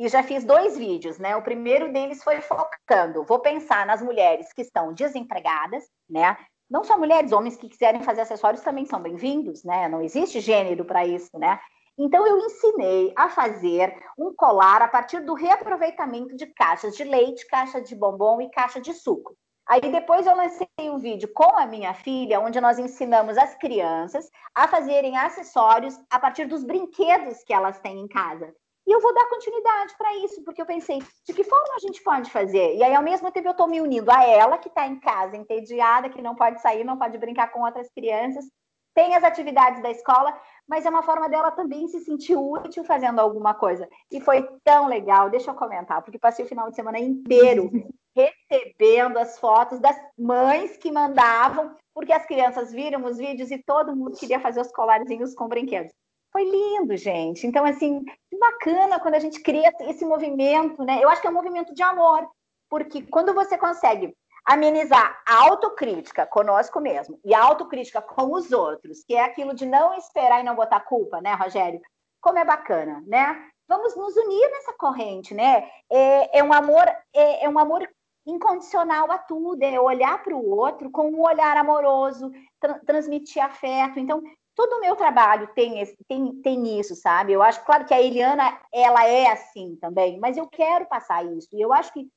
e 0.00 0.08
já 0.08 0.22
fiz 0.22 0.44
dois 0.44 0.78
vídeos, 0.78 1.18
né? 1.18 1.36
O 1.36 1.42
primeiro 1.42 1.92
deles 1.92 2.24
foi 2.24 2.40
focando, 2.40 3.22
vou 3.22 3.38
pensar 3.38 3.84
nas 3.84 4.00
mulheres 4.00 4.50
que 4.50 4.62
estão 4.62 4.94
desempregadas, 4.94 5.84
né? 6.08 6.38
Não 6.70 6.82
só 6.82 6.96
mulheres, 6.96 7.32
homens 7.32 7.58
que 7.58 7.68
quiserem 7.68 8.02
fazer 8.02 8.22
acessórios 8.22 8.62
também 8.62 8.86
são 8.86 8.98
bem-vindos, 8.98 9.62
né? 9.62 9.90
Não 9.90 10.00
existe 10.00 10.40
gênero 10.40 10.86
para 10.86 11.04
isso, 11.04 11.28
né? 11.38 11.60
Então 11.98 12.26
eu 12.26 12.38
ensinei 12.38 13.12
a 13.14 13.28
fazer 13.28 13.94
um 14.16 14.32
colar 14.34 14.80
a 14.80 14.88
partir 14.88 15.20
do 15.20 15.34
reaproveitamento 15.34 16.34
de 16.34 16.46
caixas 16.46 16.96
de 16.96 17.04
leite, 17.04 17.46
caixa 17.46 17.78
de 17.78 17.94
bombom 17.94 18.40
e 18.40 18.50
caixa 18.50 18.80
de 18.80 18.94
suco. 18.94 19.36
Aí 19.68 19.82
depois 19.82 20.26
eu 20.26 20.34
lancei 20.34 20.66
um 20.80 20.96
vídeo 20.96 21.30
com 21.34 21.58
a 21.58 21.66
minha 21.66 21.92
filha, 21.92 22.40
onde 22.40 22.58
nós 22.58 22.78
ensinamos 22.78 23.36
as 23.36 23.54
crianças 23.56 24.30
a 24.54 24.66
fazerem 24.66 25.18
acessórios 25.18 25.94
a 26.08 26.18
partir 26.18 26.46
dos 26.46 26.64
brinquedos 26.64 27.44
que 27.44 27.52
elas 27.52 27.78
têm 27.80 28.00
em 28.00 28.08
casa. 28.08 28.50
E 28.90 28.92
eu 28.92 29.00
vou 29.00 29.14
dar 29.14 29.28
continuidade 29.28 29.94
para 29.96 30.16
isso, 30.16 30.42
porque 30.42 30.60
eu 30.60 30.66
pensei, 30.66 30.98
de 31.24 31.32
que 31.32 31.44
forma 31.44 31.76
a 31.76 31.78
gente 31.78 32.02
pode 32.02 32.28
fazer? 32.28 32.74
E 32.74 32.82
aí, 32.82 32.92
ao 32.92 33.04
mesmo 33.04 33.30
tempo, 33.30 33.46
eu 33.46 33.52
estou 33.52 33.68
me 33.68 33.80
unindo 33.80 34.10
a 34.10 34.24
ela, 34.24 34.58
que 34.58 34.66
está 34.66 34.84
em 34.84 34.98
casa, 34.98 35.36
entediada, 35.36 36.08
que 36.08 36.20
não 36.20 36.34
pode 36.34 36.60
sair, 36.60 36.82
não 36.82 36.98
pode 36.98 37.16
brincar 37.16 37.52
com 37.52 37.62
outras 37.62 37.88
crianças, 37.94 38.44
tem 38.92 39.14
as 39.14 39.22
atividades 39.22 39.80
da 39.80 39.92
escola, 39.92 40.36
mas 40.66 40.84
é 40.84 40.90
uma 40.90 41.04
forma 41.04 41.28
dela 41.28 41.52
também 41.52 41.86
se 41.86 42.00
sentir 42.00 42.34
útil 42.34 42.82
fazendo 42.82 43.20
alguma 43.20 43.54
coisa. 43.54 43.88
E 44.10 44.20
foi 44.20 44.42
tão 44.64 44.88
legal, 44.88 45.30
deixa 45.30 45.52
eu 45.52 45.54
comentar, 45.54 46.02
porque 46.02 46.18
passei 46.18 46.44
o 46.44 46.48
final 46.48 46.68
de 46.68 46.74
semana 46.74 46.98
inteiro 46.98 47.70
recebendo 48.12 49.18
as 49.18 49.38
fotos 49.38 49.78
das 49.78 49.96
mães 50.18 50.76
que 50.76 50.90
mandavam, 50.90 51.76
porque 51.94 52.12
as 52.12 52.26
crianças 52.26 52.72
viram 52.72 53.04
os 53.04 53.18
vídeos 53.18 53.52
e 53.52 53.62
todo 53.62 53.94
mundo 53.94 54.18
queria 54.18 54.40
fazer 54.40 54.60
os 54.60 54.72
colarzinhos 54.72 55.32
com 55.32 55.46
brinquedos. 55.46 55.92
Foi 56.32 56.44
lindo, 56.44 56.96
gente. 56.96 57.46
Então, 57.46 57.64
assim, 57.64 58.04
que 58.04 58.38
bacana 58.38 59.00
quando 59.00 59.14
a 59.14 59.18
gente 59.18 59.40
cria 59.42 59.72
esse 59.80 60.04
movimento, 60.04 60.84
né? 60.84 61.02
Eu 61.02 61.08
acho 61.08 61.20
que 61.20 61.26
é 61.26 61.30
um 61.30 61.34
movimento 61.34 61.74
de 61.74 61.82
amor, 61.82 62.28
porque 62.68 63.02
quando 63.02 63.34
você 63.34 63.58
consegue 63.58 64.14
amenizar 64.44 65.20
a 65.26 65.42
autocrítica 65.44 66.26
conosco 66.26 66.80
mesmo 66.80 67.18
e 67.24 67.34
a 67.34 67.42
autocrítica 67.42 68.00
com 68.00 68.32
os 68.32 68.52
outros, 68.52 69.04
que 69.04 69.14
é 69.14 69.24
aquilo 69.24 69.54
de 69.54 69.66
não 69.66 69.94
esperar 69.94 70.40
e 70.40 70.44
não 70.44 70.54
botar 70.54 70.80
culpa, 70.80 71.20
né, 71.20 71.34
Rogério? 71.34 71.80
Como 72.20 72.38
é 72.38 72.44
bacana, 72.44 73.02
né? 73.06 73.48
Vamos 73.68 73.96
nos 73.96 74.16
unir 74.16 74.50
nessa 74.50 74.72
corrente, 74.74 75.34
né? 75.34 75.68
É, 75.90 76.38
é 76.38 76.44
um 76.44 76.52
amor, 76.52 76.84
é, 77.14 77.44
é 77.44 77.48
um 77.48 77.58
amor 77.58 77.88
incondicional 78.26 79.10
a 79.10 79.18
tudo, 79.18 79.62
é 79.62 79.80
olhar 79.80 80.22
para 80.22 80.34
o 80.34 80.50
outro 80.50 80.90
com 80.90 81.10
um 81.10 81.20
olhar 81.22 81.56
amoroso, 81.56 82.30
tra 82.60 82.78
transmitir 82.80 83.42
afeto. 83.42 83.98
Então, 83.98 84.22
todo 84.54 84.74
o 84.74 84.80
meu 84.80 84.96
trabalho 84.96 85.48
tem, 85.54 85.84
tem, 86.08 86.34
tem 86.42 86.78
isso, 86.80 86.94
sabe? 86.94 87.32
Eu 87.32 87.42
acho, 87.42 87.64
claro 87.64 87.84
que 87.84 87.94
a 87.94 88.00
Eliana, 88.00 88.58
ela 88.72 89.06
é 89.06 89.30
assim 89.30 89.76
também, 89.80 90.18
mas 90.18 90.36
eu 90.36 90.46
quero 90.46 90.86
passar 90.86 91.24
isso. 91.24 91.48
E 91.52 91.60
eu 91.60 91.72
acho 91.72 91.92
que 91.92 92.08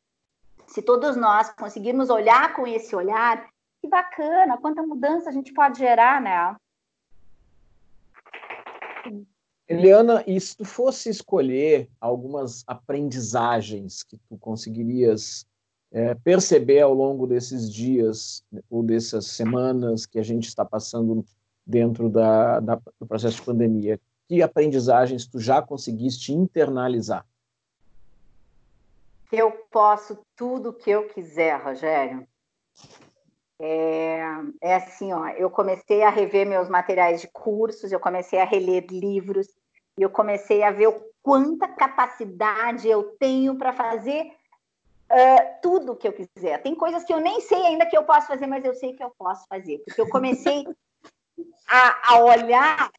se 0.67 0.81
todos 0.81 1.15
nós 1.15 1.51
conseguirmos 1.51 2.09
olhar 2.09 2.55
com 2.55 2.65
esse 2.65 2.95
olhar, 2.95 3.47
que 3.81 3.87
bacana, 3.87 4.57
quanta 4.57 4.81
mudança 4.81 5.29
a 5.29 5.33
gente 5.33 5.53
pode 5.53 5.77
gerar, 5.77 6.21
né? 6.21 6.55
Eliana, 9.67 10.23
e 10.27 10.39
se 10.39 10.57
tu 10.57 10.65
fosse 10.65 11.09
escolher 11.09 11.89
algumas 11.99 12.63
aprendizagens 12.67 14.03
que 14.03 14.17
tu 14.29 14.37
conseguirias 14.37 15.45
é, 15.91 16.15
perceber 16.15 16.81
ao 16.81 16.93
longo 16.93 17.27
desses 17.27 17.71
dias 17.71 18.43
ou 18.69 18.83
dessas 18.83 19.27
semanas 19.27 20.05
que 20.05 20.19
a 20.19 20.23
gente 20.23 20.47
está 20.47 20.65
passando 20.65 21.23
dentro 21.65 22.09
da, 22.09 22.59
da, 22.59 22.75
do 22.99 23.05
processo 23.07 23.37
de 23.37 23.43
pandemia, 23.43 23.99
que 24.27 24.41
aprendizagens 24.41 25.25
tu 25.25 25.39
já 25.39 25.61
conseguiste 25.61 26.33
internalizar? 26.33 27.25
Eu 29.31 29.51
posso 29.71 30.19
tudo 30.35 30.69
o 30.69 30.73
que 30.73 30.91
eu 30.91 31.07
quiser, 31.07 31.59
Rogério. 31.61 32.27
É, 33.59 34.21
é, 34.61 34.75
assim, 34.75 35.13
ó, 35.13 35.27
eu 35.29 35.49
comecei 35.49 36.03
a 36.03 36.09
rever 36.09 36.45
meus 36.45 36.69
materiais 36.69 37.21
de 37.21 37.27
cursos, 37.27 37.91
eu 37.91 37.99
comecei 37.99 38.39
a 38.39 38.45
reler 38.45 38.85
livros, 38.89 39.47
e 39.97 40.01
eu 40.01 40.09
comecei 40.09 40.63
a 40.63 40.71
ver 40.71 40.87
o 40.87 41.01
quanta 41.21 41.67
capacidade 41.67 42.87
eu 42.87 43.15
tenho 43.17 43.55
para 43.57 43.71
fazer 43.71 44.25
uh, 45.09 45.61
tudo 45.61 45.93
o 45.93 45.95
que 45.95 46.07
eu 46.07 46.13
quiser. 46.13 46.61
Tem 46.61 46.75
coisas 46.75 47.03
que 47.03 47.13
eu 47.13 47.19
nem 47.19 47.39
sei 47.41 47.65
ainda 47.65 47.85
que 47.85 47.97
eu 47.97 48.03
posso 48.03 48.27
fazer, 48.27 48.47
mas 48.47 48.65
eu 48.65 48.75
sei 48.75 48.93
que 48.93 49.03
eu 49.03 49.11
posso 49.17 49.45
fazer, 49.47 49.81
porque 49.85 50.01
eu 50.01 50.09
comecei 50.09 50.65
a, 51.67 52.13
a 52.13 52.19
olhar 52.19 52.91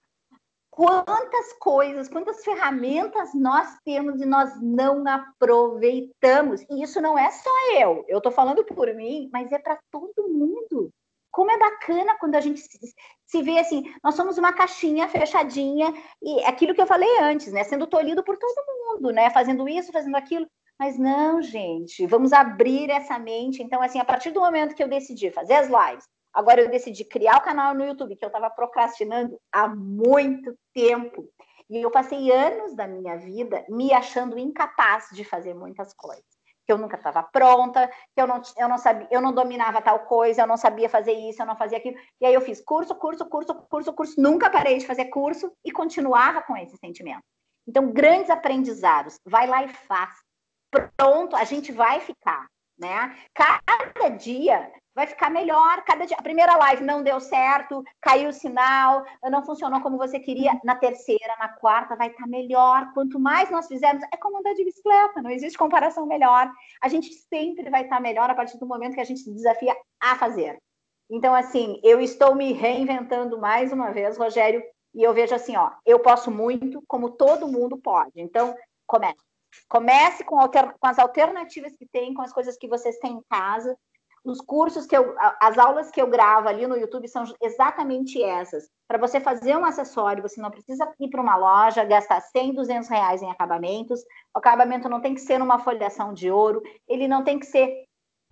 quantas 0.74 1.52
coisas, 1.60 2.08
quantas 2.08 2.44
ferramentas 2.44 3.32
nós 3.32 3.78
temos 3.84 4.20
e 4.20 4.26
nós 4.26 4.60
não 4.60 5.06
aproveitamos. 5.06 6.62
E 6.68 6.82
isso 6.82 7.00
não 7.00 7.16
é 7.16 7.30
só 7.30 7.50
eu, 7.78 8.04
eu 8.08 8.18
estou 8.18 8.32
falando 8.32 8.64
por 8.64 8.92
mim, 8.94 9.30
mas 9.32 9.52
é 9.52 9.58
para 9.58 9.78
todo 9.90 10.28
mundo. 10.28 10.90
Como 11.30 11.50
é 11.50 11.58
bacana 11.58 12.16
quando 12.18 12.34
a 12.34 12.40
gente 12.40 12.60
se, 12.60 12.78
se 13.26 13.42
vê 13.42 13.58
assim, 13.58 13.84
nós 14.02 14.14
somos 14.14 14.36
uma 14.36 14.52
caixinha 14.52 15.08
fechadinha, 15.08 15.92
e 16.22 16.44
aquilo 16.44 16.74
que 16.74 16.80
eu 16.80 16.86
falei 16.86 17.18
antes, 17.20 17.52
né? 17.52 17.62
Sendo 17.64 17.86
tolhido 17.86 18.22
por 18.24 18.36
todo 18.36 18.66
mundo, 18.84 19.10
né? 19.10 19.30
Fazendo 19.30 19.68
isso, 19.68 19.92
fazendo 19.92 20.16
aquilo. 20.16 20.46
Mas 20.78 20.98
não, 20.98 21.40
gente, 21.40 22.06
vamos 22.06 22.32
abrir 22.32 22.90
essa 22.90 23.16
mente. 23.18 23.62
Então, 23.62 23.80
assim, 23.80 24.00
a 24.00 24.04
partir 24.04 24.32
do 24.32 24.40
momento 24.40 24.74
que 24.74 24.82
eu 24.82 24.88
decidi 24.88 25.30
fazer 25.30 25.54
as 25.54 25.68
lives, 25.68 26.04
Agora 26.34 26.60
eu 26.60 26.68
decidi 26.68 27.04
criar 27.04 27.36
o 27.36 27.42
canal 27.42 27.74
no 27.74 27.84
YouTube, 27.84 28.16
que 28.16 28.24
eu 28.24 28.28
estava 28.28 28.50
procrastinando 28.50 29.40
há 29.52 29.68
muito 29.68 30.58
tempo. 30.74 31.28
E 31.70 31.80
eu 31.80 31.90
passei 31.90 32.30
anos 32.32 32.74
da 32.74 32.86
minha 32.88 33.16
vida 33.16 33.64
me 33.68 33.92
achando 33.92 34.38
incapaz 34.38 35.08
de 35.12 35.24
fazer 35.24 35.54
muitas 35.54 35.94
coisas. 35.94 36.24
Que 36.66 36.72
eu 36.72 36.78
nunca 36.78 36.96
estava 36.96 37.22
pronta, 37.22 37.88
que 38.14 38.20
eu 38.20 38.26
não, 38.26 38.42
eu 38.56 38.68
não 38.68 38.78
sabia, 38.78 39.06
eu 39.10 39.20
não 39.20 39.32
dominava 39.32 39.80
tal 39.80 40.00
coisa, 40.06 40.42
eu 40.42 40.46
não 40.46 40.56
sabia 40.56 40.88
fazer 40.88 41.12
isso, 41.12 41.40
eu 41.40 41.46
não 41.46 41.56
fazia 41.56 41.78
aquilo. 41.78 41.96
E 42.20 42.26
aí 42.26 42.34
eu 42.34 42.40
fiz 42.40 42.60
curso, 42.60 42.94
curso, 42.96 43.24
curso, 43.28 43.54
curso, 43.70 43.92
curso, 43.92 44.20
nunca 44.20 44.50
parei 44.50 44.78
de 44.78 44.86
fazer 44.86 45.06
curso 45.06 45.52
e 45.64 45.70
continuava 45.70 46.42
com 46.42 46.56
esse 46.56 46.76
sentimento. 46.78 47.22
Então, 47.66 47.92
grandes 47.92 48.28
aprendizados. 48.28 49.18
Vai 49.24 49.46
lá 49.46 49.62
e 49.64 49.68
faz. 49.68 50.18
Pronto, 50.70 51.36
a 51.36 51.44
gente 51.44 51.70
vai 51.70 52.00
ficar, 52.00 52.46
né? 52.78 53.16
Cada 53.34 54.08
dia 54.10 54.70
vai 54.94 55.06
ficar 55.06 55.28
melhor 55.28 55.82
cada 55.84 56.06
dia. 56.06 56.16
A 56.18 56.22
primeira 56.22 56.56
live 56.56 56.84
não 56.84 57.02
deu 57.02 57.18
certo, 57.18 57.82
caiu 58.00 58.28
o 58.28 58.32
sinal, 58.32 59.04
não 59.24 59.44
funcionou 59.44 59.80
como 59.80 59.98
você 59.98 60.20
queria. 60.20 60.58
Na 60.62 60.76
terceira, 60.76 61.34
na 61.38 61.48
quarta, 61.48 61.96
vai 61.96 62.08
estar 62.08 62.22
tá 62.22 62.28
melhor. 62.28 62.92
Quanto 62.94 63.18
mais 63.18 63.50
nós 63.50 63.66
fizermos, 63.66 64.04
é 64.12 64.16
como 64.16 64.38
andar 64.38 64.54
de 64.54 64.64
bicicleta, 64.64 65.20
não 65.20 65.30
existe 65.30 65.58
comparação 65.58 66.06
melhor. 66.06 66.50
A 66.80 66.88
gente 66.88 67.12
sempre 67.12 67.68
vai 67.70 67.82
estar 67.82 67.96
tá 67.96 68.02
melhor 68.02 68.30
a 68.30 68.34
partir 68.34 68.58
do 68.58 68.66
momento 68.66 68.94
que 68.94 69.00
a 69.00 69.04
gente 69.04 69.20
se 69.20 69.32
desafia 69.32 69.76
a 70.00 70.16
fazer. 70.16 70.58
Então, 71.10 71.34
assim, 71.34 71.80
eu 71.82 72.00
estou 72.00 72.34
me 72.34 72.52
reinventando 72.52 73.38
mais 73.38 73.72
uma 73.72 73.90
vez, 73.90 74.16
Rogério, 74.16 74.62
e 74.94 75.02
eu 75.02 75.12
vejo 75.12 75.34
assim, 75.34 75.56
ó, 75.56 75.70
eu 75.84 75.98
posso 75.98 76.30
muito, 76.30 76.82
como 76.86 77.10
todo 77.10 77.48
mundo 77.48 77.76
pode. 77.76 78.12
Então, 78.16 78.56
comece. 78.86 79.33
Comece 79.68 80.24
com, 80.24 80.38
alter... 80.38 80.74
com 80.78 80.86
as 80.86 80.98
alternativas 80.98 81.76
que 81.76 81.86
tem, 81.86 82.14
com 82.14 82.22
as 82.22 82.32
coisas 82.32 82.56
que 82.56 82.68
vocês 82.68 82.98
têm 82.98 83.12
em 83.12 83.22
casa, 83.30 83.76
os 84.24 84.40
cursos 84.40 84.86
que 84.86 84.96
eu, 84.96 85.14
as 85.38 85.58
aulas 85.58 85.90
que 85.90 86.00
eu 86.00 86.08
gravo 86.08 86.48
ali 86.48 86.66
no 86.66 86.78
YouTube 86.78 87.06
são 87.06 87.24
exatamente 87.42 88.22
essas. 88.22 88.70
Para 88.88 88.98
você 88.98 89.20
fazer 89.20 89.54
um 89.54 89.66
acessório, 89.66 90.22
você 90.22 90.40
não 90.40 90.50
precisa 90.50 90.90
ir 90.98 91.10
para 91.10 91.20
uma 91.20 91.36
loja, 91.36 91.84
gastar 91.84 92.22
100, 92.22 92.54
200 92.54 92.88
reais 92.88 93.20
em 93.20 93.30
acabamentos. 93.30 94.00
O 94.34 94.38
acabamento 94.38 94.88
não 94.88 95.00
tem 95.00 95.14
que 95.14 95.20
ser 95.20 95.38
numa 95.38 95.58
folhação 95.58 96.14
de 96.14 96.30
ouro, 96.30 96.62
ele 96.88 97.06
não 97.06 97.22
tem 97.22 97.38
que 97.38 97.44
ser 97.44 97.84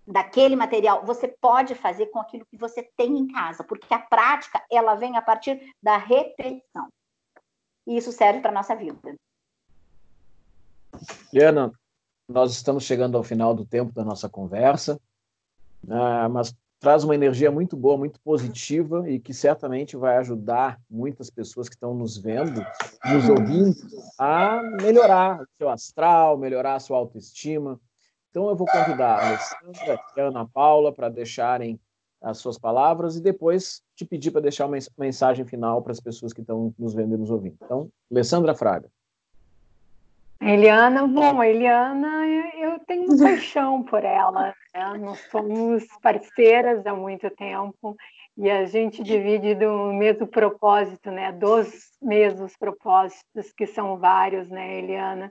daquele 0.07 0.57
material. 0.57 1.05
Você 1.05 1.29
pode 1.29 1.75
fazer 1.75 2.07
com 2.07 2.19
aquilo 2.19 2.47
que 2.47 2.57
você 2.57 2.83
tem 2.97 3.19
em 3.19 3.29
casa, 3.29 3.63
porque 3.63 3.93
a 3.93 3.99
prática, 3.99 4.65
ela 4.71 4.95
vem 4.95 5.19
a 5.19 5.23
partir 5.23 5.61
da 5.83 5.99
repetição. 5.99 6.89
E 7.87 7.99
isso 7.99 8.13
serve 8.13 8.41
para 8.41 8.51
nossa 8.51 8.75
vida. 8.75 8.99
Liana, 11.33 11.73
nós 12.29 12.53
estamos 12.53 12.85
chegando 12.85 13.17
ao 13.17 13.23
final 13.23 13.55
do 13.55 13.65
tempo 13.65 13.93
da 13.93 14.05
nossa 14.05 14.29
conversa 14.29 15.01
ah, 15.89 16.29
mas 16.29 16.55
traz 16.81 17.05
uma 17.05 17.15
energia 17.15 17.51
muito 17.51 17.77
boa, 17.77 17.97
muito 17.97 18.21
positiva 18.21 19.09
e 19.09 19.19
que 19.19 19.33
certamente 19.33 19.97
vai 19.97 20.17
ajudar 20.17 20.81
muitas 20.91 21.31
pessoas 21.31 21.69
que 21.69 21.75
estão 21.75 21.95
nos 21.95 22.17
vendo, 22.19 22.65
nos 23.05 23.29
ouvindo, 23.29 23.77
a 24.19 24.61
melhorar 24.83 25.43
o 25.43 25.47
seu 25.57 25.69
astral, 25.69 26.37
melhorar 26.37 26.75
a 26.75 26.81
sua 26.81 26.99
autoestima. 26.99 27.81
Então 28.31 28.49
eu 28.49 28.57
vou 28.57 28.67
convidar 28.67 29.19
a 29.19 29.29
Alessandra 29.29 30.01
e 30.17 30.21
a 30.21 30.29
Ana 30.29 30.49
Paula 30.49 30.93
para 30.93 31.09
deixarem 31.09 31.79
as 32.21 32.39
suas 32.39 32.59
palavras 32.59 33.17
e 33.17 33.21
depois 33.21 33.83
te 33.97 34.05
pedir 34.05 34.31
para 34.31 34.41
deixar 34.41 34.67
uma 34.67 34.79
mensagem 34.97 35.45
final 35.45 35.83
para 35.83 35.93
as 35.93 36.01
pessoas 36.01 36.33
que 36.33 36.41
estão 36.41 36.73
nos 36.79 36.95
vendo 36.95 37.15
e 37.15 37.19
nos 37.19 37.31
ouvindo. 37.31 37.57
Então, 37.63 37.89
Alessandra 38.11 38.55
Fraga. 38.55 38.89
Eliana, 40.43 41.07
bom, 41.07 41.41
a 41.41 41.49
Eliana, 41.49 42.27
eu 42.59 42.79
tenho 42.81 43.07
paixão 43.19 43.83
por 43.83 44.05
ela. 44.05 44.55
Né? 44.75 44.99
Nós 44.99 45.19
somos 45.31 45.87
parceiras 46.03 46.85
há 46.85 46.95
muito 46.95 47.31
tempo 47.31 47.97
e 48.37 48.51
a 48.51 48.65
gente 48.65 49.03
divide 49.03 49.55
do 49.55 49.93
mesmo 49.93 50.27
propósito, 50.27 51.11
né? 51.11 51.31
Dos 51.33 51.69
mesmos 52.01 52.57
propósitos, 52.57 53.53
que 53.57 53.67
são 53.67 53.99
vários, 53.99 54.49
né, 54.49 54.79
Eliana? 54.79 55.31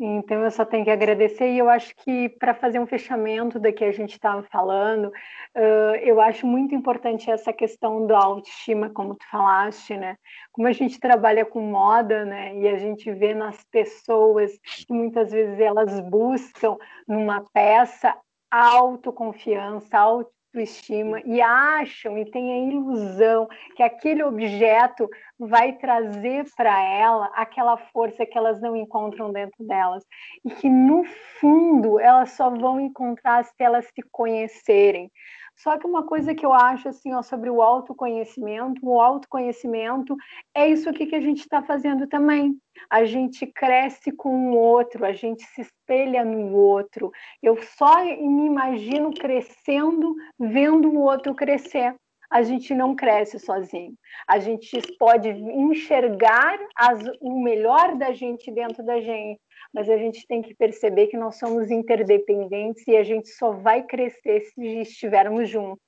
Então, 0.00 0.44
eu 0.44 0.50
só 0.52 0.64
tenho 0.64 0.84
que 0.84 0.90
agradecer, 0.90 1.50
e 1.50 1.58
eu 1.58 1.68
acho 1.68 1.92
que 1.96 2.28
para 2.28 2.54
fazer 2.54 2.78
um 2.78 2.86
fechamento 2.86 3.58
da 3.58 3.72
que 3.72 3.84
a 3.84 3.90
gente 3.90 4.12
estava 4.12 4.44
falando, 4.44 5.06
uh, 5.06 5.96
eu 6.02 6.20
acho 6.20 6.46
muito 6.46 6.72
importante 6.72 7.28
essa 7.28 7.52
questão 7.52 8.06
da 8.06 8.16
autoestima, 8.16 8.90
como 8.90 9.16
tu 9.16 9.28
falaste, 9.28 9.96
né? 9.96 10.16
Como 10.52 10.68
a 10.68 10.72
gente 10.72 11.00
trabalha 11.00 11.44
com 11.44 11.60
moda, 11.60 12.24
né? 12.24 12.54
E 12.56 12.68
a 12.68 12.78
gente 12.78 13.10
vê 13.10 13.34
nas 13.34 13.64
pessoas 13.72 14.56
que 14.62 14.92
muitas 14.92 15.32
vezes 15.32 15.58
elas 15.58 15.98
buscam 16.00 16.76
numa 17.06 17.44
peça 17.52 18.16
autoconfiança, 18.50 19.98
auto 19.98 20.32
autoestima 20.58 21.20
e 21.24 21.40
acham 21.40 22.18
e 22.18 22.24
têm 22.24 22.52
a 22.52 22.72
ilusão 22.72 23.46
que 23.76 23.82
aquele 23.82 24.22
objeto 24.22 25.08
vai 25.38 25.72
trazer 25.74 26.44
para 26.56 26.82
ela 26.82 27.30
aquela 27.34 27.76
força 27.76 28.26
que 28.26 28.36
elas 28.36 28.60
não 28.60 28.74
encontram 28.74 29.32
dentro 29.32 29.64
delas 29.64 30.04
e 30.44 30.50
que 30.50 30.68
no 30.68 31.04
fundo 31.40 32.00
elas 32.00 32.32
só 32.32 32.50
vão 32.50 32.80
encontrar 32.80 33.44
se 33.44 33.62
elas 33.62 33.86
se 33.86 34.02
conhecerem. 34.10 35.10
Só 35.58 35.76
que 35.76 35.86
uma 35.86 36.06
coisa 36.06 36.34
que 36.36 36.46
eu 36.46 36.52
acho 36.52 36.88
assim, 36.88 37.12
ó, 37.12 37.20
sobre 37.20 37.50
o 37.50 37.60
autoconhecimento, 37.60 38.80
o 38.84 39.00
autoconhecimento 39.00 40.16
é 40.54 40.68
isso 40.68 40.88
aqui 40.88 41.06
que 41.06 41.16
a 41.16 41.20
gente 41.20 41.40
está 41.40 41.60
fazendo 41.62 42.06
também. 42.06 42.56
A 42.88 43.04
gente 43.04 43.44
cresce 43.44 44.12
com 44.12 44.52
o 44.52 44.56
outro, 44.56 45.04
a 45.04 45.12
gente 45.12 45.42
se 45.42 45.62
espelha 45.62 46.24
no 46.24 46.54
outro. 46.54 47.10
Eu 47.42 47.60
só 47.76 48.04
me 48.04 48.46
imagino 48.46 49.12
crescendo, 49.12 50.14
vendo 50.38 50.90
o 50.90 51.00
outro 51.00 51.34
crescer 51.34 51.96
a 52.30 52.42
gente 52.42 52.74
não 52.74 52.94
cresce 52.94 53.38
sozinho. 53.38 53.94
A 54.26 54.38
gente 54.38 54.80
pode 54.98 55.28
enxergar 55.28 56.58
as, 56.76 57.02
o 57.20 57.40
melhor 57.40 57.96
da 57.96 58.12
gente 58.12 58.50
dentro 58.50 58.84
da 58.84 59.00
gente, 59.00 59.40
mas 59.72 59.88
a 59.88 59.96
gente 59.96 60.26
tem 60.26 60.42
que 60.42 60.54
perceber 60.54 61.06
que 61.08 61.16
nós 61.16 61.38
somos 61.38 61.70
interdependentes 61.70 62.86
e 62.86 62.96
a 62.96 63.02
gente 63.02 63.28
só 63.28 63.52
vai 63.52 63.82
crescer 63.82 64.40
se 64.40 64.80
estivermos 64.80 65.48
juntos. 65.48 65.82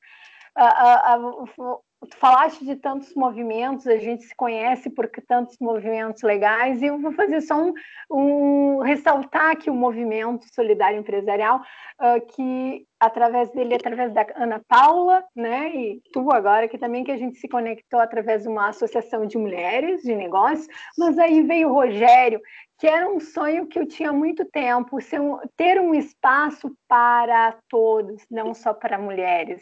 tu 2.09 2.17
falaste 2.17 2.65
de 2.65 2.77
tantos 2.77 3.15
movimentos, 3.15 3.87
a 3.87 3.99
gente 3.99 4.25
se 4.25 4.35
conhece 4.35 4.89
por 4.89 5.09
tantos 5.29 5.57
movimentos 5.61 6.23
legais, 6.23 6.81
e 6.81 6.87
eu 6.87 6.99
vou 6.99 7.13
fazer 7.13 7.43
só 7.43 7.57
um, 7.57 7.75
um 8.11 8.79
ressaltar 8.81 9.51
aqui 9.51 9.69
o 9.69 9.75
movimento 9.75 10.47
solidário 10.55 10.99
empresarial, 10.99 11.61
uh, 12.01 12.27
que 12.35 12.87
através 13.01 13.51
dele, 13.51 13.75
através 13.75 14.13
da 14.13 14.27
Ana 14.37 14.61
Paula, 14.69 15.25
né, 15.35 15.75
e 15.75 16.03
tu 16.13 16.31
agora, 16.31 16.69
que 16.69 16.77
também 16.77 17.03
que 17.03 17.11
a 17.11 17.17
gente 17.17 17.39
se 17.39 17.49
conectou 17.49 17.99
através 17.99 18.43
de 18.43 18.49
uma 18.49 18.69
associação 18.69 19.27
de 19.27 19.39
mulheres 19.39 20.03
de 20.03 20.15
negócios, 20.15 20.69
mas 20.99 21.19
aí 21.19 21.43
veio 21.43 21.71
o 21.71 21.73
Rogério, 21.73 22.41
que 22.79 22.87
era 22.87 23.11
um 23.11 23.19
sonho 23.19 23.67
que 23.67 23.79
eu 23.79 23.87
tinha 23.87 24.11
há 24.11 24.13
muito 24.13 24.45
tempo, 24.45 24.99
um, 24.99 25.39
ter 25.57 25.81
um 25.81 25.95
espaço 25.95 26.71
para 26.87 27.57
todos, 27.69 28.23
não 28.31 28.53
só 28.55 28.75
para 28.75 28.99
mulheres 28.99 29.61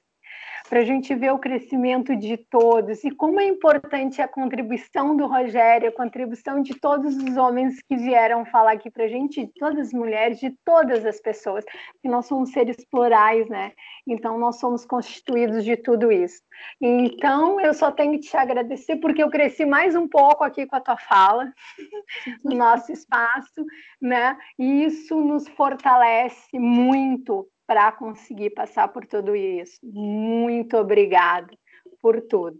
para 0.69 0.81
a 0.81 0.85
gente 0.85 1.14
ver 1.14 1.33
o 1.33 1.39
crescimento 1.39 2.14
de 2.14 2.37
todos 2.37 3.03
e 3.03 3.11
como 3.11 3.41
é 3.41 3.47
importante 3.47 4.21
a 4.21 4.29
contribuição 4.29 5.16
do 5.16 5.27
Rogério, 5.27 5.89
a 5.89 5.93
contribuição 5.93 6.62
de 6.62 6.75
todos 6.75 7.16
os 7.16 7.37
homens 7.37 7.81
que 7.89 7.97
vieram 7.97 8.45
falar 8.45 8.73
aqui 8.73 8.91
para 8.91 9.05
a 9.05 9.09
gente, 9.09 9.47
de 9.47 9.53
todas 9.55 9.89
as 9.89 9.93
mulheres, 9.93 10.39
de 10.39 10.51
todas 10.64 11.07
as 11.07 11.21
pessoas, 11.21 11.64
que 12.03 12.09
nós 12.09 12.27
somos 12.27 12.51
seres 12.51 12.77
plurais, 12.91 13.49
né? 13.49 13.73
Então 14.07 14.39
nós 14.39 14.59
somos 14.59 14.85
constituídos 14.85 15.64
de 15.64 15.77
tudo 15.77 16.12
isso. 16.12 16.43
Então 16.81 17.59
eu 17.61 17.73
só 17.73 17.91
tenho 17.91 18.12
que 18.12 18.21
te 18.21 18.37
agradecer 18.37 18.97
porque 18.97 19.23
eu 19.23 19.31
cresci 19.31 19.64
mais 19.64 19.97
um 19.97 20.07
pouco 20.07 20.45
aqui 20.45 20.66
com 20.66 20.77
a 20.77 20.81
tua 20.81 20.99
fala, 20.99 21.51
no 22.45 22.55
nosso 22.55 22.93
espaço, 22.93 23.64
né? 24.01 24.37
E 24.59 24.85
isso 24.85 25.16
nos 25.16 25.49
fortalece 25.49 26.59
muito 26.59 27.49
para 27.69 27.93
conseguir 27.93 28.49
passar 28.51 28.89
por 28.89 29.07
tudo 29.07 29.37
isso. 29.37 29.79
Muito 29.83 30.75
obrigada 30.79 31.55
por 32.01 32.23
tudo. 32.23 32.59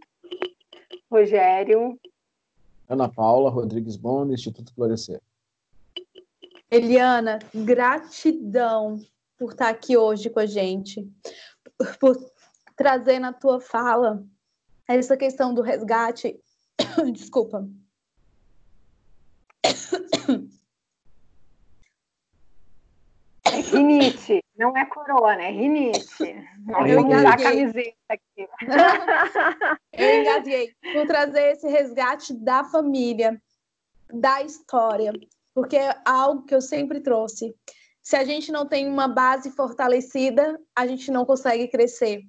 Rogério. 1.11 1.99
Ana 2.87 3.09
Paula 3.09 3.49
Rodrigues 3.49 3.97
Bond, 3.97 4.31
Instituto 4.31 4.71
Florescer. 4.71 5.19
Eliana, 6.69 7.39
gratidão 7.55 8.99
por 9.35 9.53
estar 9.53 9.69
aqui 9.69 9.97
hoje 9.97 10.29
com 10.29 10.41
a 10.41 10.45
gente, 10.45 11.11
por 11.99 12.15
trazer 12.75 13.17
na 13.17 13.33
tua 13.33 13.59
fala 13.59 14.23
essa 14.87 15.17
questão 15.17 15.55
do 15.55 15.63
resgate. 15.63 16.39
Desculpa. 17.11 17.67
É 23.51 23.63
rinite, 23.79 24.43
não 24.57 24.75
é 24.77 24.85
corona, 24.85 25.41
é 25.41 25.51
rinite. 25.51 26.35
Eu 26.87 27.01
vou 27.01 27.15
usar 27.15 27.33
a 27.33 27.37
camiseta 27.37 27.95
aqui. 28.09 28.47
Eu 29.93 30.21
engasguei. 30.21 30.73
Por 30.93 31.07
trazer 31.07 31.53
esse 31.53 31.67
resgate 31.67 32.33
da 32.33 32.63
família, 32.63 33.41
da 34.11 34.41
história, 34.41 35.13
porque 35.53 35.77
é 35.77 35.95
algo 36.05 36.43
que 36.43 36.55
eu 36.55 36.61
sempre 36.61 36.99
trouxe. 36.99 37.55
Se 38.01 38.15
a 38.15 38.23
gente 38.23 38.51
não 38.51 38.65
tem 38.65 38.87
uma 38.87 39.07
base 39.07 39.51
fortalecida, 39.51 40.59
a 40.75 40.87
gente 40.87 41.11
não 41.11 41.25
consegue 41.25 41.67
crescer. 41.67 42.23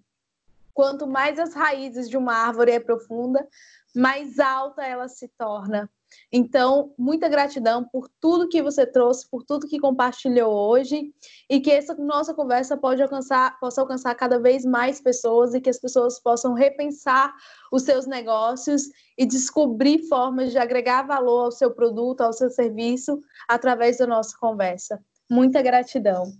Quanto 0.74 1.06
mais 1.06 1.38
as 1.38 1.54
raízes 1.54 2.08
de 2.08 2.16
uma 2.16 2.34
árvore 2.34 2.72
é 2.72 2.80
profunda, 2.80 3.46
mais 3.94 4.38
alta 4.38 4.84
ela 4.84 5.08
se 5.08 5.28
torna. 5.28 5.88
Então, 6.32 6.92
muita 6.96 7.28
gratidão 7.28 7.84
por 7.84 8.08
tudo 8.20 8.48
que 8.48 8.62
você 8.62 8.86
trouxe, 8.86 9.28
por 9.28 9.42
tudo 9.42 9.66
que 9.66 9.78
compartilhou 9.78 10.52
hoje 10.52 11.12
e 11.48 11.60
que 11.60 11.70
essa 11.70 11.94
nossa 11.94 12.32
conversa 12.34 12.76
pode 12.76 13.02
alcançar, 13.02 13.58
possa 13.58 13.80
alcançar 13.80 14.14
cada 14.14 14.38
vez 14.38 14.64
mais 14.64 15.00
pessoas 15.00 15.54
e 15.54 15.60
que 15.60 15.70
as 15.70 15.78
pessoas 15.78 16.20
possam 16.20 16.54
repensar 16.54 17.34
os 17.72 17.82
seus 17.82 18.06
negócios 18.06 18.82
e 19.18 19.26
descobrir 19.26 20.06
formas 20.08 20.52
de 20.52 20.58
agregar 20.58 21.02
valor 21.02 21.46
ao 21.46 21.52
seu 21.52 21.70
produto, 21.70 22.20
ao 22.20 22.32
seu 22.32 22.50
serviço 22.50 23.20
através 23.48 23.98
da 23.98 24.06
nossa 24.06 24.36
conversa. 24.38 25.02
Muita 25.28 25.62
gratidão. 25.62 26.32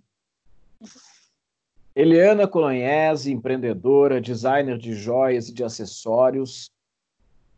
Eliana 1.94 2.46
Colognese, 2.46 3.32
empreendedora, 3.32 4.20
designer 4.20 4.78
de 4.78 4.94
joias 4.94 5.48
e 5.48 5.52
de 5.52 5.64
acessórios, 5.64 6.70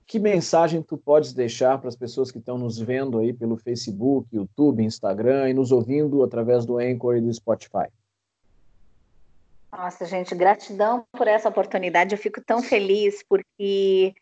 que 0.07 0.19
mensagem 0.19 0.83
tu 0.83 0.97
podes 0.97 1.33
deixar 1.33 1.79
para 1.79 1.89
as 1.89 1.97
pessoas 1.97 2.31
que 2.31 2.39
estão 2.39 2.59
nos 2.59 2.79
vendo 2.79 3.19
aí 3.19 3.33
pelo 3.33 3.57
Facebook, 3.57 4.29
YouTube, 4.35 4.83
Instagram 4.83 5.51
e 5.51 5.55
nos 5.55 5.73
ouvindo 5.73 6.23
através 6.23 6.67
do 6.67 6.79
Anchor 6.79 7.17
e 7.17 7.21
do 7.21 7.33
Spotify? 7.33 7.89
Nossa, 9.71 10.05
gente, 10.05 10.35
gratidão 10.35 11.05
por 11.13 11.27
essa 11.27 11.49
oportunidade. 11.49 12.15
Eu 12.15 12.19
fico 12.19 12.43
tão 12.45 12.63
feliz 12.63 13.23
porque 13.27 14.15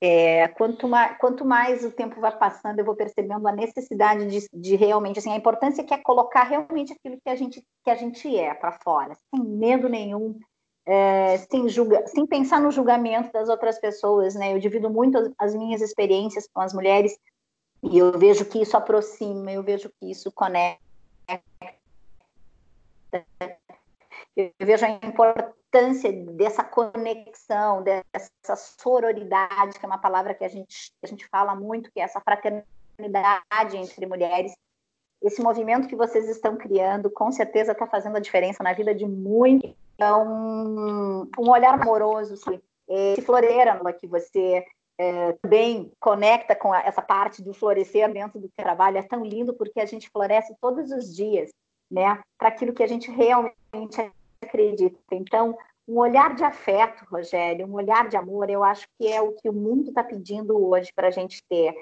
é, 0.00 0.48
quanto, 0.48 0.88
mais, 0.88 1.16
quanto 1.18 1.44
mais 1.44 1.84
o 1.84 1.90
tempo 1.90 2.20
vai 2.20 2.36
passando, 2.36 2.78
eu 2.78 2.84
vou 2.84 2.94
percebendo 2.94 3.46
a 3.46 3.52
necessidade 3.52 4.26
de, 4.26 4.48
de, 4.52 4.76
realmente, 4.76 5.18
assim, 5.18 5.30
a 5.30 5.36
importância 5.36 5.84
que 5.84 5.94
é 5.94 5.98
colocar 5.98 6.44
realmente 6.44 6.92
aquilo 6.92 7.18
que 7.22 7.30
a 7.30 7.36
gente, 7.36 7.62
que 7.82 7.90
a 7.90 7.94
gente 7.94 8.36
é 8.36 8.52
para 8.54 8.72
fora, 8.72 9.14
sem 9.30 9.44
medo 9.44 9.88
nenhum, 9.88 10.38
é, 10.86 11.38
sem, 11.38 11.68
julga, 11.68 12.06
sem 12.06 12.26
pensar 12.26 12.60
no 12.60 12.70
julgamento 12.70 13.32
das 13.32 13.48
outras 13.48 13.78
pessoas, 13.78 14.34
né? 14.34 14.52
Eu 14.52 14.58
divido 14.58 14.90
muito 14.90 15.16
as, 15.16 15.30
as, 15.38 15.54
minhas 15.54 15.80
experiências 15.80 16.46
com 16.52 16.60
as 16.60 16.74
mulheres 16.74 17.16
e 17.82 17.98
eu 17.98 18.18
vejo 18.18 18.44
que 18.44 18.60
isso 18.60 18.76
aproxima, 18.76 19.50
eu 19.50 19.62
vejo 19.62 19.90
que 19.98 20.10
isso 20.10 20.30
conecta. 20.30 20.82
Eu 24.36 24.50
vejo 24.60 24.84
a 24.84 24.90
importância 24.90 26.12
dessa 26.12 26.64
conexão, 26.64 27.82
dessa 27.82 28.56
sororidade, 28.56 29.78
que 29.78 29.84
é 29.84 29.88
uma 29.88 29.98
palavra 29.98 30.34
que 30.34 30.44
a 30.44 30.48
gente, 30.48 30.92
a 31.02 31.06
gente 31.06 31.26
fala 31.28 31.54
muito, 31.54 31.90
que 31.92 32.00
é 32.00 32.02
essa 32.02 32.20
fraternidade 32.20 33.76
entre 33.76 34.06
mulheres. 34.06 34.52
Esse 35.22 35.40
movimento 35.40 35.88
que 35.88 35.96
vocês 35.96 36.28
estão 36.28 36.56
criando, 36.56 37.10
com 37.10 37.30
certeza 37.30 37.72
está 37.72 37.86
fazendo 37.86 38.16
a 38.16 38.20
diferença 38.20 38.62
na 38.62 38.72
vida 38.72 38.94
de 38.94 39.06
muitos 39.06 39.74
então, 39.94 41.30
um 41.38 41.50
olhar 41.50 41.80
amoroso, 41.80 42.34
assim, 42.34 42.60
esse 42.88 43.22
floreira 43.22 43.80
que 43.94 44.06
você 44.06 44.64
é, 44.98 45.32
também 45.34 45.92
conecta 45.98 46.54
com 46.54 46.74
essa 46.74 47.02
parte 47.02 47.42
do 47.42 47.54
florescer 47.54 48.12
dentro 48.12 48.38
do 48.38 48.48
trabalho 48.56 48.98
é 48.98 49.02
tão 49.02 49.24
lindo 49.24 49.54
porque 49.54 49.80
a 49.80 49.86
gente 49.86 50.10
floresce 50.10 50.54
todos 50.60 50.90
os 50.90 51.14
dias, 51.14 51.50
né, 51.90 52.20
para 52.38 52.48
aquilo 52.48 52.72
que 52.72 52.82
a 52.82 52.86
gente 52.86 53.10
realmente 53.10 54.12
acredita. 54.42 54.98
Então, 55.12 55.56
um 55.86 55.98
olhar 55.98 56.34
de 56.34 56.44
afeto, 56.44 57.04
Rogério, 57.10 57.66
um 57.66 57.74
olhar 57.74 58.08
de 58.08 58.16
amor, 58.16 58.48
eu 58.48 58.64
acho 58.64 58.86
que 58.98 59.06
é 59.06 59.20
o 59.20 59.32
que 59.32 59.48
o 59.48 59.52
mundo 59.52 59.88
está 59.88 60.02
pedindo 60.02 60.56
hoje 60.56 60.90
para 60.94 61.08
a 61.08 61.10
gente 61.10 61.42
ter. 61.48 61.74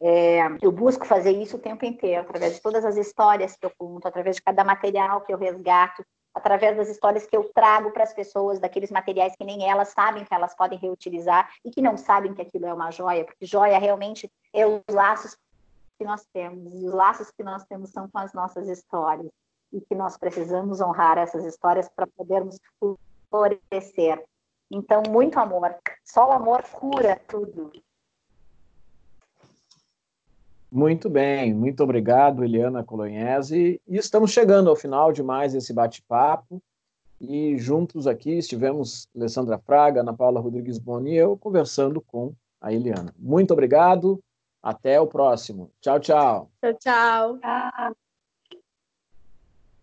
É, 0.00 0.40
eu 0.60 0.72
busco 0.72 1.06
fazer 1.06 1.30
isso 1.30 1.56
o 1.56 1.60
tempo 1.60 1.84
inteiro, 1.84 2.22
através 2.22 2.54
de 2.54 2.60
todas 2.60 2.84
as 2.84 2.96
histórias 2.96 3.56
que 3.56 3.64
eu 3.64 3.72
conto, 3.76 4.06
através 4.06 4.36
de 4.36 4.42
cada 4.42 4.64
material 4.64 5.20
que 5.20 5.32
eu 5.32 5.38
resgato, 5.38 6.04
através 6.34 6.76
das 6.76 6.88
histórias 6.88 7.26
que 7.26 7.36
eu 7.36 7.50
trago 7.54 7.90
para 7.90 8.04
as 8.04 8.12
pessoas, 8.12 8.58
daqueles 8.58 8.90
materiais 8.90 9.34
que 9.36 9.44
nem 9.44 9.68
elas 9.68 9.88
sabem 9.88 10.24
que 10.24 10.34
elas 10.34 10.54
podem 10.54 10.78
reutilizar 10.78 11.50
e 11.64 11.70
que 11.70 11.82
não 11.82 11.96
sabem 11.96 12.34
que 12.34 12.42
aquilo 12.42 12.66
é 12.66 12.74
uma 12.74 12.90
joia, 12.90 13.24
porque 13.24 13.46
joia 13.46 13.78
realmente 13.78 14.30
é 14.52 14.66
os 14.66 14.82
laços 14.90 15.36
que 15.98 16.04
nós 16.04 16.24
temos, 16.32 16.74
e 16.74 16.86
os 16.86 16.92
laços 16.92 17.30
que 17.30 17.42
nós 17.42 17.64
temos 17.64 17.90
são 17.90 18.08
com 18.08 18.18
as 18.18 18.32
nossas 18.32 18.68
histórias, 18.68 19.30
e 19.72 19.80
que 19.80 19.94
nós 19.94 20.16
precisamos 20.16 20.80
honrar 20.80 21.18
essas 21.18 21.44
histórias 21.44 21.88
para 21.88 22.06
podermos 22.06 22.58
florescer. 23.30 24.22
Então, 24.70 25.02
muito 25.08 25.38
amor. 25.38 25.76
Só 26.04 26.28
o 26.28 26.32
amor 26.32 26.62
cura 26.62 27.20
tudo. 27.28 27.70
Muito 30.74 31.10
bem, 31.10 31.52
muito 31.52 31.82
obrigado, 31.82 32.42
Eliana 32.42 32.82
Colognese. 32.82 33.78
E 33.86 33.96
estamos 33.98 34.30
chegando 34.30 34.70
ao 34.70 34.74
final 34.74 35.12
de 35.12 35.22
mais 35.22 35.54
esse 35.54 35.70
bate-papo. 35.70 36.62
E 37.20 37.58
juntos 37.58 38.06
aqui 38.06 38.38
estivemos 38.38 39.06
Alessandra 39.14 39.58
Fraga, 39.58 40.00
Ana 40.00 40.14
Paula 40.14 40.40
Rodrigues 40.40 40.78
Boni 40.78 41.12
e 41.12 41.16
eu 41.16 41.36
conversando 41.36 42.00
com 42.00 42.32
a 42.58 42.72
Eliana. 42.72 43.14
Muito 43.18 43.52
obrigado, 43.52 44.18
até 44.62 44.98
o 44.98 45.06
próximo. 45.06 45.70
Tchau, 45.78 46.00
tchau. 46.00 46.50
Tchau, 46.62 46.72
tchau. 46.80 47.38
tchau. 47.38 48.01